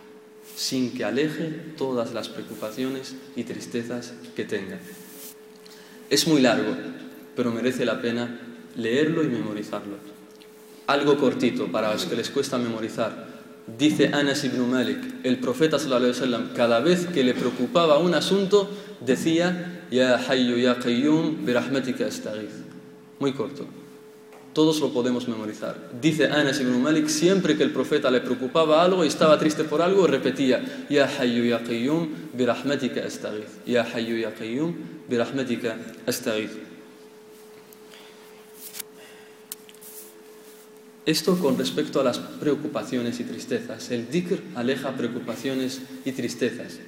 Sin 0.56 0.92
que 0.94 1.04
aleje 1.04 1.50
todas 1.78 2.14
las 2.14 2.30
preocupaciones 2.30 3.16
y 3.36 3.44
tristezas 3.44 4.14
que 4.36 4.46
tenga. 4.46 4.80
Es 6.10 6.28
muy 6.28 6.42
largo, 6.42 6.76
pero 7.36 7.52
merece 7.52 7.86
la 7.86 8.02
pena 8.02 8.40
leerlo 8.76 9.24
y 9.24 9.28
memorizarlo. 9.28 9.98
Algo 10.88 11.18
cortito 11.18 11.72
para 11.72 11.92
los 11.92 12.06
que 12.06 12.16
les 12.16 12.30
cuesta 12.30 12.58
memorizar. 12.58 13.36
Dice 13.66 14.12
Anas 14.14 14.44
ibn 14.44 14.70
Malik, 14.70 15.00
el 15.24 15.40
profeta 15.40 15.80
sallallahu 15.80 16.04
alaihi 16.04 16.20
wasallam, 16.20 16.54
cada 16.54 16.80
vez 16.80 17.08
que 17.08 17.24
le 17.24 17.34
preocupaba 17.34 17.98
un 17.98 18.14
asunto, 18.14 18.70
decía, 19.02 19.82
Ya 19.90 20.18
Hayyu 20.18 20.58
Ya 20.58 20.78
Qayyum, 20.78 21.46
birahmatika 21.46 22.06
astaghith. 22.06 22.52
Muy 23.20 23.34
corto. 23.34 23.66
Todos 24.56 24.80
lo 24.80 24.94
podemos 24.94 25.28
memorizar. 25.28 25.76
Dice 26.02 26.28
Anas 26.28 26.62
ibn 26.62 26.82
Malik, 26.82 27.10
siempre 27.10 27.58
que 27.58 27.64
el 27.64 27.72
profeta 27.72 28.10
le 28.10 28.22
preocupaba 28.22 28.82
algo 28.82 29.04
y 29.04 29.10
estaba 29.10 29.38
triste 29.38 29.66
por 29.66 29.82
algo, 29.82 30.08
repetía, 30.08 30.86
Ya 30.90 31.12
Hayyu 31.20 31.44
Ya 31.44 31.62
Qayyum, 31.62 32.08
birahmatika 32.32 33.06
astaghith. 33.06 33.50
Ya 33.66 33.86
Ya. 35.60 36.50
Esto 41.06 41.38
con 41.38 41.58
respecto 41.58 42.00
a 42.00 42.06
las 42.06 42.20
preocupaciones 42.20 43.20
y 43.20 43.26
tristezas. 43.26 43.92
El 43.92 44.10
dhikr 44.10 44.40
aleja 44.56 44.96
preocupaciones 44.96 45.82
y 46.06 46.14
tristezas. 46.14 46.80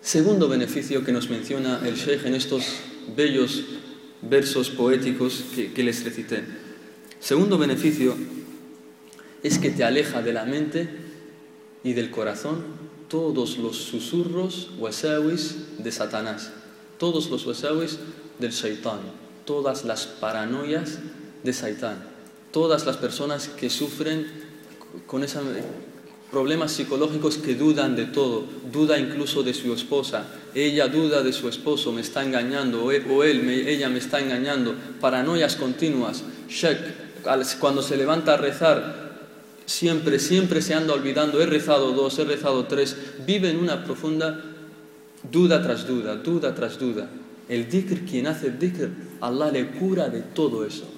Segundo 0.00 0.48
beneficio 0.48 1.04
que 1.04 1.12
nos 1.12 1.30
menciona 1.30 1.80
el 1.86 1.94
Sheikh 1.94 2.26
en 2.26 2.34
estos 2.34 2.64
bellos 3.16 3.62
versos 4.22 4.70
poéticos 4.70 5.44
que, 5.54 5.82
les 5.82 6.04
recité. 6.04 6.44
Segundo 7.20 7.58
beneficio 7.58 8.16
es 9.42 9.58
que 9.58 9.70
te 9.70 9.84
aleja 9.84 10.22
de 10.22 10.32
la 10.32 10.44
mente 10.44 10.88
y 11.84 11.92
del 11.92 12.10
corazón 12.10 12.64
todos 13.08 13.58
los 13.58 13.76
susurros 13.76 14.70
wasawis 14.78 15.56
de 15.78 15.92
Satanás, 15.92 16.50
todos 16.98 17.28
los 17.28 17.44
wasawis 17.44 17.98
del 18.38 18.52
Shaitán, 18.52 19.00
todas 19.44 19.84
las 19.84 20.06
paranoias 20.06 21.00
de 21.42 21.52
Saitán 21.52 22.12
todas 22.52 22.84
las 22.86 22.98
personas 22.98 23.48
que 23.48 23.70
sufren 23.70 24.26
con 25.06 25.24
esos 25.24 25.42
problemas 26.32 26.72
psicológicos 26.72 27.36
que 27.36 27.54
dudan 27.54 27.94
de 27.94 28.06
todo, 28.06 28.46
duda 28.72 28.98
incluso 28.98 29.42
de 29.42 29.52
su 29.52 29.74
esposa, 29.74 30.24
ella 30.54 30.88
duda 30.88 31.22
de 31.22 31.30
su 31.30 31.46
esposo, 31.46 31.92
me 31.92 32.00
está 32.00 32.24
engañando, 32.24 32.86
o 32.86 32.90
él, 33.22 33.48
ella 33.50 33.90
me 33.90 33.98
está 33.98 34.18
engañando, 34.18 34.74
paranoias 34.98 35.56
continuas, 35.56 36.24
shek, 36.48 36.78
cuando 37.60 37.82
se 37.82 37.98
levanta 37.98 38.32
a 38.32 38.36
rezar, 38.38 39.12
siempre, 39.66 40.18
siempre 40.18 40.62
se 40.62 40.72
anda 40.72 40.94
olvidando, 40.94 41.38
he 41.42 41.44
rezado 41.44 41.92
dos, 41.92 42.18
he 42.18 42.24
rezado 42.24 42.64
tres, 42.64 42.96
vive 43.26 43.50
en 43.50 43.58
una 43.58 43.84
profunda 43.84 44.42
duda 45.30 45.62
tras 45.62 45.86
duda, 45.86 46.16
duda 46.16 46.54
tras 46.54 46.78
duda. 46.78 47.10
El 47.46 47.68
dhikr, 47.68 48.06
quien 48.06 48.26
hace 48.26 48.50
dhikr, 48.50 48.88
Allah 49.20 49.50
le 49.50 49.68
cura 49.72 50.08
de 50.08 50.22
todo 50.22 50.64
eso. 50.64 50.88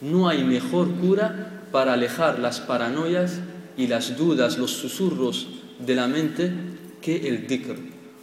No 0.00 0.28
hay 0.28 0.44
mejor 0.44 0.90
cura 0.94 1.64
para 1.70 1.92
alejar 1.92 2.38
las 2.38 2.60
paranoias 2.60 3.40
y 3.77 3.87
las 3.87 4.17
dudas, 4.17 4.57
los 4.57 4.71
susurros 4.71 5.47
de 5.79 5.95
la 5.95 6.07
mente 6.07 6.51
que 7.01 7.27
el 7.27 7.47
dhikr. 7.47 7.75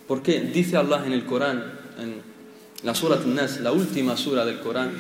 Porque 0.06 0.40
dice 0.40 0.76
Allah 0.76 1.04
en 1.06 1.12
el 1.12 1.24
Corán, 1.24 1.72
en 1.98 2.14
la 2.82 2.94
sura 2.94 3.18
Nas, 3.26 3.60
la 3.60 3.72
última 3.72 4.16
sura 4.16 4.44
del 4.44 4.60
Corán, 4.60 4.90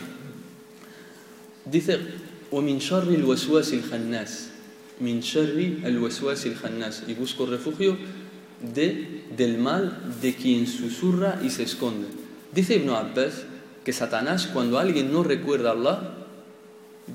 dice, 1.64 1.98
وَمِن 2.50 2.80
شَرِّ 2.80 3.08
الْوَسْوَاسِ 3.08 3.72
الْخَنَّاسِ 3.72 4.50
min 5.00 5.20
sharri 5.20 5.80
al-waswas 5.84 6.44
al-khannas 6.46 7.04
y 7.08 7.14
busco 7.14 7.46
refugio 7.46 7.96
de, 8.60 9.24
del 9.36 9.58
mal 9.58 9.98
de 10.20 10.34
quien 10.34 10.66
susurra 10.66 11.40
y 11.42 11.50
se 11.50 11.62
esconde. 11.62 12.06
Dice 12.52 12.76
Ibn 12.76 12.90
Abbas 12.90 13.44
que 13.84 13.92
Satanás 13.92 14.48
cuando 14.52 14.78
alguien 14.78 15.12
no 15.12 15.22
recuerda 15.22 15.70
a 15.70 15.72
Allah 15.72 16.14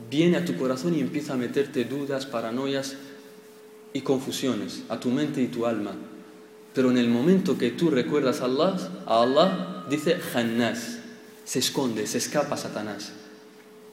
viene 0.10 0.38
a 0.38 0.46
tu 0.46 0.56
corazón 0.58 0.96
y 0.96 1.00
empieza 1.00 1.34
a 1.34 1.38
meterte 1.38 1.86
dudas, 1.86 2.26
paranoias 2.26 2.98
y 3.93 4.01
confusiones 4.03 4.83
a 4.89 4.99
tu 4.99 5.11
mente 5.11 5.43
y 5.43 5.49
tu 5.49 5.67
alma. 5.67 5.93
Pero 6.75 6.91
en 6.91 6.99
el 6.99 7.09
momento 7.09 7.59
que 7.59 7.71
tú 7.71 7.91
recuerdas 7.91 8.41
a 8.41 8.45
Allah, 8.45 8.77
a 9.07 9.23
Allah 9.23 9.85
dice 9.89 10.19
Hannas, 10.35 10.99
se 11.45 11.59
esconde, 11.59 12.07
se 12.07 12.19
escapa 12.19 12.57
Satanás. 12.57 13.13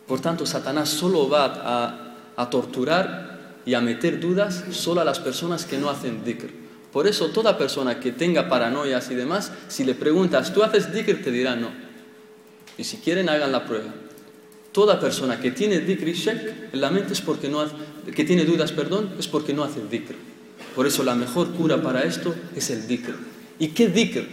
Por 0.06 0.20
tanto, 0.20 0.46
Satanás 0.46 0.90
solo 0.90 1.28
va 1.28 1.46
a, 1.46 2.16
a 2.36 2.50
torturar 2.50 3.62
y 3.66 3.74
a 3.74 3.82
meter 3.82 4.20
dudas 4.20 4.64
solo 4.72 5.02
a 5.02 5.06
las 5.06 5.20
personas 5.20 5.66
que 5.66 5.78
no 5.78 5.90
hacen 5.90 6.24
dhikr. 6.24 6.52
Por 6.94 7.08
eso, 7.08 7.30
toda 7.30 7.58
persona 7.58 8.00
que 8.00 8.12
tenga 8.12 8.48
paranoias 8.48 9.12
y 9.12 9.16
demás, 9.16 9.52
si 9.68 9.84
le 9.84 9.94
preguntas, 9.94 10.54
¿tú 10.54 10.64
haces 10.64 10.94
dhikr? 10.94 11.22
te 11.24 11.32
dirá 11.32 11.56
no. 11.56 11.70
Y 12.78 12.84
si 12.84 12.98
quieren, 12.98 13.28
hagan 13.28 13.52
la 13.52 13.66
prueba. 13.66 13.94
Toda 14.78 15.00
persona 15.00 15.40
que 15.40 15.50
tiene 15.50 15.80
dhikr 15.80 16.08
y 16.08 16.14
shek 16.14 16.70
en 16.72 16.80
la 16.80 16.92
mente 16.92 17.14
es 17.14 17.22
porque 17.22 17.50
no 17.50 17.62
hace, 17.62 17.74
que 18.14 18.24
tiene 18.24 18.46
dudas, 18.46 18.72
perdón, 18.72 19.10
es 19.18 19.28
porque 19.28 19.52
no 19.52 19.64
hace 19.64 19.82
dhikr. 19.82 20.14
Por 20.76 20.86
eso 20.86 21.02
la 21.02 21.16
mejor 21.16 21.50
cura 21.54 21.82
para 21.82 22.04
esto 22.04 22.36
es 22.56 22.70
el 22.70 22.86
dhikr. 22.86 23.16
¿Y 23.58 23.70
qué 23.70 23.88
dhikr? 23.88 24.28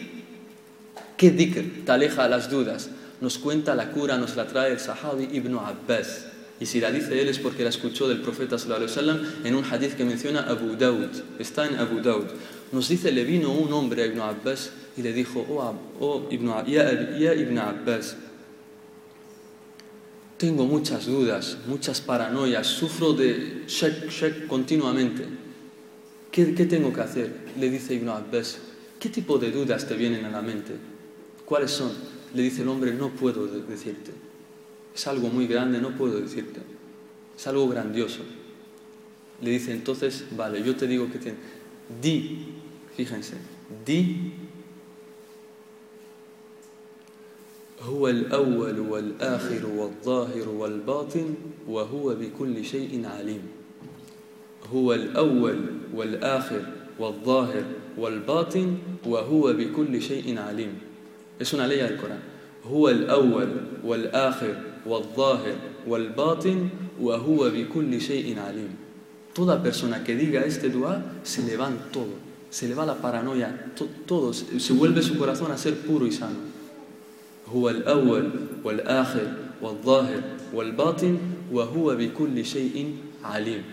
¿Qué 1.16 1.30
dhikr 1.30 1.86
te 1.86 1.92
aleja 1.92 2.28
las 2.28 2.50
dudas? 2.50 2.90
Nos 3.22 3.38
cuenta 3.38 3.74
la 3.74 3.90
cura, 3.90 4.18
nos 4.18 4.36
la 4.36 4.46
trae 4.46 4.72
el 4.72 4.78
Sahabi 4.78 5.30
Ibn 5.32 5.54
Abbas. 5.54 6.26
Y 6.60 6.66
si 6.66 6.78
la 6.78 6.92
dice 6.92 7.18
él 7.22 7.28
es 7.28 7.38
porque 7.38 7.62
la 7.62 7.70
escuchó 7.70 8.06
del 8.06 8.20
profeta 8.20 8.58
sallallahu 8.58 8.84
alaihi 8.84 8.98
wasallam 8.98 9.20
en 9.44 9.54
un 9.54 9.64
hadith 9.64 9.96
que 9.96 10.04
menciona 10.04 10.40
Abu 10.40 10.76
Daud. 10.76 11.22
Está 11.38 11.66
en 11.66 11.76
Abu 11.76 12.02
Daud. 12.02 12.26
Nos 12.70 12.86
dice, 12.90 13.12
le 13.12 13.24
vino 13.24 13.50
un 13.50 13.72
hombre 13.72 14.02
a 14.02 14.06
Ibn 14.08 14.20
Abbas 14.20 14.72
y 14.94 15.00
le 15.00 15.14
dijo, 15.14 15.46
oh, 15.48 15.74
oh 16.00 16.28
Ibn, 16.30 16.66
ya, 16.66 17.16
ya 17.16 17.32
Ibn 17.32 17.58
Abbas, 17.60 18.18
tengo 20.44 20.66
muchas 20.66 21.06
dudas, 21.06 21.56
muchas 21.66 22.02
paranoias, 22.02 22.66
sufro 22.66 23.14
de 23.14 23.64
shek, 23.66 24.10
shek 24.10 24.46
continuamente. 24.46 25.24
¿Qué, 26.30 26.44
tengo 26.44 26.92
que 26.92 27.00
hacer? 27.00 27.32
Le 27.58 27.70
dice 27.70 27.94
Ibn 27.94 28.10
Abbas. 28.10 28.58
¿Qué 29.00 29.08
tipo 29.08 29.38
de 29.38 29.50
dudas 29.50 29.88
te 29.88 29.94
vienen 29.94 30.22
a 30.26 30.30
la 30.30 30.42
mente? 30.42 30.74
¿Cuáles 31.46 31.70
son? 31.70 31.92
Le 32.34 32.42
dice 32.42 32.60
el 32.60 32.68
hombre, 32.68 32.92
no 32.92 33.08
puedo 33.08 33.46
decirte. 33.46 34.10
Es 34.94 35.06
algo 35.06 35.28
muy 35.28 35.46
grande, 35.46 35.80
no 35.80 35.96
puedo 35.96 36.20
decirte. 36.20 36.60
Es 37.34 37.46
algo 37.46 37.66
grandioso. 37.66 38.20
Le 39.40 39.50
dice 39.50 39.72
entonces, 39.72 40.26
vale, 40.36 40.62
yo 40.62 40.76
te 40.76 40.86
digo 40.86 41.10
que 41.10 41.20
tienes. 41.20 41.40
Di, 42.02 42.48
fíjense, 42.94 43.36
di 43.86 44.30
هو 47.84 48.08
الأول 48.08 48.80
والآخر 48.80 49.66
والظاهر 49.66 50.48
والباطن 50.48 51.34
وهو 51.68 52.14
بكل 52.14 52.64
شيء 52.64 53.06
عليم. 53.06 53.42
هو 54.72 54.94
الأول 54.94 55.58
والآخر 55.94 56.62
والظاهر 56.98 57.64
والباطن 57.98 58.76
وهو 59.06 59.52
بكل 59.52 60.02
شيء 60.02 60.38
عليم. 60.38 60.72
ley 61.40 61.76
del 61.76 61.98
Corán. 62.00 62.22
هو 62.64 62.88
الأول 62.88 63.48
والآخر 63.84 64.56
والظاهر 64.86 65.56
والباطن 65.86 66.68
وهو 67.00 67.50
بكل 67.50 68.00
شيء 68.00 68.38
عليم. 68.38 68.70
Toda 69.34 69.62
persona 69.62 70.04
que 70.04 70.14
diga 70.14 70.44
este 70.44 70.70
dua 70.70 71.02
se 71.24 71.42
le 71.42 71.56
va 71.56 71.68
todo, 71.92 72.14
se 72.50 72.68
le 72.68 72.74
va 72.74 72.86
la 72.86 72.94
paranoia, 72.94 73.72
to, 73.74 73.88
todo, 74.06 74.32
se 74.32 74.72
vuelve 74.72 75.02
su 75.02 75.18
corazón 75.18 75.50
a 75.50 75.58
ser 75.58 75.74
puro 75.74 76.06
y 76.06 76.12
sano. 76.12 76.53
هو 77.53 77.69
الأول 77.69 78.29
والآخر 78.63 79.33
والظاهر 79.61 80.21
والباطن 80.53 81.17
وهو 81.51 81.95
بكل 81.95 82.45
شيء 82.45 82.95
عليم 83.23 83.63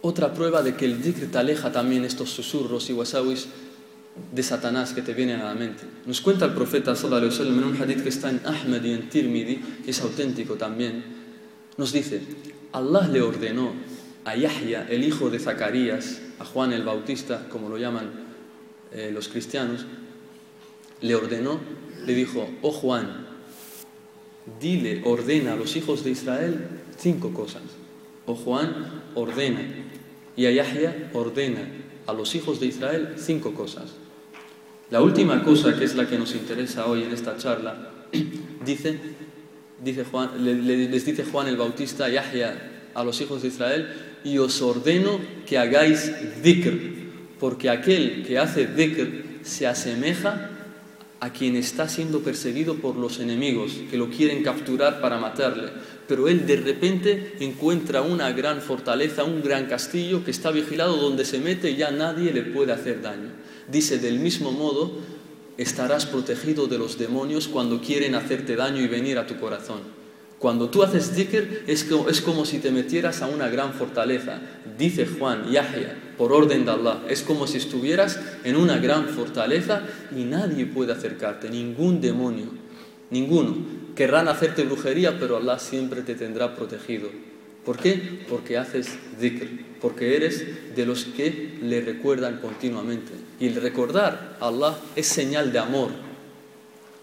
Otra 0.00 0.32
prueba 0.32 0.62
de 0.62 0.76
que 0.76 0.84
el 0.84 1.02
dhikr 1.02 1.26
te 1.26 1.38
aleja 1.38 1.72
también 1.72 2.04
estos 2.04 2.30
susurros 2.30 2.88
y 2.88 2.92
wasawis 2.92 3.48
de 4.32 4.42
Satanás 4.44 4.92
que 4.92 5.02
te 5.02 5.12
vienen 5.12 5.40
a 5.40 5.46
la 5.46 5.54
mente. 5.54 5.82
Nos 6.06 6.20
cuenta 6.20 6.44
el 6.44 6.52
profeta 6.52 6.94
sallallahu 6.94 7.26
alaihi 7.26 7.32
wasallam 7.32 7.58
en 7.58 7.64
un 7.64 7.82
hadith 7.82 8.02
que 8.04 8.08
está 8.08 8.30
en 8.30 8.40
Ahmed 8.46 8.84
y 8.84 8.92
en 8.92 9.08
Tirmidhi, 9.08 9.60
es 9.86 10.00
auténtico 10.00 10.54
también. 10.54 11.02
Nos 11.76 11.92
dice, 11.92 12.22
Allah 12.72 13.08
le 13.08 13.22
ordenó 13.22 13.72
a 14.24 14.36
Yahya, 14.36 14.86
el 14.88 15.02
hijo 15.02 15.30
de 15.30 15.40
Zacarías, 15.40 16.20
a 16.38 16.44
Juan 16.44 16.72
el 16.72 16.84
Bautista, 16.84 17.48
como 17.50 17.68
lo 17.68 17.76
llaman 17.76 18.21
eh, 18.93 19.11
los 19.13 19.27
cristianos, 19.27 19.85
le 21.01 21.15
ordenó, 21.15 21.59
le 22.05 22.13
dijo, 22.13 22.47
oh 22.61 22.71
Juan, 22.71 23.27
dile, 24.59 25.01
ordena 25.05 25.53
a 25.53 25.55
los 25.55 25.75
hijos 25.75 26.03
de 26.03 26.11
Israel 26.11 26.67
cinco 26.97 27.33
cosas. 27.33 27.63
Oh 28.25 28.35
Juan, 28.35 29.03
ordena 29.15 29.61
y 30.35 30.45
a 30.45 31.09
ordena 31.13 31.67
a 32.07 32.13
los 32.13 32.35
hijos 32.35 32.59
de 32.59 32.67
Israel 32.67 33.15
cinco 33.17 33.53
cosas. 33.53 33.93
La 34.89 35.01
última 35.01 35.43
cosa, 35.43 35.77
que 35.77 35.85
es 35.85 35.95
la 35.95 36.07
que 36.07 36.17
nos 36.17 36.35
interesa 36.35 36.85
hoy 36.87 37.03
en 37.03 37.11
esta 37.11 37.37
charla, 37.37 37.91
dice, 38.65 38.99
dice 39.83 40.05
Juan, 40.05 40.29
les 40.43 41.05
dice 41.05 41.25
Juan 41.25 41.47
el 41.47 41.57
Bautista 41.57 42.05
a 42.05 42.09
Yahya 42.09 42.91
a 42.93 43.03
los 43.03 43.19
hijos 43.21 43.41
de 43.41 43.47
Israel, 43.47 43.87
y 44.23 44.37
os 44.37 44.61
ordeno 44.61 45.19
que 45.45 45.57
hagáis 45.57 46.11
dhikr, 46.41 47.02
porque 47.43 47.69
aquel 47.69 48.23
que 48.25 48.39
hace 48.39 48.67
dhikr 48.67 49.41
se 49.41 49.67
asemeja 49.67 50.49
a 51.19 51.33
quien 51.33 51.57
está 51.57 51.89
siendo 51.89 52.21
perseguido 52.21 52.75
por 52.75 52.95
los 52.95 53.19
enemigos, 53.19 53.73
que 53.91 53.97
lo 53.97 54.09
quieren 54.09 54.43
capturar 54.43 55.01
para 55.01 55.17
matarle. 55.17 55.67
Pero 56.07 56.29
él 56.29 56.47
de 56.47 56.55
repente 56.55 57.35
encuentra 57.41 58.01
una 58.01 58.31
gran 58.31 58.61
fortaleza, 58.61 59.25
un 59.25 59.43
gran 59.43 59.65
castillo 59.65 60.23
que 60.23 60.31
está 60.31 60.51
vigilado 60.51 60.95
donde 60.95 61.25
se 61.25 61.39
mete 61.39 61.71
y 61.71 61.75
ya 61.75 61.91
nadie 61.91 62.31
le 62.31 62.43
puede 62.43 62.71
hacer 62.71 63.01
daño. 63.01 63.31
Dice, 63.69 63.97
del 63.97 64.19
mismo 64.19 64.53
modo, 64.53 64.99
estarás 65.57 66.05
protegido 66.05 66.67
de 66.67 66.77
los 66.77 66.97
demonios 66.97 67.49
cuando 67.49 67.81
quieren 67.81 68.15
hacerte 68.15 68.55
daño 68.55 68.81
y 68.81 68.87
venir 68.87 69.17
a 69.17 69.27
tu 69.27 69.37
corazón. 69.37 69.81
Cuando 70.39 70.69
tú 70.69 70.81
haces 70.81 71.13
dhikr 71.13 71.65
es 71.67 71.83
como, 71.83 72.07
es 72.07 72.21
como 72.21 72.45
si 72.45 72.59
te 72.59 72.71
metieras 72.71 73.21
a 73.21 73.27
una 73.27 73.49
gran 73.49 73.73
fortaleza. 73.73 74.39
Dice 74.77 75.05
Juan, 75.05 75.51
Yahya, 75.51 76.02
por 76.17 76.31
orden 76.31 76.65
de 76.65 76.71
Allah, 76.71 77.03
es 77.09 77.21
como 77.21 77.47
si 77.47 77.57
estuvieras 77.57 78.19
en 78.43 78.55
una 78.55 78.77
gran 78.77 79.09
fortaleza 79.09 79.83
y 80.15 80.23
nadie 80.23 80.65
puede 80.65 80.93
acercarte, 80.93 81.49
ningún 81.49 82.01
demonio, 82.01 82.47
ninguno. 83.09 83.55
Querrán 83.95 84.27
hacerte 84.27 84.63
brujería, 84.63 85.19
pero 85.19 85.37
Allah 85.37 85.59
siempre 85.59 86.01
te 86.01 86.15
tendrá 86.15 86.55
protegido. 86.55 87.09
¿Por 87.65 87.77
qué? 87.77 88.25
Porque 88.29 88.57
haces 88.57 88.89
dhikr, 89.19 89.47
porque 89.79 90.15
eres 90.15 90.75
de 90.75 90.85
los 90.85 91.05
que 91.05 91.57
le 91.61 91.81
recuerdan 91.81 92.37
continuamente. 92.37 93.13
Y 93.39 93.47
el 93.47 93.55
recordar 93.55 94.37
a 94.39 94.47
Allah 94.47 94.77
es 94.95 95.07
señal 95.07 95.53
de 95.53 95.59
amor, 95.59 95.89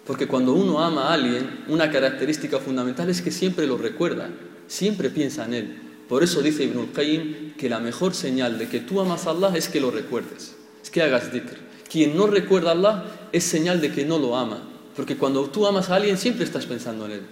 porque 0.07 0.27
cuando 0.27 0.55
uno 0.55 0.83
ama 0.83 1.09
a 1.09 1.15
alguien, 1.15 1.65
una 1.69 1.91
característica 1.91 2.59
fundamental 2.59 3.09
es 3.09 3.23
que 3.23 3.31
siempre 3.31 3.67
lo 3.67 3.79
recuerda, 3.79 4.29
siempre 4.67 5.09
piensa 5.09 5.45
en 5.45 5.55
él. 5.55 5.77
Por 6.11 6.25
eso 6.25 6.43
dice 6.43 6.65
Ibn 6.65 6.81
al-Qayyim 6.81 7.55
que 7.57 7.69
la 7.69 7.79
mejor 7.79 8.15
señal 8.15 8.59
de 8.59 8.69
que 8.69 8.81
tú 8.81 9.01
amas 9.01 9.29
a 9.29 9.31
Allah 9.31 9.53
es 9.55 9.69
que 9.69 9.81
lo 9.81 9.93
recuerdes, 9.93 10.57
es 10.83 10.91
que 10.91 11.03
hagas 11.03 11.33
dhikr. 11.33 11.57
Quien 11.89 12.17
no 12.17 12.27
recuerda 12.27 12.71
a 12.71 12.73
Allah 12.73 13.05
es 13.31 13.45
señal 13.45 13.81
de 13.81 13.93
que 13.93 14.05
no 14.05 14.19
lo 14.19 14.37
ama, 14.37 14.61
porque 14.97 15.17
cuando 15.17 15.49
tú 15.51 15.69
amas 15.69 15.89
a 15.89 15.95
alguien 15.95 16.19
siempre 16.19 16.45
estás 16.45 16.67
pensando 16.67 17.07
en 17.07 17.13
él 17.13 17.23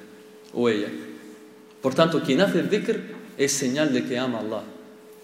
o 0.55 0.69
ella. 0.69 0.87
Por 1.83 1.97
tanto, 1.97 2.23
quien 2.23 2.41
hace 2.41 2.63
dhikr 2.63 3.01
es 3.37 3.51
señal 3.51 3.93
de 3.93 4.05
que 4.05 4.17
ama 4.17 4.39
a 4.39 4.43
Allah 4.43 4.63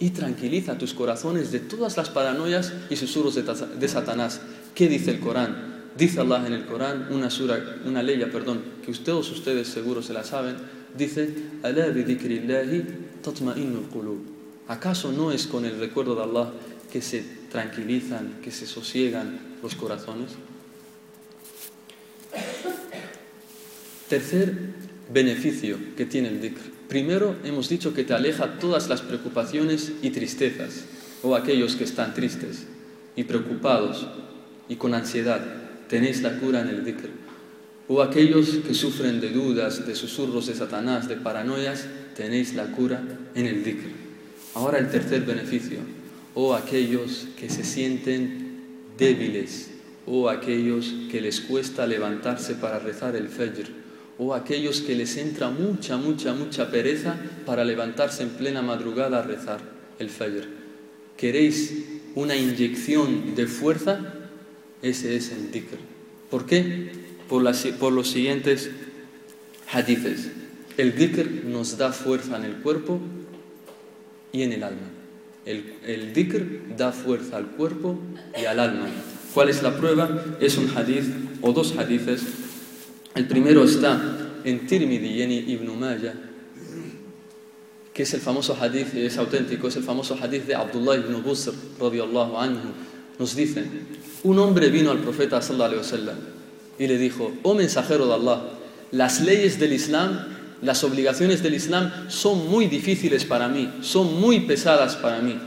y 0.00 0.10
tranquiliza 0.10 0.76
tus 0.76 0.92
corazones 0.92 1.52
de 1.52 1.60
todas 1.60 1.96
las 1.96 2.10
paranoias 2.10 2.72
y 2.90 2.96
susurros 2.96 3.36
de 3.36 3.88
Satanás. 3.88 4.40
¿Qué 4.74 4.88
dice 4.88 5.12
el 5.12 5.20
Corán? 5.20 5.92
Dice 5.96 6.18
Allah 6.18 6.44
en 6.44 6.54
el 6.54 6.66
Corán, 6.66 7.06
una, 7.12 7.30
sura, 7.30 7.78
una 7.84 8.02
ley, 8.02 8.18
perdón, 8.32 8.62
que 8.84 8.92
todos 8.94 9.30
ustedes 9.30 9.68
seguro 9.68 10.02
se 10.02 10.12
la 10.12 10.24
saben, 10.24 10.56
dice, 10.98 11.32
¿Acaso 14.68 15.12
no 15.12 15.32
es 15.32 15.46
con 15.46 15.64
el 15.64 15.78
recuerdo 15.78 16.14
de 16.14 16.22
Allah 16.22 16.52
que 16.92 17.00
se 17.00 17.24
tranquilizan, 17.50 18.40
que 18.42 18.50
se 18.50 18.66
sosiegan 18.66 19.38
los 19.62 19.74
corazones? 19.74 20.30
Tercer 24.08 24.54
beneficio 25.12 25.78
que 25.96 26.04
tiene 26.04 26.28
el 26.28 26.40
dhikr. 26.40 26.60
Primero 26.88 27.36
hemos 27.44 27.68
dicho 27.68 27.94
que 27.94 28.04
te 28.04 28.12
aleja 28.12 28.58
todas 28.58 28.88
las 28.88 29.00
preocupaciones 29.02 29.92
y 30.02 30.10
tristezas, 30.10 30.84
o 31.22 31.34
aquellos 31.34 31.76
que 31.76 31.84
están 31.84 32.12
tristes 32.12 32.66
y 33.16 33.24
preocupados 33.24 34.06
y 34.68 34.76
con 34.76 34.94
ansiedad 34.94 35.40
tenéis 35.88 36.22
la 36.22 36.38
cura 36.38 36.60
en 36.60 36.68
el 36.68 36.84
dhikr. 36.84 37.23
O 37.86 38.00
aquellos 38.00 38.64
que 38.66 38.72
sufren 38.72 39.20
de 39.20 39.28
dudas, 39.28 39.86
de 39.86 39.94
susurros 39.94 40.46
de 40.46 40.54
Satanás, 40.54 41.06
de 41.06 41.16
paranoias, 41.16 41.86
tenéis 42.16 42.54
la 42.54 42.72
cura 42.72 43.02
en 43.34 43.46
el 43.46 43.62
dhikr. 43.62 43.90
Ahora 44.54 44.78
el 44.78 44.90
tercer 44.90 45.22
beneficio. 45.22 45.78
O 46.34 46.54
aquellos 46.54 47.28
que 47.38 47.50
se 47.50 47.62
sienten 47.62 48.94
débiles, 48.96 49.70
o 50.06 50.28
aquellos 50.30 50.94
que 51.10 51.20
les 51.20 51.40
cuesta 51.40 51.86
levantarse 51.86 52.54
para 52.54 52.78
rezar 52.78 53.16
el 53.16 53.28
fajr, 53.28 53.68
o 54.18 54.34
aquellos 54.34 54.80
que 54.80 54.94
les 54.94 55.16
entra 55.16 55.50
mucha, 55.50 55.96
mucha, 55.96 56.32
mucha 56.32 56.70
pereza 56.70 57.16
para 57.44 57.64
levantarse 57.64 58.22
en 58.22 58.30
plena 58.30 58.62
madrugada 58.62 59.18
a 59.18 59.22
rezar 59.22 59.60
el 59.98 60.08
fajr. 60.08 60.48
¿Queréis 61.16 61.84
una 62.14 62.34
inyección 62.34 63.34
de 63.34 63.46
fuerza? 63.46 64.00
Ese 64.82 65.16
es 65.16 65.32
el 65.32 65.50
dhikr. 65.50 65.78
¿Por 66.30 66.46
qué? 66.46 67.03
Por, 67.34 67.92
los 67.92 68.10
siguientes 68.10 68.70
hadithes. 69.72 70.30
El 70.76 70.94
dhikr 70.94 71.44
nos 71.44 71.76
da 71.76 71.90
fuerza 71.90 72.36
en 72.36 72.44
el 72.44 72.54
cuerpo 72.58 73.00
y 74.30 74.42
en 74.42 74.52
el 74.52 74.62
alma. 74.62 74.86
El, 75.44 75.74
el 75.84 76.12
dhikr 76.12 76.76
da 76.76 76.92
fuerza 76.92 77.38
al 77.38 77.46
cuerpo 77.46 77.98
y 78.40 78.44
al 78.44 78.60
alma. 78.60 78.86
¿Cuál 79.34 79.48
es 79.48 79.64
la 79.64 79.76
prueba? 79.76 80.24
Es 80.38 80.58
un 80.58 80.70
hadith 80.76 81.06
o 81.40 81.52
dos 81.52 81.76
hadithes. 81.76 82.22
El 83.16 83.26
primero 83.26 83.64
está 83.64 84.00
en 84.44 84.66
Tirmidhi 84.68 85.08
y 85.08 85.22
en 85.22 85.32
Ibn 85.32 85.76
Majah, 85.76 86.14
que 87.92 88.04
es 88.04 88.14
el 88.14 88.20
famoso 88.20 88.56
hadith, 88.60 88.94
es 88.94 89.18
auténtico, 89.18 89.66
es 89.66 89.74
el 89.74 89.82
famoso 89.82 90.16
hadith 90.22 90.46
de 90.46 90.54
Abdullah 90.54 90.98
ibn 90.98 91.20
Busr, 91.20 91.52
anhu. 91.80 92.68
Nos 93.18 93.34
dice, 93.34 93.64
un 94.22 94.38
hombre 94.38 94.70
vino 94.70 94.92
al 94.92 94.98
profeta 94.98 95.42
sallallahu 95.42 95.82
alaihi 95.82 96.33
y 96.78 96.86
le 96.86 96.98
dijo, 96.98 97.32
oh 97.42 97.54
mensajero 97.54 98.06
de 98.06 98.14
Allah, 98.14 98.42
las 98.90 99.20
leyes 99.20 99.58
del 99.58 99.72
Islam, 99.72 100.26
las 100.62 100.84
obligaciones 100.84 101.42
del 101.42 101.54
Islam 101.54 101.90
son 102.08 102.48
muy 102.48 102.66
difíciles 102.66 103.24
para 103.24 103.48
mí, 103.48 103.70
son 103.82 104.20
muy 104.20 104.40
pesadas 104.40 104.96
para 104.96 105.20
mí. 105.20 105.38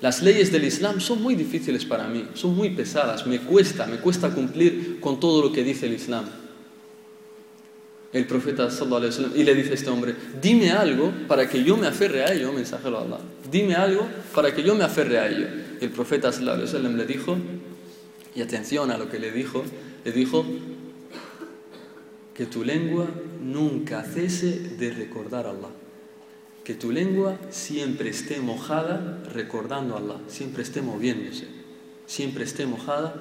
Las 0.00 0.22
leyes 0.22 0.52
del 0.52 0.64
Islam 0.64 1.00
son 1.00 1.22
muy 1.22 1.34
difíciles 1.34 1.84
para 1.84 2.06
mí, 2.06 2.26
son 2.34 2.56
muy 2.56 2.70
pesadas, 2.70 3.26
me 3.26 3.40
cuesta, 3.40 3.86
me 3.86 3.96
cuesta 3.96 4.30
cumplir 4.30 5.00
con 5.00 5.18
todo 5.18 5.42
lo 5.42 5.52
que 5.52 5.64
dice 5.64 5.86
el 5.86 5.94
Islam 5.94 6.24
el 8.12 8.26
profeta 8.26 8.70
sallallahu 8.70 8.96
alaihi 8.96 9.10
wasallam 9.10 9.32
y 9.36 9.44
le 9.44 9.54
dice 9.54 9.70
a 9.72 9.74
este 9.74 9.90
hombre, 9.90 10.14
dime 10.40 10.70
algo 10.70 11.12
para 11.26 11.48
que 11.48 11.62
yo 11.62 11.76
me 11.76 11.86
aferre 11.86 12.24
a 12.24 12.32
ello, 12.32 12.52
mensajero 12.52 12.98
de 12.98 13.04
Allah. 13.04 13.18
Dime 13.50 13.74
algo 13.74 14.06
para 14.34 14.54
que 14.54 14.62
yo 14.62 14.74
me 14.74 14.84
aferre 14.84 15.18
a 15.18 15.28
ello. 15.28 15.46
El 15.80 15.90
profeta 15.90 16.30
le 16.30 17.06
dijo, 17.06 17.36
y 18.34 18.42
atención 18.42 18.90
a 18.90 18.98
lo 18.98 19.08
que 19.08 19.18
le 19.18 19.30
dijo, 19.30 19.64
le 20.04 20.12
dijo 20.12 20.44
que 22.34 22.46
tu 22.46 22.64
lengua 22.64 23.06
nunca 23.40 24.02
cese 24.02 24.76
de 24.78 24.90
recordar 24.90 25.46
a 25.46 25.50
Allah. 25.50 25.70
Que 26.64 26.74
tu 26.74 26.92
lengua 26.92 27.38
siempre 27.50 28.10
esté 28.10 28.40
mojada 28.40 29.22
recordando 29.32 29.94
a 29.94 29.98
Allah, 29.98 30.20
siempre 30.28 30.62
esté 30.62 30.82
moviéndose, 30.82 31.46
siempre 32.06 32.44
esté 32.44 32.66
mojada 32.66 33.14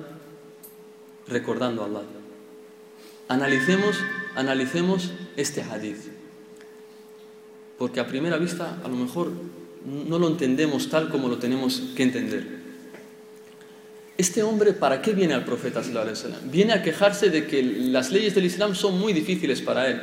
recordando 1.27 1.83
a 1.83 1.85
Allah. 1.85 2.03
Analicemos, 3.27 3.97
analicemos 4.35 5.11
este 5.35 5.61
hadith. 5.61 6.11
Porque 7.77 7.99
a 7.99 8.07
primera 8.07 8.37
vista 8.37 8.79
a 8.83 8.87
lo 8.87 8.95
mejor 8.95 9.31
no 9.85 10.19
lo 10.19 10.27
entendemos 10.27 10.89
tal 10.89 11.09
como 11.09 11.27
lo 11.27 11.37
tenemos 11.37 11.81
que 11.95 12.03
entender. 12.03 12.57
Este 14.17 14.41
hombre, 14.41 14.73
¿para 14.73 15.01
qué 15.01 15.13
viene 15.13 15.35
al 15.35 15.45
profeta? 15.45 15.81
Viene 16.45 16.73
a 16.73 16.81
quejarse 16.81 17.29
de 17.29 17.45
que 17.45 17.61
las 17.61 18.11
leyes 18.11 18.33
del 18.33 18.45
Islam 18.45 18.73
son 18.73 18.99
muy 18.99 19.13
difíciles 19.13 19.61
para 19.61 19.87
él. 19.87 20.01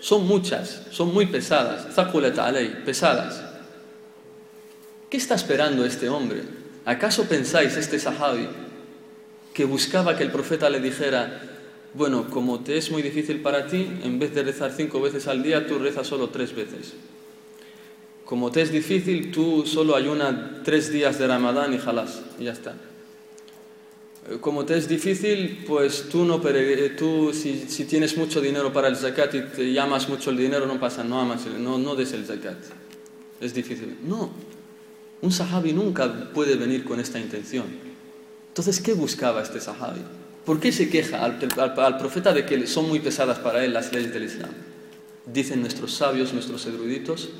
Son 0.00 0.26
muchas, 0.26 0.82
son 0.90 1.14
muy 1.14 1.26
pesadas. 1.26 1.86
pesadas. 2.84 3.42
¿Qué 5.08 5.16
está 5.16 5.34
esperando 5.34 5.86
este 5.86 6.10
hombre? 6.10 6.42
¿Acaso 6.84 7.24
pensáis, 7.24 7.76
este 7.78 7.98
sahabi, 7.98 8.48
que 9.54 9.64
buscaba 9.64 10.14
que 10.16 10.24
el 10.24 10.30
profeta 10.30 10.68
le 10.68 10.80
dijera, 10.80 11.40
bueno, 11.94 12.28
como 12.28 12.60
te 12.60 12.76
es 12.76 12.90
muy 12.90 13.00
difícil 13.00 13.40
para 13.40 13.66
ti, 13.66 13.88
en 14.02 14.18
vez 14.18 14.34
de 14.34 14.42
rezar 14.42 14.72
cinco 14.76 15.00
veces 15.00 15.26
al 15.26 15.42
día, 15.42 15.66
tú 15.66 15.78
rezas 15.78 16.06
solo 16.06 16.28
tres 16.28 16.54
veces? 16.54 16.92
Como 18.24 18.50
te 18.50 18.62
es 18.62 18.72
difícil, 18.72 19.30
tú 19.30 19.66
solo 19.66 19.94
ayunas 19.94 20.34
tres 20.64 20.90
días 20.90 21.18
de 21.18 21.26
Ramadán 21.26 21.74
y 21.74 21.78
jalas, 21.78 22.22
y 22.38 22.44
ya 22.44 22.52
está. 22.52 22.74
Eh, 24.30 24.38
como 24.40 24.64
te 24.64 24.78
es 24.78 24.88
difícil, 24.88 25.64
pues 25.66 26.08
tú, 26.08 26.24
no, 26.24 26.40
tú 26.96 27.32
si, 27.34 27.66
si, 27.68 27.84
tienes 27.84 28.16
mucho 28.16 28.40
dinero 28.40 28.72
para 28.72 28.88
el 28.88 28.96
zakat 28.96 29.34
y 29.34 29.40
te 29.42 29.72
llamas 29.72 30.08
mucho 30.08 30.30
el 30.30 30.38
dinero, 30.38 30.66
no 30.66 30.80
pasa, 30.80 31.04
no 31.04 31.20
amas, 31.20 31.44
no, 31.46 31.78
no 31.78 31.94
des 31.94 32.12
el 32.12 32.24
zakat. 32.24 32.56
Es 33.40 33.52
difícil. 33.52 33.98
No, 34.06 34.30
un 35.20 35.30
sahabi 35.30 35.72
nunca 35.72 36.30
puede 36.32 36.56
venir 36.56 36.84
con 36.84 37.00
esta 37.00 37.20
intención. 37.20 37.66
Entonces, 38.48 38.80
¿qué 38.80 38.94
buscaba 38.94 39.42
este 39.42 39.60
sahabi? 39.60 40.00
¿Por 40.46 40.60
qué 40.60 40.72
se 40.72 40.88
queja 40.88 41.24
al, 41.24 41.38
al 41.58 41.98
profeta 41.98 42.32
de 42.32 42.46
que 42.46 42.66
son 42.66 42.88
muy 42.88 43.00
pesadas 43.00 43.38
para 43.38 43.64
él 43.64 43.74
las 43.74 43.92
leyes 43.92 44.14
del 44.14 44.24
Islam? 44.24 44.50
Dicen 45.26 45.60
nuestros 45.60 45.92
sabios, 45.92 46.32
nuestros 46.32 46.64
eruditos, 46.66 47.30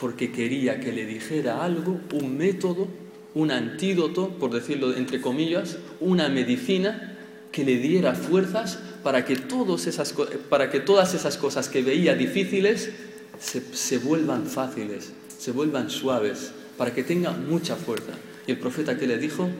porque 0.00 0.32
quería 0.32 0.80
que 0.80 0.92
le 0.92 1.06
dijera 1.06 1.64
algo, 1.64 2.00
un 2.12 2.36
método 2.36 2.88
un 3.36 3.50
antídoto, 3.50 4.30
por 4.30 4.50
decirlo 4.50 4.96
entre 4.96 5.20
comillas, 5.20 5.76
una 6.00 6.30
medicina 6.30 7.18
que 7.52 7.66
le 7.66 7.76
diera 7.76 8.14
fuerzas 8.14 8.78
para 9.02 9.26
que, 9.26 9.36
todas 9.36 9.86
esas 9.86 11.36
cosas 11.36 11.68
que 11.68 11.82
veía 11.82 12.14
difíciles 12.14 12.92
se, 13.38 13.60
se 13.74 13.98
vuelvan 13.98 14.46
fáciles, 14.46 15.12
se 15.36 15.52
vuelvan 15.52 15.90
suaves, 15.90 16.52
para 16.78 16.94
que 16.94 17.04
tenga 17.04 17.32
mucha 17.32 17.76
fuerza. 17.76 18.12
Y 18.46 18.52
el 18.52 18.58
profeta 18.58 18.96
que 18.96 19.06
le 19.06 19.18
dijo, 19.18 19.50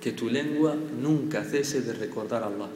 que 0.00 0.12
tu 0.12 0.30
lengua 0.30 0.74
nunca 0.74 1.44
cese 1.44 1.82
de 1.82 1.92
recordar 1.92 2.42
a 2.42 2.46
Allah. 2.46 2.70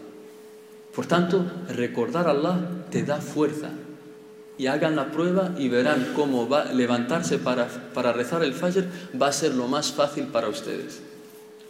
Por 0.95 1.07
tanto, 1.07 1.51
recordar 1.71 2.27
a 2.27 2.33
Allah 2.33 2.87
te 2.91 3.03
da 3.03 3.19
fuerza, 3.23 3.71
y 4.61 4.67
hagan 4.67 4.95
la 4.95 5.11
prueba 5.11 5.55
y 5.57 5.71
verán 5.71 6.13
cómo 6.15 6.47
va 6.47 6.67
levantarse 6.67 7.39
para, 7.39 7.67
para 7.95 8.13
rezar 8.13 8.45
el 8.45 8.53
Fajr 8.53 8.85
va 9.21 9.29
a 9.29 9.33
ser 9.33 9.55
lo 9.55 9.69
más 9.69 9.91
fácil 9.91 10.25
para 10.25 10.49
ustedes. 10.49 11.01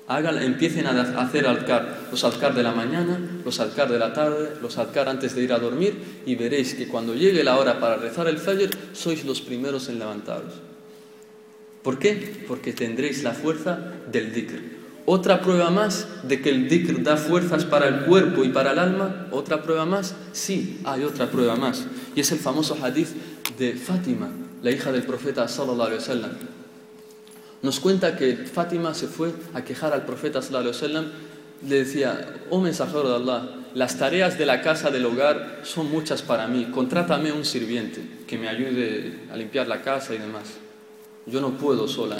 Hagan, 0.08 0.42
empiecen 0.42 0.88
a 0.88 1.00
hacer 1.22 1.46
alcar, 1.46 2.08
los 2.10 2.24
alcar 2.24 2.52
de 2.52 2.64
la 2.64 2.72
mañana, 2.72 3.16
los 3.44 3.60
alcar 3.60 3.88
de 3.88 3.96
la 4.00 4.12
tarde, 4.12 4.54
los 4.60 4.76
alcar 4.76 5.08
antes 5.08 5.36
de 5.36 5.42
ir 5.44 5.52
a 5.52 5.60
dormir 5.60 6.22
y 6.26 6.34
veréis 6.34 6.74
que 6.74 6.88
cuando 6.88 7.14
llegue 7.14 7.44
la 7.44 7.58
hora 7.58 7.78
para 7.78 7.94
rezar 7.94 8.26
el 8.26 8.38
Fajr 8.38 8.70
sois 8.92 9.24
los 9.24 9.40
primeros 9.40 9.88
en 9.88 10.00
levantaros. 10.00 10.54
¿Por 11.84 12.00
qué? 12.00 12.44
Porque 12.48 12.72
tendréis 12.72 13.22
la 13.22 13.34
fuerza 13.34 13.78
del 14.10 14.32
dhikr. 14.32 14.79
Otra 15.06 15.40
prueba 15.40 15.70
más 15.70 16.06
de 16.22 16.40
que 16.40 16.50
el 16.50 16.68
dhikr 16.68 17.02
da 17.02 17.16
fuerzas 17.16 17.64
para 17.64 17.88
el 17.88 18.04
cuerpo 18.04 18.44
y 18.44 18.50
para 18.50 18.72
el 18.72 18.78
alma. 18.78 19.26
Otra 19.30 19.62
prueba 19.62 19.86
más. 19.86 20.14
Sí, 20.32 20.80
hay 20.84 21.04
otra 21.04 21.30
prueba 21.30 21.56
más. 21.56 21.86
Y 22.14 22.20
es 22.20 22.30
el 22.32 22.38
famoso 22.38 22.76
hadith 22.80 23.08
de 23.58 23.74
Fátima, 23.74 24.30
la 24.62 24.70
hija 24.70 24.92
del 24.92 25.02
profeta 25.02 25.48
sallallahu 25.48 25.86
alaihi 25.86 26.00
wasallam. 26.00 26.30
Nos 27.62 27.80
cuenta 27.80 28.16
que 28.16 28.36
Fátima 28.36 28.94
se 28.94 29.06
fue 29.06 29.32
a 29.54 29.62
quejar 29.64 29.92
al 29.92 30.04
profeta 30.04 30.42
sallallahu 30.42 30.74
alaihi. 30.84 31.08
Le 31.68 31.76
decía, 31.76 32.46
oh 32.48 32.60
mensajero 32.60 33.08
de 33.08 33.16
Allah, 33.16 33.48
las 33.74 33.98
tareas 33.98 34.38
de 34.38 34.46
la 34.46 34.62
casa 34.62 34.90
del 34.90 35.04
hogar 35.04 35.60
son 35.62 35.90
muchas 35.90 36.22
para 36.22 36.46
mí. 36.46 36.68
Contrátame 36.72 37.32
un 37.32 37.44
sirviente 37.44 38.02
que 38.26 38.38
me 38.38 38.48
ayude 38.48 39.26
a 39.30 39.36
limpiar 39.36 39.68
la 39.68 39.82
casa 39.82 40.14
y 40.14 40.18
demás. 40.18 40.44
Yo 41.26 41.40
no 41.40 41.58
puedo 41.58 41.86
sola 41.86 42.16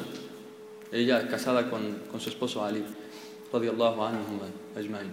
ella 0.92 1.28
casada 1.28 1.70
con, 1.70 1.98
con 2.10 2.20
su 2.20 2.30
esposo 2.30 2.64
Ali, 2.64 2.84
radiallahu 3.52 4.02
anhu 4.02 4.40
ajma'in. 4.76 5.12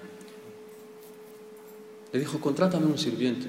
Le 2.14 2.20
dijo, 2.20 2.40
contrátame 2.40 2.86
un 2.86 2.98
sirviente. 2.98 3.48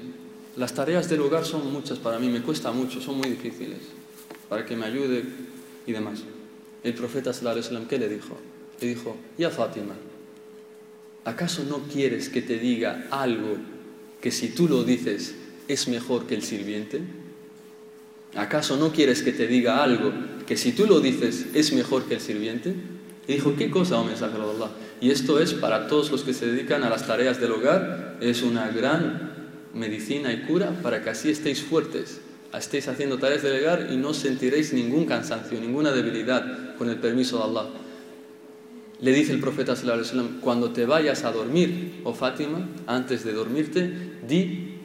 Las 0.57 0.73
tareas 0.73 1.09
del 1.09 1.21
hogar 1.21 1.45
son 1.45 1.71
muchas 1.71 1.99
para 1.99 2.19
mí, 2.19 2.27
me 2.27 2.41
cuesta 2.41 2.71
mucho, 2.71 2.99
son 2.99 3.17
muy 3.17 3.29
difíciles, 3.29 3.79
para 4.49 4.65
que 4.65 4.75
me 4.75 4.85
ayude 4.85 5.23
y 5.85 5.91
demás. 5.91 6.19
El 6.83 6.93
profeta 6.93 7.33
sallallahu 7.33 7.87
¿qué 7.87 7.97
le 7.97 8.09
dijo? 8.09 8.37
Le 8.81 8.87
dijo, 8.87 9.15
ya 9.37 9.49
Fátima, 9.49 9.95
¿acaso 11.25 11.63
no 11.63 11.79
quieres 11.91 12.29
que 12.29 12.41
te 12.41 12.57
diga 12.57 13.07
algo 13.11 13.57
que 14.21 14.31
si 14.31 14.49
tú 14.49 14.67
lo 14.67 14.83
dices 14.83 15.35
es 15.67 15.87
mejor 15.87 16.25
que 16.27 16.35
el 16.35 16.43
sirviente? 16.43 17.01
¿Acaso 18.35 18.77
no 18.77 18.91
quieres 18.91 19.23
que 19.23 19.31
te 19.31 19.47
diga 19.47 19.83
algo 19.83 20.11
que 20.49 20.57
si 20.57 20.71
tú 20.71 20.87
lo 20.87 20.99
dices 20.99 21.45
es 21.53 21.73
mejor 21.73 22.05
que 22.05 22.15
el 22.15 22.21
sirviente? 22.21 22.73
Y 23.27 23.33
dijo, 23.33 23.55
¿qué 23.55 23.69
cosa, 23.69 23.99
oh 23.99 24.03
mensajero 24.03 24.47
de 24.47 24.55
Allah? 24.55 24.71
Y 24.99 25.11
esto 25.11 25.39
es 25.39 25.53
para 25.53 25.87
todos 25.87 26.09
los 26.09 26.23
que 26.23 26.33
se 26.33 26.47
dedican 26.47 26.83
a 26.83 26.89
las 26.89 27.05
tareas 27.05 27.39
del 27.39 27.51
hogar, 27.51 28.17
es 28.19 28.41
una 28.41 28.67
gran 28.71 29.31
medicina 29.75 30.33
y 30.33 30.41
cura 30.41 30.71
para 30.81 31.03
que 31.03 31.11
así 31.11 31.29
estéis 31.29 31.61
fuertes, 31.61 32.19
estéis 32.51 32.87
haciendo 32.87 33.19
tareas 33.19 33.43
del 33.43 33.61
hogar 33.61 33.89
y 33.91 33.97
no 33.97 34.15
sentiréis 34.15 34.73
ningún 34.73 35.05
cansancio, 35.05 35.61
ninguna 35.61 35.91
debilidad 35.91 36.75
con 36.77 36.89
el 36.89 36.97
permiso 36.97 37.37
de 37.37 37.43
Allah. 37.43 37.69
Le 39.01 39.13
dice 39.13 39.33
el 39.33 39.39
profeta 39.39 39.75
cuando 40.41 40.71
te 40.71 40.87
vayas 40.87 41.25
a 41.25 41.31
dormir, 41.31 42.01
oh 42.05 42.15
Fátima, 42.15 42.67
antes 42.87 43.23
de 43.23 43.33
dormirte, 43.33 43.93
di 44.27 44.79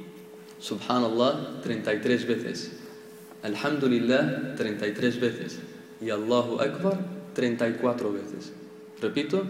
Subhanallah 0.61 1.63
33 1.63 2.27
veces. 2.27 2.84
Alhamdulillah 3.45 4.57
33 4.57 5.21
veces 5.21 5.59
y 6.01 6.09
Allahu 6.09 6.61
Akbar 6.61 6.99
34 7.35 8.13
veces. 8.13 8.53
Repito, 9.01 9.45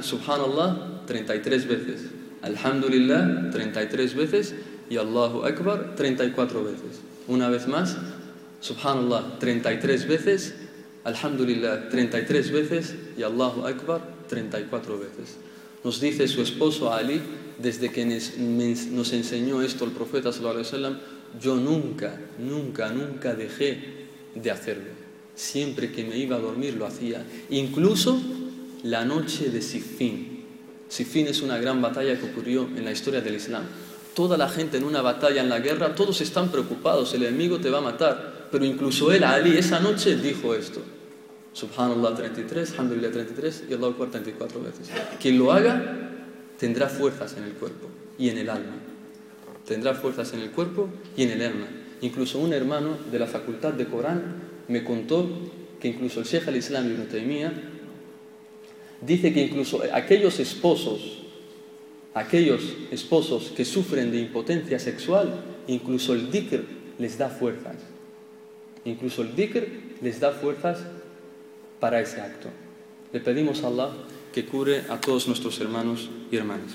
Subhanallah 0.00 1.04
33 1.06 1.66
veces, 1.66 2.06
Alhamdulillah 2.42 3.50
33 3.50 4.14
veces 4.14 4.54
y 4.88 4.96
Allahu 4.96 5.44
Akbar 5.44 5.96
34 5.96 6.64
veces. 6.64 7.00
Una 7.26 7.50
vez 7.50 7.66
más, 7.66 7.96
Subhanallah 8.60 9.38
33 9.38 10.06
veces, 10.06 10.54
Alhamdulillah 11.04 11.88
33 11.90 12.52
veces 12.52 12.94
y 13.18 13.22
Allahu 13.22 13.66
Akbar 13.66 14.00
34 14.28 14.98
veces. 14.98 15.36
Nos 15.82 16.00
dice 16.00 16.28
su 16.28 16.42
esposo 16.42 16.92
Ali, 16.92 17.20
desde 17.58 17.90
que 17.90 18.04
nos 18.06 19.12
enseñó 19.12 19.62
esto 19.62 19.84
el 19.84 19.90
profeta 19.90 20.32
sallallahu 20.32 20.60
alaihi 20.60 20.72
wasallam, 20.72 20.98
yo 21.38 21.56
nunca, 21.56 22.18
nunca, 22.38 22.90
nunca 22.90 23.34
dejé 23.34 24.06
de 24.34 24.50
hacerlo. 24.50 24.90
Siempre 25.34 25.92
que 25.92 26.04
me 26.04 26.16
iba 26.16 26.36
a 26.36 26.40
dormir 26.40 26.74
lo 26.74 26.86
hacía. 26.86 27.24
Incluso 27.50 28.20
la 28.82 29.04
noche 29.04 29.50
de 29.50 29.62
Siffin. 29.62 30.44
Siffin 30.88 31.28
es 31.28 31.40
una 31.42 31.58
gran 31.58 31.80
batalla 31.80 32.18
que 32.18 32.26
ocurrió 32.26 32.68
en 32.76 32.84
la 32.84 32.92
historia 32.92 33.20
del 33.20 33.36
Islam. 33.36 33.62
Toda 34.14 34.36
la 34.36 34.48
gente 34.48 34.76
en 34.76 34.84
una 34.84 35.02
batalla 35.02 35.40
en 35.40 35.48
la 35.48 35.60
guerra, 35.60 35.94
todos 35.94 36.20
están 36.20 36.50
preocupados, 36.50 37.14
el 37.14 37.22
enemigo 37.22 37.58
te 37.58 37.70
va 37.70 37.78
a 37.78 37.82
matar. 37.82 38.48
Pero 38.50 38.64
incluso 38.64 39.12
él, 39.12 39.22
Ali, 39.22 39.56
esa 39.56 39.78
noche 39.78 40.16
dijo 40.16 40.54
esto. 40.54 40.82
Subhanallah 41.52 42.14
33, 42.14 42.72
Alhamdulillah 42.72 43.10
33 43.10 43.64
y 43.70 43.74
Allah 43.74 43.88
Akbar 43.88 44.10
34 44.10 44.62
veces. 44.62 44.90
Quien 45.20 45.38
lo 45.38 45.52
haga 45.52 46.10
tendrá 46.58 46.88
fuerzas 46.88 47.36
en 47.36 47.44
el 47.44 47.52
cuerpo 47.52 47.88
y 48.18 48.28
en 48.28 48.38
el 48.38 48.50
alma 48.50 48.79
tendrá 49.70 49.94
fuerzas 49.94 50.32
en 50.32 50.40
el 50.40 50.50
cuerpo 50.50 50.88
y 51.16 51.22
en 51.22 51.30
el 51.30 51.42
alma. 51.42 51.68
Incluso 52.00 52.40
un 52.40 52.52
hermano 52.52 52.98
de 53.08 53.20
la 53.20 53.28
facultad 53.28 53.72
de 53.72 53.86
Corán 53.86 54.42
me 54.66 54.82
contó 54.82 55.30
que 55.78 55.86
incluso 55.86 56.18
el 56.18 56.26
Sheikh 56.26 56.48
al-Islam 56.48 56.90
Ibn 56.90 57.06
Taymiyyah 57.06 57.52
dice 59.00 59.32
que 59.32 59.44
incluso 59.44 59.80
aquellos 59.92 60.40
esposos, 60.40 61.22
aquellos 62.14 62.62
esposos 62.90 63.52
que 63.54 63.64
sufren 63.64 64.10
de 64.10 64.18
impotencia 64.18 64.80
sexual, 64.80 65.40
incluso 65.68 66.14
el 66.14 66.32
dhikr 66.32 66.64
les 66.98 67.16
da 67.16 67.28
fuerzas. 67.28 67.76
Incluso 68.84 69.22
el 69.22 69.36
dhikr 69.36 69.68
les 70.02 70.18
da 70.18 70.32
fuerzas 70.32 70.80
para 71.78 72.00
ese 72.00 72.20
acto. 72.20 72.48
Le 73.12 73.20
pedimos 73.20 73.62
a 73.62 73.68
Allah 73.68 73.92
que 74.32 74.44
cure 74.44 74.82
a 74.88 75.00
todos 75.00 75.28
nuestros 75.28 75.60
hermanos 75.60 76.10
y 76.28 76.36
hermanas. 76.36 76.74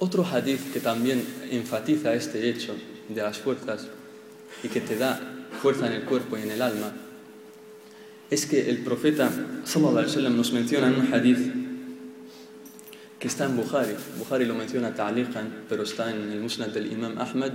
Otro 0.00 0.24
hadith 0.24 0.72
que 0.72 0.80
también 0.80 1.22
enfatiza 1.50 2.14
este 2.14 2.48
hecho 2.48 2.74
de 3.08 3.22
las 3.22 3.38
fuerzas 3.38 3.86
y 4.64 4.68
que 4.68 4.80
te 4.80 4.96
da 4.96 5.20
fuerza 5.62 5.86
en 5.86 5.92
el 5.92 6.02
cuerpo 6.04 6.36
y 6.38 6.42
en 6.42 6.50
el 6.50 6.62
alma 6.62 6.92
es 8.30 8.46
que 8.46 8.70
el 8.70 8.78
profeta 8.78 9.28
sallallahu 9.64 9.98
alaihi 9.98 10.10
wasallam 10.10 10.36
nos 10.36 10.52
menciona 10.52 10.88
en 10.88 10.94
un 10.94 11.12
hadith 11.12 11.52
que 13.18 13.28
está 13.28 13.44
en 13.44 13.56
Bukhari. 13.56 13.94
Bukhari 14.18 14.46
lo 14.46 14.54
menciona 14.54 14.94
ta'liqan, 14.94 15.66
pero 15.68 15.82
está 15.82 16.10
en 16.10 16.32
el 16.32 16.40
Musnad 16.40 16.68
del 16.68 16.90
Imam 16.90 17.18
Ahmad 17.18 17.52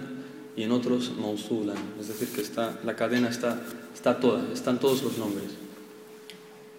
y 0.55 0.63
en 0.63 0.71
otros 0.71 1.13
mausulan, 1.17 1.77
es 1.99 2.09
decir, 2.09 2.27
que 2.29 2.41
está, 2.41 2.79
la 2.83 2.95
cadena 2.95 3.29
está, 3.29 3.59
está 3.93 4.19
toda, 4.19 4.45
están 4.53 4.79
todos 4.79 5.01
los 5.01 5.17
nombres. 5.17 5.51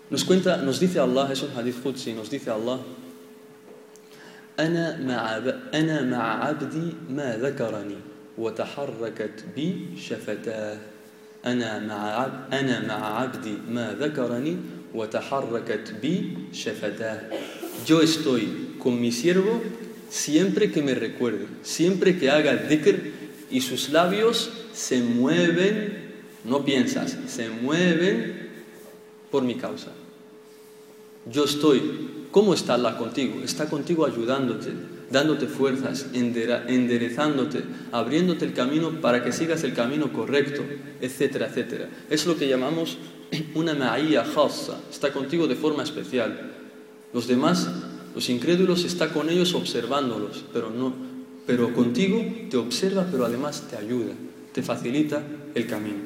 Nos 0.08 0.24
cuenta, 0.24 0.58
nos 0.58 0.78
dice 0.78 1.00
Allah, 1.00 1.30
es 1.32 1.42
un 1.42 1.50
hadith 1.56 1.82
Qudsi, 1.82 2.12
nos 2.12 2.30
dice 2.30 2.50
Allah, 2.50 2.78
أنا 4.59 4.97
مع 5.01 5.37
أنا 5.73 6.01
مع 6.01 6.45
عبدي 6.45 6.93
ما 7.09 7.37
ذكرني 7.37 7.97
وتحركت 8.37 9.43
بي 9.55 9.85
شفتاه 9.97 10.77
أنا 11.45 11.79
مع 11.79 12.19
عب 12.19 12.53
أنا 12.53 12.87
مع 12.87 13.19
عبدي 13.19 13.57
ما 13.69 13.95
ذكرني 13.99 14.57
وتحركت 14.93 15.93
بي 16.01 16.37
شفتاه 16.53 17.19
Yo 17.87 18.01
estoy 18.01 18.75
con 18.77 19.01
mi 19.01 19.11
siervo 19.11 19.61
siempre 20.09 20.71
que 20.71 20.83
me 20.83 20.93
recuerde, 20.93 21.47
siempre 21.63 22.19
que 22.19 22.29
haga 22.29 22.55
dhikr 22.55 22.95
y 23.49 23.61
sus 23.61 23.89
labios 23.89 24.51
se 24.73 25.01
mueven, 25.01 26.11
no 26.43 26.63
piensas, 26.63 27.17
se 27.27 27.49
mueven 27.49 28.49
por 29.31 29.43
mi 29.43 29.55
causa. 29.55 29.91
Yo 31.25 31.45
estoy, 31.45 31.81
¿cómo 32.36 32.52
está 32.52 32.74
Allah 32.74 32.98
contigo? 32.98 33.40
Está 33.42 33.66
contigo 33.66 34.04
ayudándote, 34.04 34.70
dándote 35.10 35.46
fuerzas, 35.46 36.08
enderezándote, 36.12 37.64
abriéndote 37.92 38.44
el 38.44 38.52
camino 38.52 39.00
para 39.00 39.24
que 39.24 39.32
sigas 39.32 39.64
el 39.64 39.72
camino 39.72 40.12
correcto, 40.12 40.62
etcétera, 41.00 41.46
etcétera. 41.46 41.88
Es 42.10 42.26
lo 42.26 42.36
que 42.36 42.46
llamamos 42.46 42.98
una 43.54 43.72
ma'iyya 43.72 44.22
khassa, 44.22 44.78
está 44.90 45.14
contigo 45.14 45.46
de 45.46 45.56
forma 45.56 45.82
especial. 45.82 46.52
Los 47.14 47.26
demás, 47.26 47.70
los 48.14 48.28
incrédulos, 48.28 48.84
está 48.84 49.14
con 49.14 49.30
ellos 49.30 49.54
observándolos, 49.54 50.44
pero 50.52 50.68
no, 50.68 50.92
pero 51.46 51.72
contigo 51.72 52.22
te 52.50 52.58
observa, 52.58 53.08
pero 53.10 53.24
además 53.24 53.64
te 53.70 53.76
ayuda, 53.78 54.12
te 54.52 54.62
facilita 54.62 55.22
el 55.54 55.66
camino. 55.66 56.05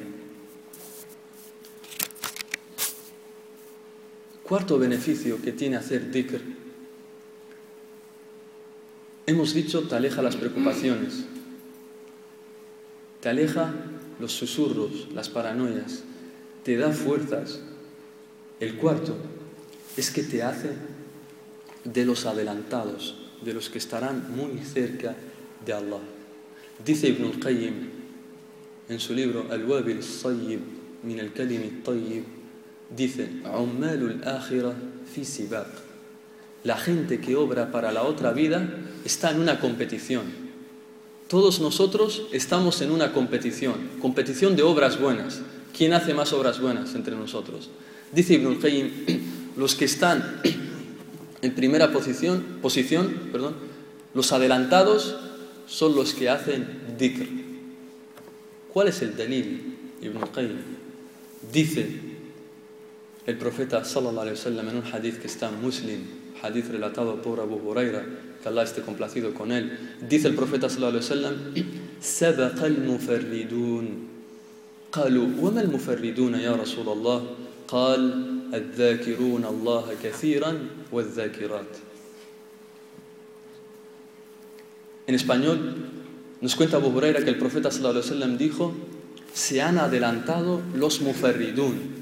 Cuarto 4.51 4.77
beneficio 4.77 5.41
que 5.41 5.53
tiene 5.53 5.77
hacer 5.77 6.11
dhikr. 6.11 6.41
Hemos 9.25 9.53
dicho, 9.53 9.87
te 9.87 9.95
aleja 9.95 10.21
las 10.21 10.35
preocupaciones, 10.35 11.23
te 13.21 13.29
aleja 13.29 13.73
los 14.19 14.33
susurros, 14.33 15.07
las 15.13 15.29
paranoias, 15.29 16.03
te 16.65 16.75
da 16.75 16.91
fuerzas. 16.91 17.61
El 18.59 18.75
cuarto 18.75 19.15
es 19.95 20.11
que 20.11 20.21
te 20.21 20.43
hace 20.43 20.71
de 21.85 22.05
los 22.05 22.25
adelantados, 22.25 23.15
de 23.41 23.53
los 23.53 23.69
que 23.69 23.77
estarán 23.77 24.35
muy 24.35 24.59
cerca 24.65 25.15
de 25.65 25.71
Allah. 25.71 26.01
Dice 26.85 27.07
Ibn 27.07 27.23
al-Qayyim 27.23 27.73
en 28.89 28.99
su 28.99 29.13
libro 29.13 29.47
Al-Wabil 29.49 29.95
al-Sayyib 29.95 30.59
min 31.03 31.21
al-Kalim 31.21 31.61
al-Tayyib, 31.61 32.40
dice, 32.95 33.29
fi 35.13 35.25
sibaq. 35.25 35.67
La 36.63 36.77
gente 36.77 37.19
que 37.19 37.35
obra 37.35 37.71
para 37.71 37.91
la 37.91 38.03
otra 38.03 38.33
vida 38.33 38.69
está 39.03 39.31
en 39.31 39.39
una 39.39 39.59
competición. 39.59 40.23
Todos 41.27 41.59
nosotros 41.59 42.23
estamos 42.33 42.81
en 42.81 42.91
una 42.91 43.13
competición, 43.13 43.75
competición 44.01 44.55
de 44.55 44.63
obras 44.63 44.99
buenas. 44.99 45.41
¿Quién 45.75 45.93
hace 45.93 46.13
más 46.13 46.33
obras 46.33 46.59
buenas 46.59 46.93
entre 46.93 47.15
nosotros? 47.15 47.69
Dice 48.11 48.33
Ibn 48.33 48.47
al-Qayyim, 48.47 48.91
los 49.57 49.75
que 49.75 49.85
están 49.85 50.41
en 51.41 51.55
primera 51.55 51.91
posición, 51.91 52.43
posición 52.61 53.29
perdón, 53.31 53.55
los 54.13 54.31
adelantados 54.33 55.15
son 55.67 55.95
los 55.95 56.13
que 56.13 56.29
hacen 56.29 56.67
dhikr. 56.99 57.27
¿Cuál 58.73 58.89
es 58.89 59.01
el 59.01 59.15
dalil? 59.15 59.77
Ibn 60.01 60.19
Qayyim 60.33 60.57
dice 61.53 62.10
el 63.26 63.36
profeta 63.36 63.84
sallallahu 63.84 64.20
alaihi 64.20 64.38
wasallam 64.38 64.68
en 64.68 64.76
un 64.76 64.84
hadith 64.92 65.18
que 65.20 65.26
está 65.26 65.48
en 65.48 65.60
Muslim, 65.60 66.00
hadith 66.42 66.70
relatado 66.70 67.20
por 67.22 67.40
Abu 67.40 67.56
Huraira, 67.56 68.04
que 68.42 68.48
Allah 68.48 68.62
esté 68.62 68.82
complacido 68.82 69.34
con 69.34 69.50
él, 69.52 69.96
dice 70.08 70.28
el 70.28 70.34
profeta 70.34 70.68
sallallahu 70.68 70.96
alaihi 70.96 71.04
wasallam, 71.04 71.36
سبق 72.00 72.64
المفردون 72.64 73.86
قالوا 74.92 75.28
وما 75.40 75.60
المفردون 75.60 76.34
يا 76.34 76.52
رسول 76.52 76.88
الله 76.88 77.26
قال 77.68 78.00
الذاكرون 78.54 79.44
الله 79.44 79.86
كثيرا 80.02 80.52
والذاكرات 80.92 81.72
En 85.08 85.14
español 85.14 85.58
nos 86.40 86.56
cuenta 86.56 86.78
Abu 86.78 86.88
Huraira 86.88 87.22
que 87.22 87.30
el 87.30 87.38
profeta 87.38 87.70
sallallahu 87.70 88.02
alaihi 88.02 88.10
wasallam 88.10 88.38
dijo, 88.38 88.74
se 89.32 89.62
han 89.62 89.78
adelantado 89.78 90.60
los 90.74 91.00
muferridun. 91.00 91.99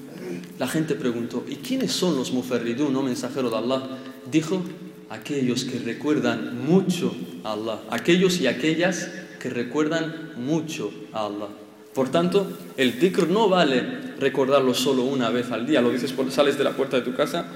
la 0.59 0.67
gente 0.67 0.95
preguntó, 0.95 1.43
¿y 1.47 1.55
quiénes 1.55 1.91
son 1.91 2.15
los 2.15 2.31
muferridun, 2.31 2.93
no 2.93 3.01
mensajero 3.01 3.49
de 3.49 3.57
Allah? 3.57 3.81
Dijo, 4.29 4.61
aquellos 5.09 5.63
que 5.65 5.79
recuerdan 5.79 6.65
mucho 6.65 7.15
a 7.43 7.53
Allah, 7.53 7.79
aquellos 7.89 8.39
y 8.41 8.47
aquellas 8.47 9.09
que 9.39 9.49
recuerdan 9.49 10.33
mucho 10.37 10.91
a 11.13 11.25
Allah. 11.25 11.47
Por 11.93 12.09
tanto, 12.09 12.45
el 12.77 12.99
dhikr 12.99 13.29
no 13.29 13.49
vale 13.49 13.81
recordarlo 14.19 14.73
solo 14.73 15.03
una 15.03 15.29
vez 15.29 15.49
al 15.51 15.65
día, 15.65 15.81
lo 15.81 15.89
dices 15.89 16.11
por 16.11 16.29
sales 16.31 16.57
de 16.57 16.65
la 16.65 16.71
puerta 16.71 16.97
de 16.97 17.03
tu 17.03 17.15
casa 17.15 17.47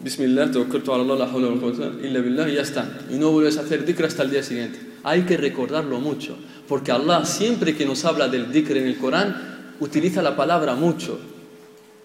Bismillah, 0.00 0.44
ala 0.44 1.14
Allah, 1.14 1.30
la 2.02 2.48
y 2.48 2.54
ya 2.54 2.60
está. 2.60 2.98
Y 3.10 3.14
no 3.14 3.30
vuelves 3.30 3.56
a 3.56 3.62
hacer 3.62 3.86
dhikr 3.86 4.04
hasta 4.04 4.22
el 4.22 4.30
día 4.30 4.42
siguiente. 4.42 4.78
Hay 5.02 5.22
que 5.22 5.38
recordarlo 5.38 5.98
mucho, 5.98 6.36
porque 6.68 6.92
Allah 6.92 7.24
siempre 7.24 7.74
que 7.74 7.86
nos 7.86 8.04
habla 8.04 8.28
del 8.28 8.52
dhikr 8.52 8.76
en 8.76 8.86
el 8.86 8.98
Corán, 8.98 9.74
utiliza 9.80 10.20
la 10.20 10.36
palabra 10.36 10.74
mucho. 10.74 11.18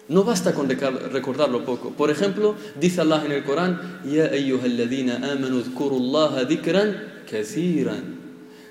No 0.09 0.23
basta 0.23 0.53
con 0.53 0.69
recordarlo 0.69 1.65
poco. 1.65 1.89
Por 1.91 2.11
ejemplo, 2.11 2.55
dice 2.79 3.01
Allah 3.01 3.23
en 3.25 3.31
el 3.31 3.43
Corán, 3.43 4.01
Ya 4.05 4.25
ayyuhalladhina 4.25 5.17
amanu 5.17 5.61
dhkurullaha 5.61 6.43
dhikran 6.45 7.23
kathiran. 7.29 8.15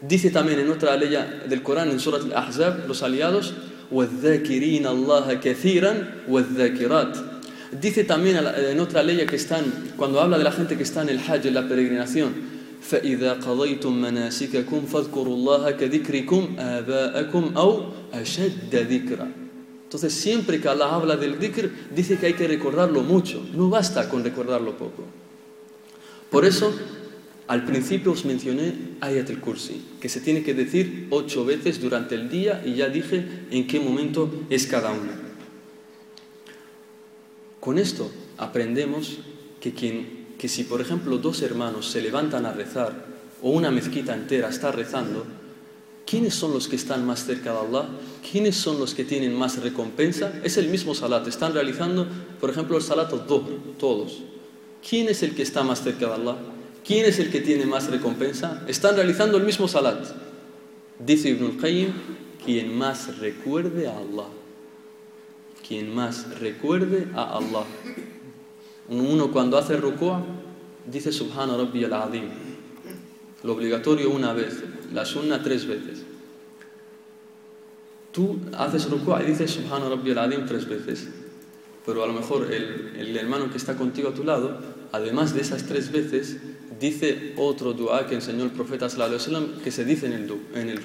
Dice 0.01 0.31
también 0.31 0.61
en 0.61 0.71
otra 0.71 0.97
ley 0.97 1.17
del 1.49 1.63
Corán, 1.63 1.91
en 1.91 1.99
Surat 1.99 2.23
al-Ahzab, 2.23 2.87
los 2.87 3.03
aliados, 3.03 3.55
وَالذَّاكِرِينَ 3.91 4.87
اللَّهَ 4.87 5.41
كَثِيرًا 5.41 6.25
وَالذَّاكِرَاتِ 6.29 7.17
Dice 7.81 8.05
también 8.05 8.39
en 8.39 8.81
otra 8.81 9.03
ley 9.03 9.27
que 9.27 9.37
están, 9.37 9.65
cuando 9.97 10.21
habla 10.21 10.39
de 10.39 10.45
la 10.45 10.53
gente 10.53 10.77
que 10.77 10.85
está 10.85 11.03
en 11.03 11.09
el 11.09 11.19
Hajj, 11.19 11.47
en 11.47 11.55
la 11.55 11.69
peregrinación, 11.69 12.55
فإذا 12.85 13.33
قضيتم 13.33 14.03
مناسككم 14.03 14.81
فاذكروا 14.87 15.35
الله 15.35 15.71
كذكركم 15.71 16.57
آباءكم 16.59 17.53
أو 17.57 17.81
أشد 18.13 18.75
ذكرا 18.75 19.29
entonces 19.90 20.14
siempre 20.14 20.62
que 20.62 20.68
Allah 20.68 20.94
habla 20.94 21.18
del 21.18 21.40
dhikr, 21.40 21.72
dice 21.96 22.20
que 22.20 22.28
hay 22.28 22.34
que 22.36 22.48
recordarlo 22.48 23.02
mucho, 23.02 23.44
no 23.56 23.72
basta 23.72 24.08
con 24.08 24.24
recordarlo 24.24 24.78
poco. 24.78 25.04
Por 26.30 26.46
eso, 26.46 26.72
al 27.48 27.66
principio 27.66 28.12
os 28.12 28.24
mencioné 28.24 28.76
Ayat 29.02 29.32
al-Kursi, 29.32 29.82
que 30.00 30.08
se 30.08 30.22
tiene 30.22 30.44
que 30.44 30.54
decir 30.54 31.08
ocho 31.10 31.44
veces 31.44 31.82
durante 31.82 32.14
el 32.14 32.30
día 32.30 32.62
y 32.64 32.76
ya 32.76 32.88
dije 32.88 33.26
en 33.50 33.66
qué 33.66 33.80
momento 33.80 34.32
es 34.52 34.68
cada 34.68 34.92
una. 34.92 35.20
Con 37.60 37.80
esto 37.80 38.12
aprendemos 38.38 39.18
que, 39.60 39.74
que 39.74 40.48
si, 40.48 40.66
por 40.66 40.82
ejemplo, 40.82 41.18
dos 41.18 41.42
hermanos 41.42 41.90
se 41.90 42.04
levantan 42.04 42.46
a 42.46 42.54
rezar 42.54 43.08
o 43.42 43.50
una 43.50 43.72
mezquita 43.72 44.14
entera 44.14 44.50
está 44.50 44.72
rezando, 44.72 45.26
¿quiénes 46.10 46.34
son 46.34 46.54
los 46.54 46.68
que 46.68 46.76
están 46.76 47.06
más 47.06 47.26
cerca 47.26 47.52
de 47.52 47.60
Allah? 47.60 47.90
¿Quiénes 48.30 48.56
son 48.56 48.80
los 48.80 48.94
que 48.94 49.04
tienen 49.04 49.36
más 49.36 49.62
recompensa? 49.62 50.34
Es 50.44 50.58
el 50.58 50.68
mismo 50.70 50.96
salat. 50.96 51.28
Están 51.28 51.54
realizando, 51.54 52.08
por 52.40 52.50
ejemplo, 52.50 52.78
el 52.78 52.84
salat 52.84 53.12
todos. 53.78 54.20
¿Quién 54.88 55.10
es 55.10 55.22
el 55.24 55.36
que 55.36 55.44
está 55.44 55.64
más 55.64 55.84
cerca 55.84 56.08
de 56.08 56.14
Allah? 56.14 56.38
¿Quién 56.86 57.06
es 57.06 57.20
el 57.20 57.30
que 57.30 57.42
tiene 57.42 57.66
más 57.66 57.90
recompensa? 57.90 58.64
Están 58.68 58.96
realizando 58.96 59.38
el 59.38 59.44
mismo 59.44 59.68
salat. 59.68 60.06
Dice 60.98 61.30
Ibn 61.30 61.46
al-Qayyim, 61.46 61.94
quien 62.44 62.78
más 62.78 63.20
recuerde 63.20 63.88
a 63.88 63.98
Allah 63.98 64.40
quien 65.70 65.94
más 65.94 66.40
recuerde 66.40 67.08
a 67.14 67.38
Allah. 67.38 67.64
Uno 68.90 69.32
cuando 69.32 69.56
hace 69.56 69.78
ruku' 69.78 70.20
dice 70.92 71.12
Subhana 71.12 71.56
Rabbi 71.56 71.84
al-Azim. 71.84 72.24
Lo 73.44 73.54
obligatorio 73.54 74.10
una 74.10 74.34
vez, 74.34 74.64
la 74.94 75.06
sunna 75.06 75.42
tres 75.44 75.68
veces. 75.68 76.04
Tú 78.12 78.40
haces 78.58 78.90
ruku' 78.90 79.22
y 79.22 79.26
dices 79.28 79.52
Subhana 79.52 79.88
Rabbi 79.90 80.14
tres 80.48 80.68
veces, 80.68 81.10
pero 81.86 82.04
a 82.04 82.08
lo 82.08 82.14
mejor 82.14 82.52
el, 82.52 82.96
el, 82.98 83.16
hermano 83.16 83.52
que 83.52 83.58
está 83.58 83.76
contigo 83.76 84.10
a 84.10 84.14
tu 84.14 84.24
lado, 84.24 84.60
además 84.92 85.34
de 85.34 85.42
esas 85.42 85.66
tres 85.66 85.92
veces, 85.92 86.38
dice 86.80 87.34
otro 87.38 87.74
dua 87.74 88.08
que 88.08 88.16
enseñó 88.16 88.44
el 88.44 88.52
profeta 88.52 88.90
sallallahu 88.90 89.36
alaihi 89.36 89.62
que 89.64 89.72
se 89.72 89.86
dice 89.86 90.08
en 90.08 90.14
el, 90.14 90.32
en 90.56 90.70
el 90.70 90.82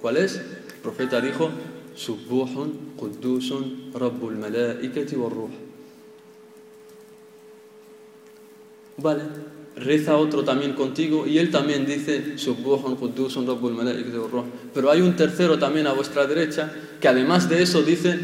¿Cuál 0.00 0.18
es? 0.18 0.36
El 0.36 0.80
profeta 0.82 1.20
dijo 1.20 1.50
Subbuhun 1.96 2.94
Quddusun 2.96 3.92
Rabbul 3.94 4.36
Malaikati 4.36 5.16
Ruh. 5.16 5.50
Vale, 8.98 9.22
reza 9.76 10.16
otro 10.16 10.42
también 10.42 10.72
contigo 10.72 11.26
y 11.26 11.38
él 11.38 11.50
también 11.50 11.84
dice 11.84 12.34
pero 14.74 14.90
hay 14.90 15.00
un 15.02 15.16
tercero 15.16 15.58
también 15.58 15.86
a 15.86 15.92
vuestra 15.92 16.26
derecha 16.26 16.72
que 17.00 17.08
además 17.08 17.48
de 17.48 17.62
eso 17.62 17.82
dice 17.82 18.18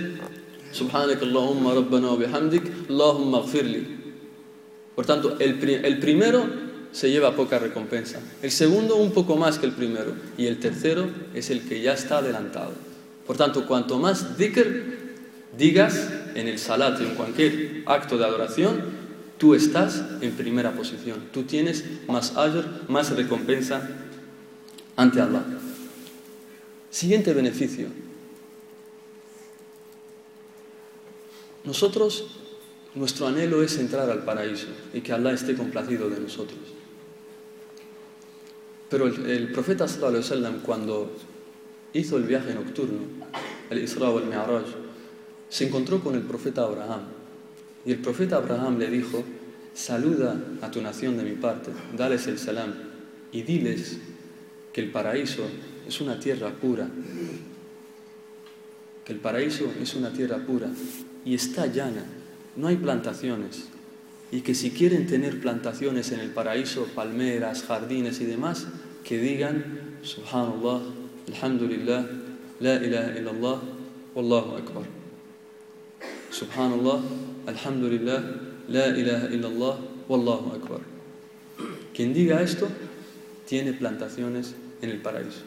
por 4.94 5.06
tanto 5.06 5.36
el, 5.38 5.62
el 5.84 5.98
primero 5.98 6.44
se 6.90 7.10
lleva 7.10 7.36
poca 7.36 7.58
recompensa 7.58 8.20
el 8.42 8.50
segundo 8.50 8.96
un 8.96 9.12
poco 9.12 9.36
más 9.36 9.58
que 9.58 9.66
el 9.66 9.72
primero 9.72 10.14
y 10.38 10.46
el 10.46 10.58
tercero 10.58 11.06
es 11.34 11.50
el 11.50 11.68
que 11.68 11.82
ya 11.82 11.92
está 11.92 12.18
adelantado. 12.18 12.72
Por 13.26 13.36
tanto 13.36 13.66
cuanto 13.66 13.98
más 13.98 14.36
dhikr 14.36 14.66
digas 15.56 16.10
en 16.34 16.48
el 16.48 16.58
salat 16.58 17.00
en 17.00 17.14
cualquier 17.14 17.82
acto 17.86 18.18
de 18.18 18.24
adoración 18.24 19.01
Tú 19.42 19.56
estás 19.56 20.00
en 20.20 20.36
primera 20.36 20.70
posición. 20.70 21.18
Tú 21.32 21.42
tienes 21.42 21.84
más 22.06 22.36
ayur, 22.36 22.64
más 22.86 23.10
recompensa 23.10 23.82
ante 24.94 25.20
Allah. 25.20 25.42
Siguiente 26.92 27.32
beneficio. 27.32 27.88
Nosotros, 31.64 32.36
nuestro 32.94 33.26
anhelo 33.26 33.64
es 33.64 33.76
entrar 33.78 34.08
al 34.10 34.22
paraíso 34.22 34.68
y 34.94 35.00
que 35.00 35.12
Allah 35.12 35.32
esté 35.32 35.56
complacido 35.56 36.08
de 36.08 36.20
nosotros. 36.20 36.60
Pero 38.88 39.08
el, 39.08 39.50
profeta 39.50 39.88
sallallahu 39.88 40.62
cuando 40.62 41.16
hizo 41.92 42.16
el 42.16 42.22
viaje 42.22 42.54
nocturno, 42.54 43.00
el 43.70 43.82
Isra 43.82 44.08
el 44.08 44.64
se 45.48 45.66
encontró 45.66 45.98
con 45.98 46.14
el 46.14 46.22
profeta 46.22 46.62
Abraham 46.62 47.21
y 47.84 47.92
el 47.92 47.98
profeta 47.98 48.36
Abraham 48.36 48.78
le 48.78 48.88
dijo, 48.88 49.24
saluda 49.74 50.40
a 50.60 50.70
tu 50.70 50.80
nación 50.82 51.16
de 51.16 51.24
mi 51.24 51.32
parte, 51.32 51.70
dales 51.96 52.26
el 52.26 52.38
salam 52.38 52.72
y 53.32 53.42
diles 53.42 53.98
que 54.72 54.80
el 54.80 54.90
paraíso 54.90 55.46
es 55.86 56.00
una 56.00 56.18
tierra 56.20 56.50
pura, 56.50 56.88
que 59.04 59.12
el 59.12 59.18
paraíso 59.18 59.72
es 59.80 59.94
una 59.94 60.12
tierra 60.12 60.38
pura 60.38 60.68
y 61.24 61.34
está 61.34 61.66
llana, 61.66 62.04
no 62.56 62.68
hay 62.68 62.76
plantaciones, 62.76 63.68
y 64.30 64.40
que 64.40 64.54
si 64.54 64.70
quieren 64.70 65.06
tener 65.06 65.40
plantaciones 65.40 66.12
en 66.12 66.20
el 66.20 66.30
paraíso, 66.30 66.86
palmeras, 66.94 67.64
jardines 67.64 68.20
y 68.20 68.24
demás, 68.24 68.66
que 69.04 69.18
digan, 69.18 69.98
subhanallah, 70.02 70.80
alhamdulillah, 71.28 72.06
la 72.60 72.74
ilaha 72.76 73.18
illallah, 73.18 73.60
wallahu 74.14 74.56
akbar. 74.56 75.01
Subhanallah, 76.32 77.02
Alhamdulillah, 77.46 78.24
la 78.68 78.86
ilaha 78.96 79.28
illallah, 79.28 79.76
wallahu 80.08 80.56
akbar. 80.56 80.80
Quien 81.92 82.14
diga 82.14 82.40
esto 82.40 82.68
tiene 83.46 83.74
plantaciones 83.74 84.54
en 84.80 84.90
el 84.90 85.02
paraíso. 85.02 85.44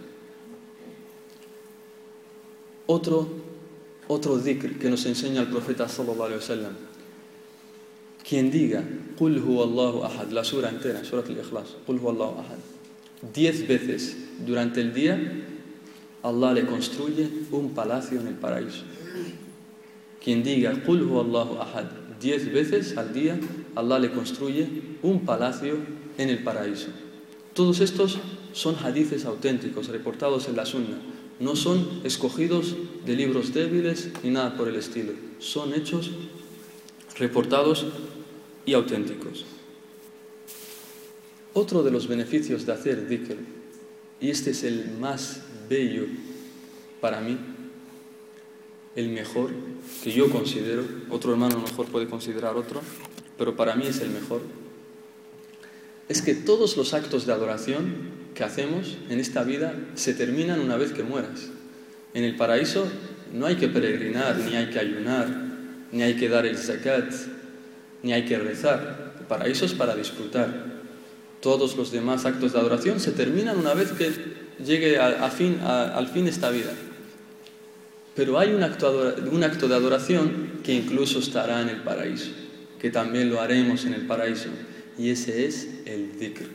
Otro, 2.86 3.27
otro 4.07 4.39
que 4.43 4.89
nos 4.89 5.05
enseña 5.07 5.41
el 5.41 5.47
profeta 5.47 5.89
sallallahu 5.89 6.23
alaihi 6.23 6.39
wasallam. 6.39 6.73
Quien 8.27 8.51
diga, 8.51 8.83
Qul 9.17 9.38
Allahu 9.38 10.03
ahad, 10.03 10.29
la 10.29 10.43
sura 10.43 10.69
entera, 10.69 11.03
surat 11.03 11.25
al-Ikhlas, 11.25 11.77
Qul 11.88 11.97
Allahu 11.97 12.39
ahad, 12.39 12.61
diez 13.33 13.67
veces 13.67 14.15
durante 14.45 14.81
el 14.81 14.93
día, 14.93 15.17
Allah 16.21 16.53
le 16.53 16.65
construye 16.65 17.27
un 17.51 17.73
palacio 17.73 18.19
en 18.19 18.27
el 18.27 18.36
paraíso. 18.36 18.83
Quien 20.26 20.43
diga 20.43 20.73
Qul 20.84 21.01
Allahu 21.03 21.59
ahad 21.61 21.86
diez 22.19 22.51
veces 22.51 22.97
al 22.97 23.13
día, 23.13 23.39
Allah 23.76 23.99
le 23.99 24.11
construye 24.11 24.67
un 25.03 25.23
palacio 25.23 25.78
en 26.17 26.30
el 26.30 26.41
paraíso. 26.43 26.88
Todos 27.53 27.80
estos 27.80 28.17
son 28.51 28.76
hadices 28.84 29.26
auténticos, 29.26 29.89
reportados 29.89 30.47
en 30.47 30.55
la 30.55 30.65
Sunna. 30.65 30.97
No 31.39 31.55
son 31.55 32.01
escogidos 32.03 32.76
de 33.05 33.15
libros 33.15 33.53
débiles 33.53 34.09
ni 34.23 34.32
nada 34.32 34.57
por 34.57 34.67
el 34.67 34.78
estilo. 34.78 35.13
Son 35.38 35.76
hechos 35.76 36.09
reportados 37.19 37.86
y 38.65 38.73
auténticos. 38.73 39.45
Otro 41.53 41.84
de 41.84 41.91
los 41.91 42.07
beneficios 42.07 42.65
de 42.65 42.73
hacer 42.73 43.07
dhikr, 43.07 43.38
y 44.19 44.32
este 44.32 44.51
es 44.51 44.63
el 44.63 44.89
más 44.99 45.43
bello 45.69 46.07
para 46.99 47.21
mí, 47.21 47.38
el 48.95 49.09
mejor 49.09 49.51
que 50.03 50.11
yo 50.11 50.29
considero, 50.29 50.83
otro 51.09 51.31
hermano 51.31 51.59
mejor 51.59 51.87
puede 51.87 52.07
considerar 52.07 52.55
otro, 52.55 52.81
pero 53.37 53.55
para 53.55 53.75
mí 53.75 53.85
es 53.87 53.99
el 53.99 54.09
mejor, 54.09 54.41
es 56.07 56.21
que 56.21 56.33
todos 56.33 56.77
los 56.77 56.93
actos 56.93 57.25
de 57.25 57.33
adoración 57.33 58.25
que 58.33 58.43
hacemos 58.43 58.97
en 59.09 59.19
esta 59.19 59.43
vida 59.43 59.73
se 59.95 60.13
terminan 60.13 60.59
una 60.59 60.77
vez 60.77 60.91
que 60.91 61.03
mueras. 61.03 61.49
En 62.13 62.23
el 62.23 62.35
paraíso 62.35 62.87
no 63.33 63.45
hay 63.45 63.55
que 63.55 63.67
peregrinar, 63.67 64.37
ni 64.37 64.55
hay 64.55 64.69
que 64.69 64.79
ayunar, 64.79 65.27
ni 65.91 66.03
hay 66.03 66.15
que 66.15 66.29
dar 66.29 66.45
el 66.45 66.57
zakat, 66.57 67.11
ni 68.03 68.13
hay 68.13 68.25
que 68.25 68.37
rezar. 68.37 69.15
El 69.19 69.25
paraíso 69.25 69.65
es 69.65 69.73
para 69.73 69.95
disfrutar. 69.95 70.75
Todos 71.41 71.75
los 71.75 71.91
demás 71.91 72.25
actos 72.25 72.53
de 72.53 72.59
adoración 72.59 72.99
se 72.99 73.11
terminan 73.11 73.57
una 73.57 73.73
vez 73.73 73.91
que 73.91 74.11
llegue 74.63 74.99
fin, 75.35 75.59
al 75.61 76.07
fin 76.07 76.27
esta 76.27 76.49
vida. 76.49 76.71
Pero 78.16 78.39
hay 78.39 78.53
un 78.53 78.63
acto, 78.63 79.68
de 79.68 79.76
adoración 79.76 80.61
que 80.63 80.74
incluso 80.74 81.20
estará 81.20 81.61
en 81.61 81.70
el 81.70 81.82
paraíso, 81.82 82.32
que 82.80 82.89
también 82.89 83.30
lo 83.30 83.41
haremos 83.41 83.86
en 83.86 83.93
el 83.93 84.07
paraíso, 84.07 84.49
y 84.97 85.09
ese 85.09 85.45
es 85.45 85.82
el 85.86 86.18
dhikr. 86.18 86.45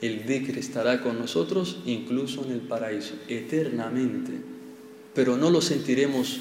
El 0.00 0.26
dhikr 0.26 0.58
estará 0.58 1.00
con 1.00 1.18
nosotros 1.18 1.80
incluso 1.86 2.44
en 2.44 2.52
el 2.52 2.60
paraíso, 2.60 3.14
eternamente. 3.28 4.32
Pero 5.12 5.36
no 5.36 5.50
lo 5.50 5.60
sentiremos 5.60 6.40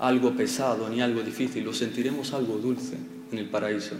algo 0.00 0.36
pesado 0.36 0.88
ni 0.88 1.00
algo 1.00 1.22
difícil, 1.22 1.64
lo 1.64 1.72
sentiremos 1.72 2.32
algo 2.32 2.58
dulce 2.58 2.96
en 3.30 3.38
el 3.38 3.48
paraíso. 3.48 3.94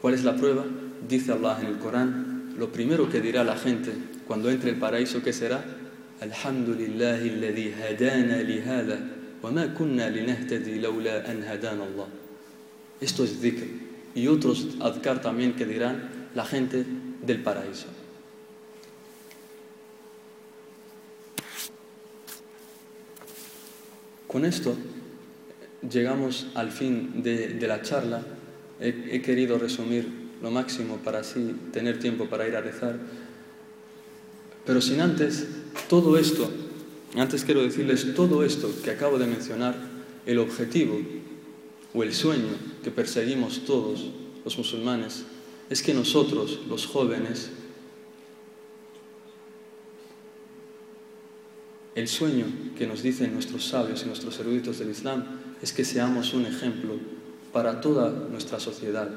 ¿Cuál 0.00 0.14
es 0.14 0.22
la 0.22 0.36
prueba? 0.36 0.64
Dice 1.08 1.32
Allah 1.32 1.58
en 1.60 1.66
el 1.66 1.78
Corán, 1.78 2.54
lo 2.56 2.70
primero 2.70 3.08
que 3.10 3.20
dirá 3.20 3.42
la 3.42 3.56
gente 3.56 3.92
cuando 4.28 4.48
entre 4.48 4.70
el 4.70 4.76
paraíso, 4.76 5.22
¿qué 5.22 5.32
será? 5.32 5.77
الحمد 6.22 6.68
لله 6.68 7.20
الذي 7.22 7.74
هدانا 7.74 8.42
لهذا 8.42 8.98
وما 9.42 9.66
كنا 9.66 10.10
لنهتدي 10.10 10.78
لولا 10.78 11.30
أن 11.30 11.42
هدانا 11.42 11.84
الله 11.84 12.08
Esto 13.00 13.22
es 13.22 13.40
dhikr. 13.40 13.64
Y 14.16 14.26
otros 14.26 14.66
adkar 14.80 15.22
también 15.22 15.54
que 15.54 15.64
dirán 15.64 16.30
la 16.34 16.44
gente 16.44 16.84
del 17.22 17.40
paraíso. 17.44 17.86
Con 24.26 24.44
esto 24.44 24.76
llegamos 25.88 26.48
al 26.56 26.72
fin 26.72 27.22
de, 27.22 27.54
de 27.54 27.68
la 27.68 27.80
charla. 27.82 28.22
He, 28.80 28.88
he, 29.12 29.22
querido 29.22 29.58
resumir 29.58 30.08
lo 30.42 30.50
máximo 30.50 30.96
para 30.96 31.20
así 31.20 31.54
tener 31.72 32.00
tiempo 32.00 32.26
para 32.26 32.48
ir 32.48 32.56
a 32.56 32.60
rezar. 32.60 32.96
Pero 34.66 34.80
sin 34.80 35.00
antes 35.00 35.46
todo 35.88 36.18
esto, 36.18 36.50
antes 37.16 37.44
quiero 37.44 37.62
decirles 37.62 38.14
todo 38.14 38.44
esto 38.44 38.70
que 38.84 38.90
acabo 38.90 39.18
de 39.18 39.26
mencionar, 39.26 39.74
el 40.26 40.38
objetivo 40.38 41.00
o 41.94 42.02
el 42.02 42.14
sueño 42.14 42.50
que 42.84 42.90
perseguimos 42.90 43.64
todos 43.64 44.10
los 44.44 44.58
musulmanes 44.58 45.24
es 45.70 45.82
que 45.82 45.94
nosotros, 45.94 46.60
los 46.68 46.86
jóvenes, 46.86 47.50
el 51.94 52.08
sueño 52.08 52.46
que 52.76 52.86
nos 52.86 53.02
dicen 53.02 53.34
nuestros 53.34 53.64
sabios 53.64 54.02
y 54.02 54.06
nuestros 54.06 54.38
eruditos 54.38 54.78
del 54.78 54.90
Islam 54.90 55.24
es 55.60 55.72
que 55.72 55.84
seamos 55.84 56.32
un 56.32 56.46
ejemplo 56.46 56.94
para 57.52 57.80
toda 57.80 58.10
nuestra 58.10 58.60
sociedad. 58.60 59.10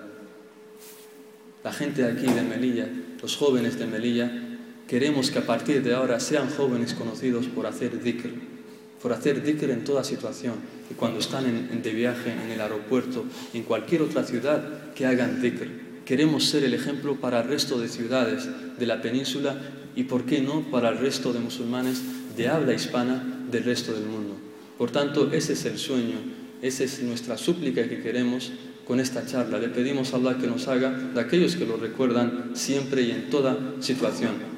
La 1.63 1.71
gente 1.71 2.05
aquí 2.05 2.25
de 2.25 2.41
Melilla, 2.41 2.89
los 3.21 3.37
jóvenes 3.37 3.77
de 3.77 3.85
Melilla, 3.85 4.50
Queremos 4.91 5.31
que 5.31 5.39
a 5.39 5.45
partir 5.47 5.81
de 5.81 5.93
ahora 5.93 6.19
sean 6.19 6.49
jóvenes 6.49 6.93
conocidos 6.93 7.47
por 7.47 7.65
hacer 7.65 8.03
dhikr, 8.03 8.29
por 9.01 9.13
hacer 9.13 9.41
dhikr 9.41 9.69
en 9.69 9.85
toda 9.85 10.03
situación. 10.03 10.55
Y 10.89 10.95
cuando 10.95 11.19
están 11.19 11.45
de 11.81 11.93
viaje 11.93 12.33
en 12.33 12.51
el 12.51 12.59
aeropuerto, 12.59 13.23
en 13.53 13.63
cualquier 13.63 14.01
otra 14.01 14.25
ciudad, 14.25 14.91
que 14.93 15.05
hagan 15.05 15.41
dhikr. 15.41 16.03
Queremos 16.03 16.43
ser 16.43 16.65
el 16.65 16.73
ejemplo 16.73 17.15
para 17.15 17.39
el 17.39 17.47
resto 17.47 17.79
de 17.79 17.87
ciudades 17.87 18.49
de 18.77 18.85
la 18.85 19.01
península 19.01 19.55
y, 19.95 20.03
por 20.03 20.25
qué 20.25 20.41
no, 20.41 20.69
para 20.69 20.89
el 20.89 20.97
resto 20.97 21.31
de 21.31 21.39
musulmanes 21.39 22.01
de 22.35 22.49
habla 22.49 22.73
hispana 22.73 23.45
del 23.49 23.63
resto 23.63 23.93
del 23.93 24.07
mundo. 24.07 24.35
Por 24.77 24.91
tanto, 24.91 25.31
ese 25.31 25.53
es 25.53 25.63
el 25.63 25.77
sueño, 25.77 26.17
esa 26.61 26.83
es 26.83 27.01
nuestra 27.01 27.37
súplica 27.37 27.87
que 27.87 28.01
queremos 28.01 28.51
con 28.85 28.99
esta 28.99 29.25
charla. 29.25 29.57
Le 29.57 29.69
pedimos 29.69 30.13
a 30.13 30.17
Allah 30.17 30.37
que 30.37 30.47
nos 30.47 30.67
haga 30.67 30.89
de 30.91 31.21
aquellos 31.21 31.55
que 31.55 31.65
lo 31.65 31.77
recuerdan 31.77 32.51
siempre 32.55 33.03
y 33.03 33.11
en 33.11 33.29
toda 33.29 33.57
situación. 33.79 34.50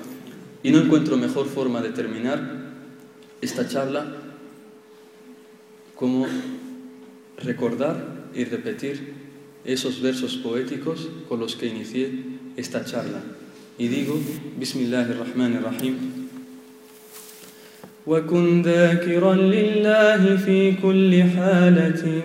Y 0.63 0.71
no 0.71 0.79
encuentro 0.81 1.17
mejor 1.17 1.47
forma 1.47 1.81
de 1.81 1.91
terminar 1.91 2.41
esta 3.41 3.69
charla 3.69 4.07
como 5.95 6.27
recordar 7.39 8.29
y 8.35 8.45
repetir 8.45 9.15
esos 9.65 10.01
versos 10.01 10.37
poéticos 10.37 11.09
con 11.29 11.41
los 11.41 11.57
que 11.57 11.67
inicié 11.67 12.11
esta 12.57 12.85
charla. 12.85 13.23
Y 13.79 13.89
digo, 13.89 14.19
Bismillahirrahmanirrahim. 14.59 16.19
وكن 18.09 18.63
ذاكرا 18.63 19.35
لله 19.35 20.37
في 20.37 20.73
كل 20.83 21.23
حالة 21.23 22.23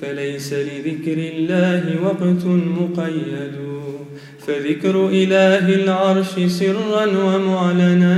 فليس 0.00 0.52
لذكر 0.52 1.18
الله 1.18 2.02
وقت 2.02 2.44
مقيد 2.80 3.54
فذكر 4.47 5.07
إله 5.07 5.75
العرش 5.75 6.39
سرا 6.47 7.05
ومعلنا 7.05 8.17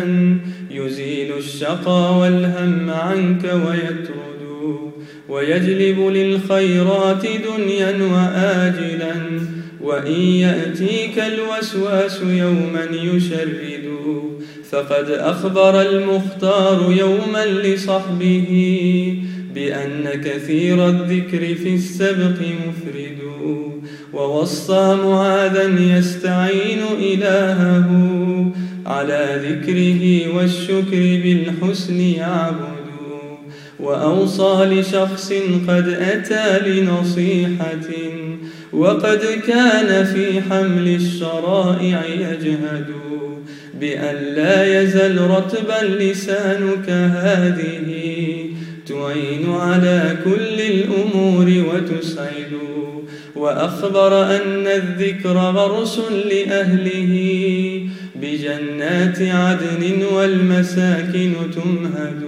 يزيل 0.71 1.37
الشقى 1.37 2.17
والهم 2.19 2.89
عنك 2.89 3.43
ويترد 3.43 4.37
ويجلب 5.29 5.99
للخيرات 5.99 7.25
دنيا 7.25 7.93
وآجلا 8.11 9.13
وإن 9.81 10.21
يأتيك 10.21 11.19
الوسواس 11.19 12.21
يوما 12.21 12.87
يشرد. 12.91 13.77
فقد 14.71 15.09
أخبر 15.09 15.81
المختار 15.81 16.93
يوما 16.97 17.45
لصحبه 17.45 18.47
بأن 19.57 20.21
كثير 20.23 20.89
الذكر 20.89 21.55
في 21.55 21.75
السبق 21.75 22.39
مفرد 22.39 23.17
ووصى 24.13 24.97
معاذا 25.03 25.63
يستعين 25.79 26.79
إلهه. 26.99 27.89
على 28.85 29.25
ذكره 29.47 30.35
والشكر 30.35 31.01
بالحسن 31.23 31.99
يعبد 31.99 32.87
وأوصى 33.79 34.65
لشخص 34.65 35.33
قد 35.67 35.87
أتى 35.89 36.69
لنصيحة 36.69 37.87
وقد 38.73 39.21
كان 39.47 40.05
في 40.05 40.41
حمل 40.41 40.87
الشرائع 40.87 42.05
يجهد. 42.05 42.85
بأن 43.79 44.15
لا 44.35 44.81
يزل 44.81 45.21
رتبا 45.21 46.03
لسانك 46.03 46.89
هذه 46.89 48.16
تعين 48.89 49.51
على 49.51 50.17
كل 50.23 50.61
الأمور 50.61 51.45
وتسعد. 51.45 52.57
وأخبر 53.35 54.23
أن 54.23 54.67
الذكر 54.67 55.33
غرس 55.33 55.99
لأهله. 56.09 57.13
بجنات 58.21 59.21
عدن 59.21 60.03
والمساكن 60.13 61.33
تمهد. 61.55 62.21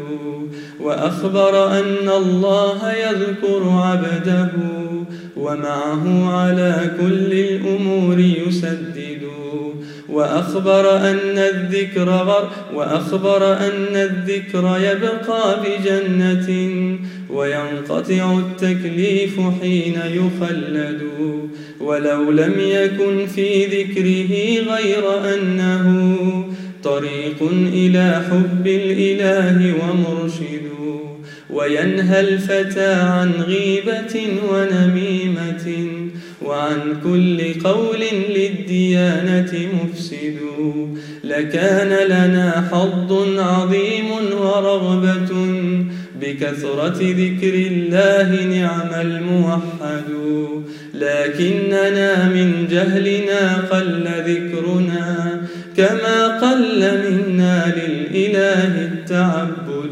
وأخبر 0.80 1.80
أن 1.80 2.10
الله 2.18 2.92
يذكر 2.92 3.70
عبده. 3.70 4.50
ومعه 5.38 6.34
على 6.34 6.92
كل 7.02 7.34
الأمور 7.34 8.20
يسدد. 8.20 9.29
وأخبر 10.12 10.98
أن 10.98 11.38
الذكر 11.38 12.10
غر 12.10 12.50
وأخبر 12.74 13.54
أن 13.54 13.96
الذكر 13.96 14.80
يبقى 14.82 15.60
بجنة 15.64 16.50
وينقطع 17.30 18.40
التكليف 18.40 19.40
حين 19.62 20.00
يخلد. 20.06 21.02
ولو 21.80 22.32
لم 22.32 22.54
يكن 22.58 23.28
في 23.28 23.66
ذكره 23.66 24.34
غير 24.76 25.34
أنه 25.34 26.46
طريق 26.84 27.50
إلى 27.74 28.22
حب 28.32 28.68
الإله 28.68 29.76
ومرشد. 29.84 30.70
وينهى 31.50 32.20
الفتى 32.20 32.94
عن 32.94 33.32
غيبة 33.32 34.28
ونميمة. 34.52 35.88
وعن 36.46 36.78
كل 37.04 37.54
قول 37.64 38.00
للديانة 38.30 39.68
مفسد. 39.84 40.38
لكان 41.24 42.08
لنا 42.08 42.68
حظ 42.72 43.40
عظيم 43.40 44.06
ورغبة 44.42 45.32
بكثرة 46.22 47.00
ذكر 47.02 47.54
الله 47.54 48.46
نعم 48.46 49.02
الموحد. 49.02 50.04
لكننا 50.94 52.30
من 52.30 52.68
جهلنا 52.72 53.58
قل 53.72 54.08
ذكرنا 54.28 55.42
كما 55.78 56.28
قل 56.38 56.80
منا 57.10 57.76
للإله 57.78 58.92
التعبد. 58.94 59.90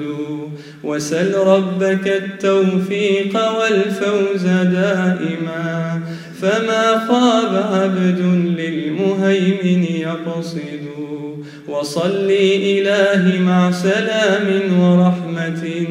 وسل 0.83 1.33
ربك 1.33 2.07
التوفيق 2.07 3.37
والفوز 3.59 4.43
دائما. 4.43 6.01
فما 6.41 7.07
خاب 7.07 7.55
عبد 7.73 8.19
للمهيمن 8.59 9.83
يقصد 9.83 10.87
وصلي 11.67 12.79
إله 12.79 13.41
مع 13.41 13.71
سلام 13.71 14.79
ورحمة 14.79 15.87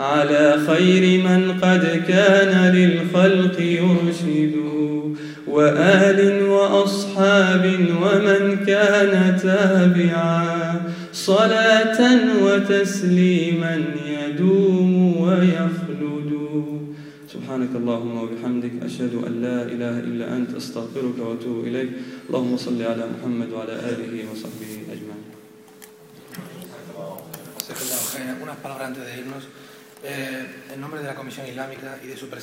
على 0.00 0.56
خير 0.66 1.22
من 1.24 1.52
قد 1.62 2.02
كان 2.08 2.72
للخلق 2.74 3.60
يرشد 3.60 4.54
وآل 5.46 6.42
وأصحاب 6.42 7.64
ومن 8.02 8.56
كان 8.66 9.38
تابعا 9.42 10.80
صلاة 11.12 11.98
وتسليما 12.42 13.80
يدوم 14.06 15.16
ويخلد 15.16 15.87
سبحانك 17.48 17.80
اللهم 17.80 18.16
وبحمدك 18.22 18.84
أشهد 18.84 19.24
أن 19.24 19.40
لا 19.40 19.64
إله 19.64 19.94
إلا 20.04 20.36
أنت 20.36 20.52
أستغفرك 20.60 21.16
وأتوب 21.16 21.64
إليك 21.64 21.90
اللهم 22.28 22.56
صل 22.60 22.76
على 22.76 23.08
محمد 23.08 23.48
وعلى 23.56 23.72
آله 23.72 24.12
وصحبه 24.28 24.72
أجمعين 24.92 25.24
antes 28.84 29.00
de 29.00 29.12
irnos. 29.20 29.44
Eh, 30.04 30.74
en 30.74 30.80
nombre 30.80 31.00
de 31.00 31.06
la 31.06 31.14
Comisión 31.14 31.46
Islámica 31.46 31.98
y 32.04 32.06
de 32.08 32.16
su 32.16 32.28
presidente. 32.28 32.38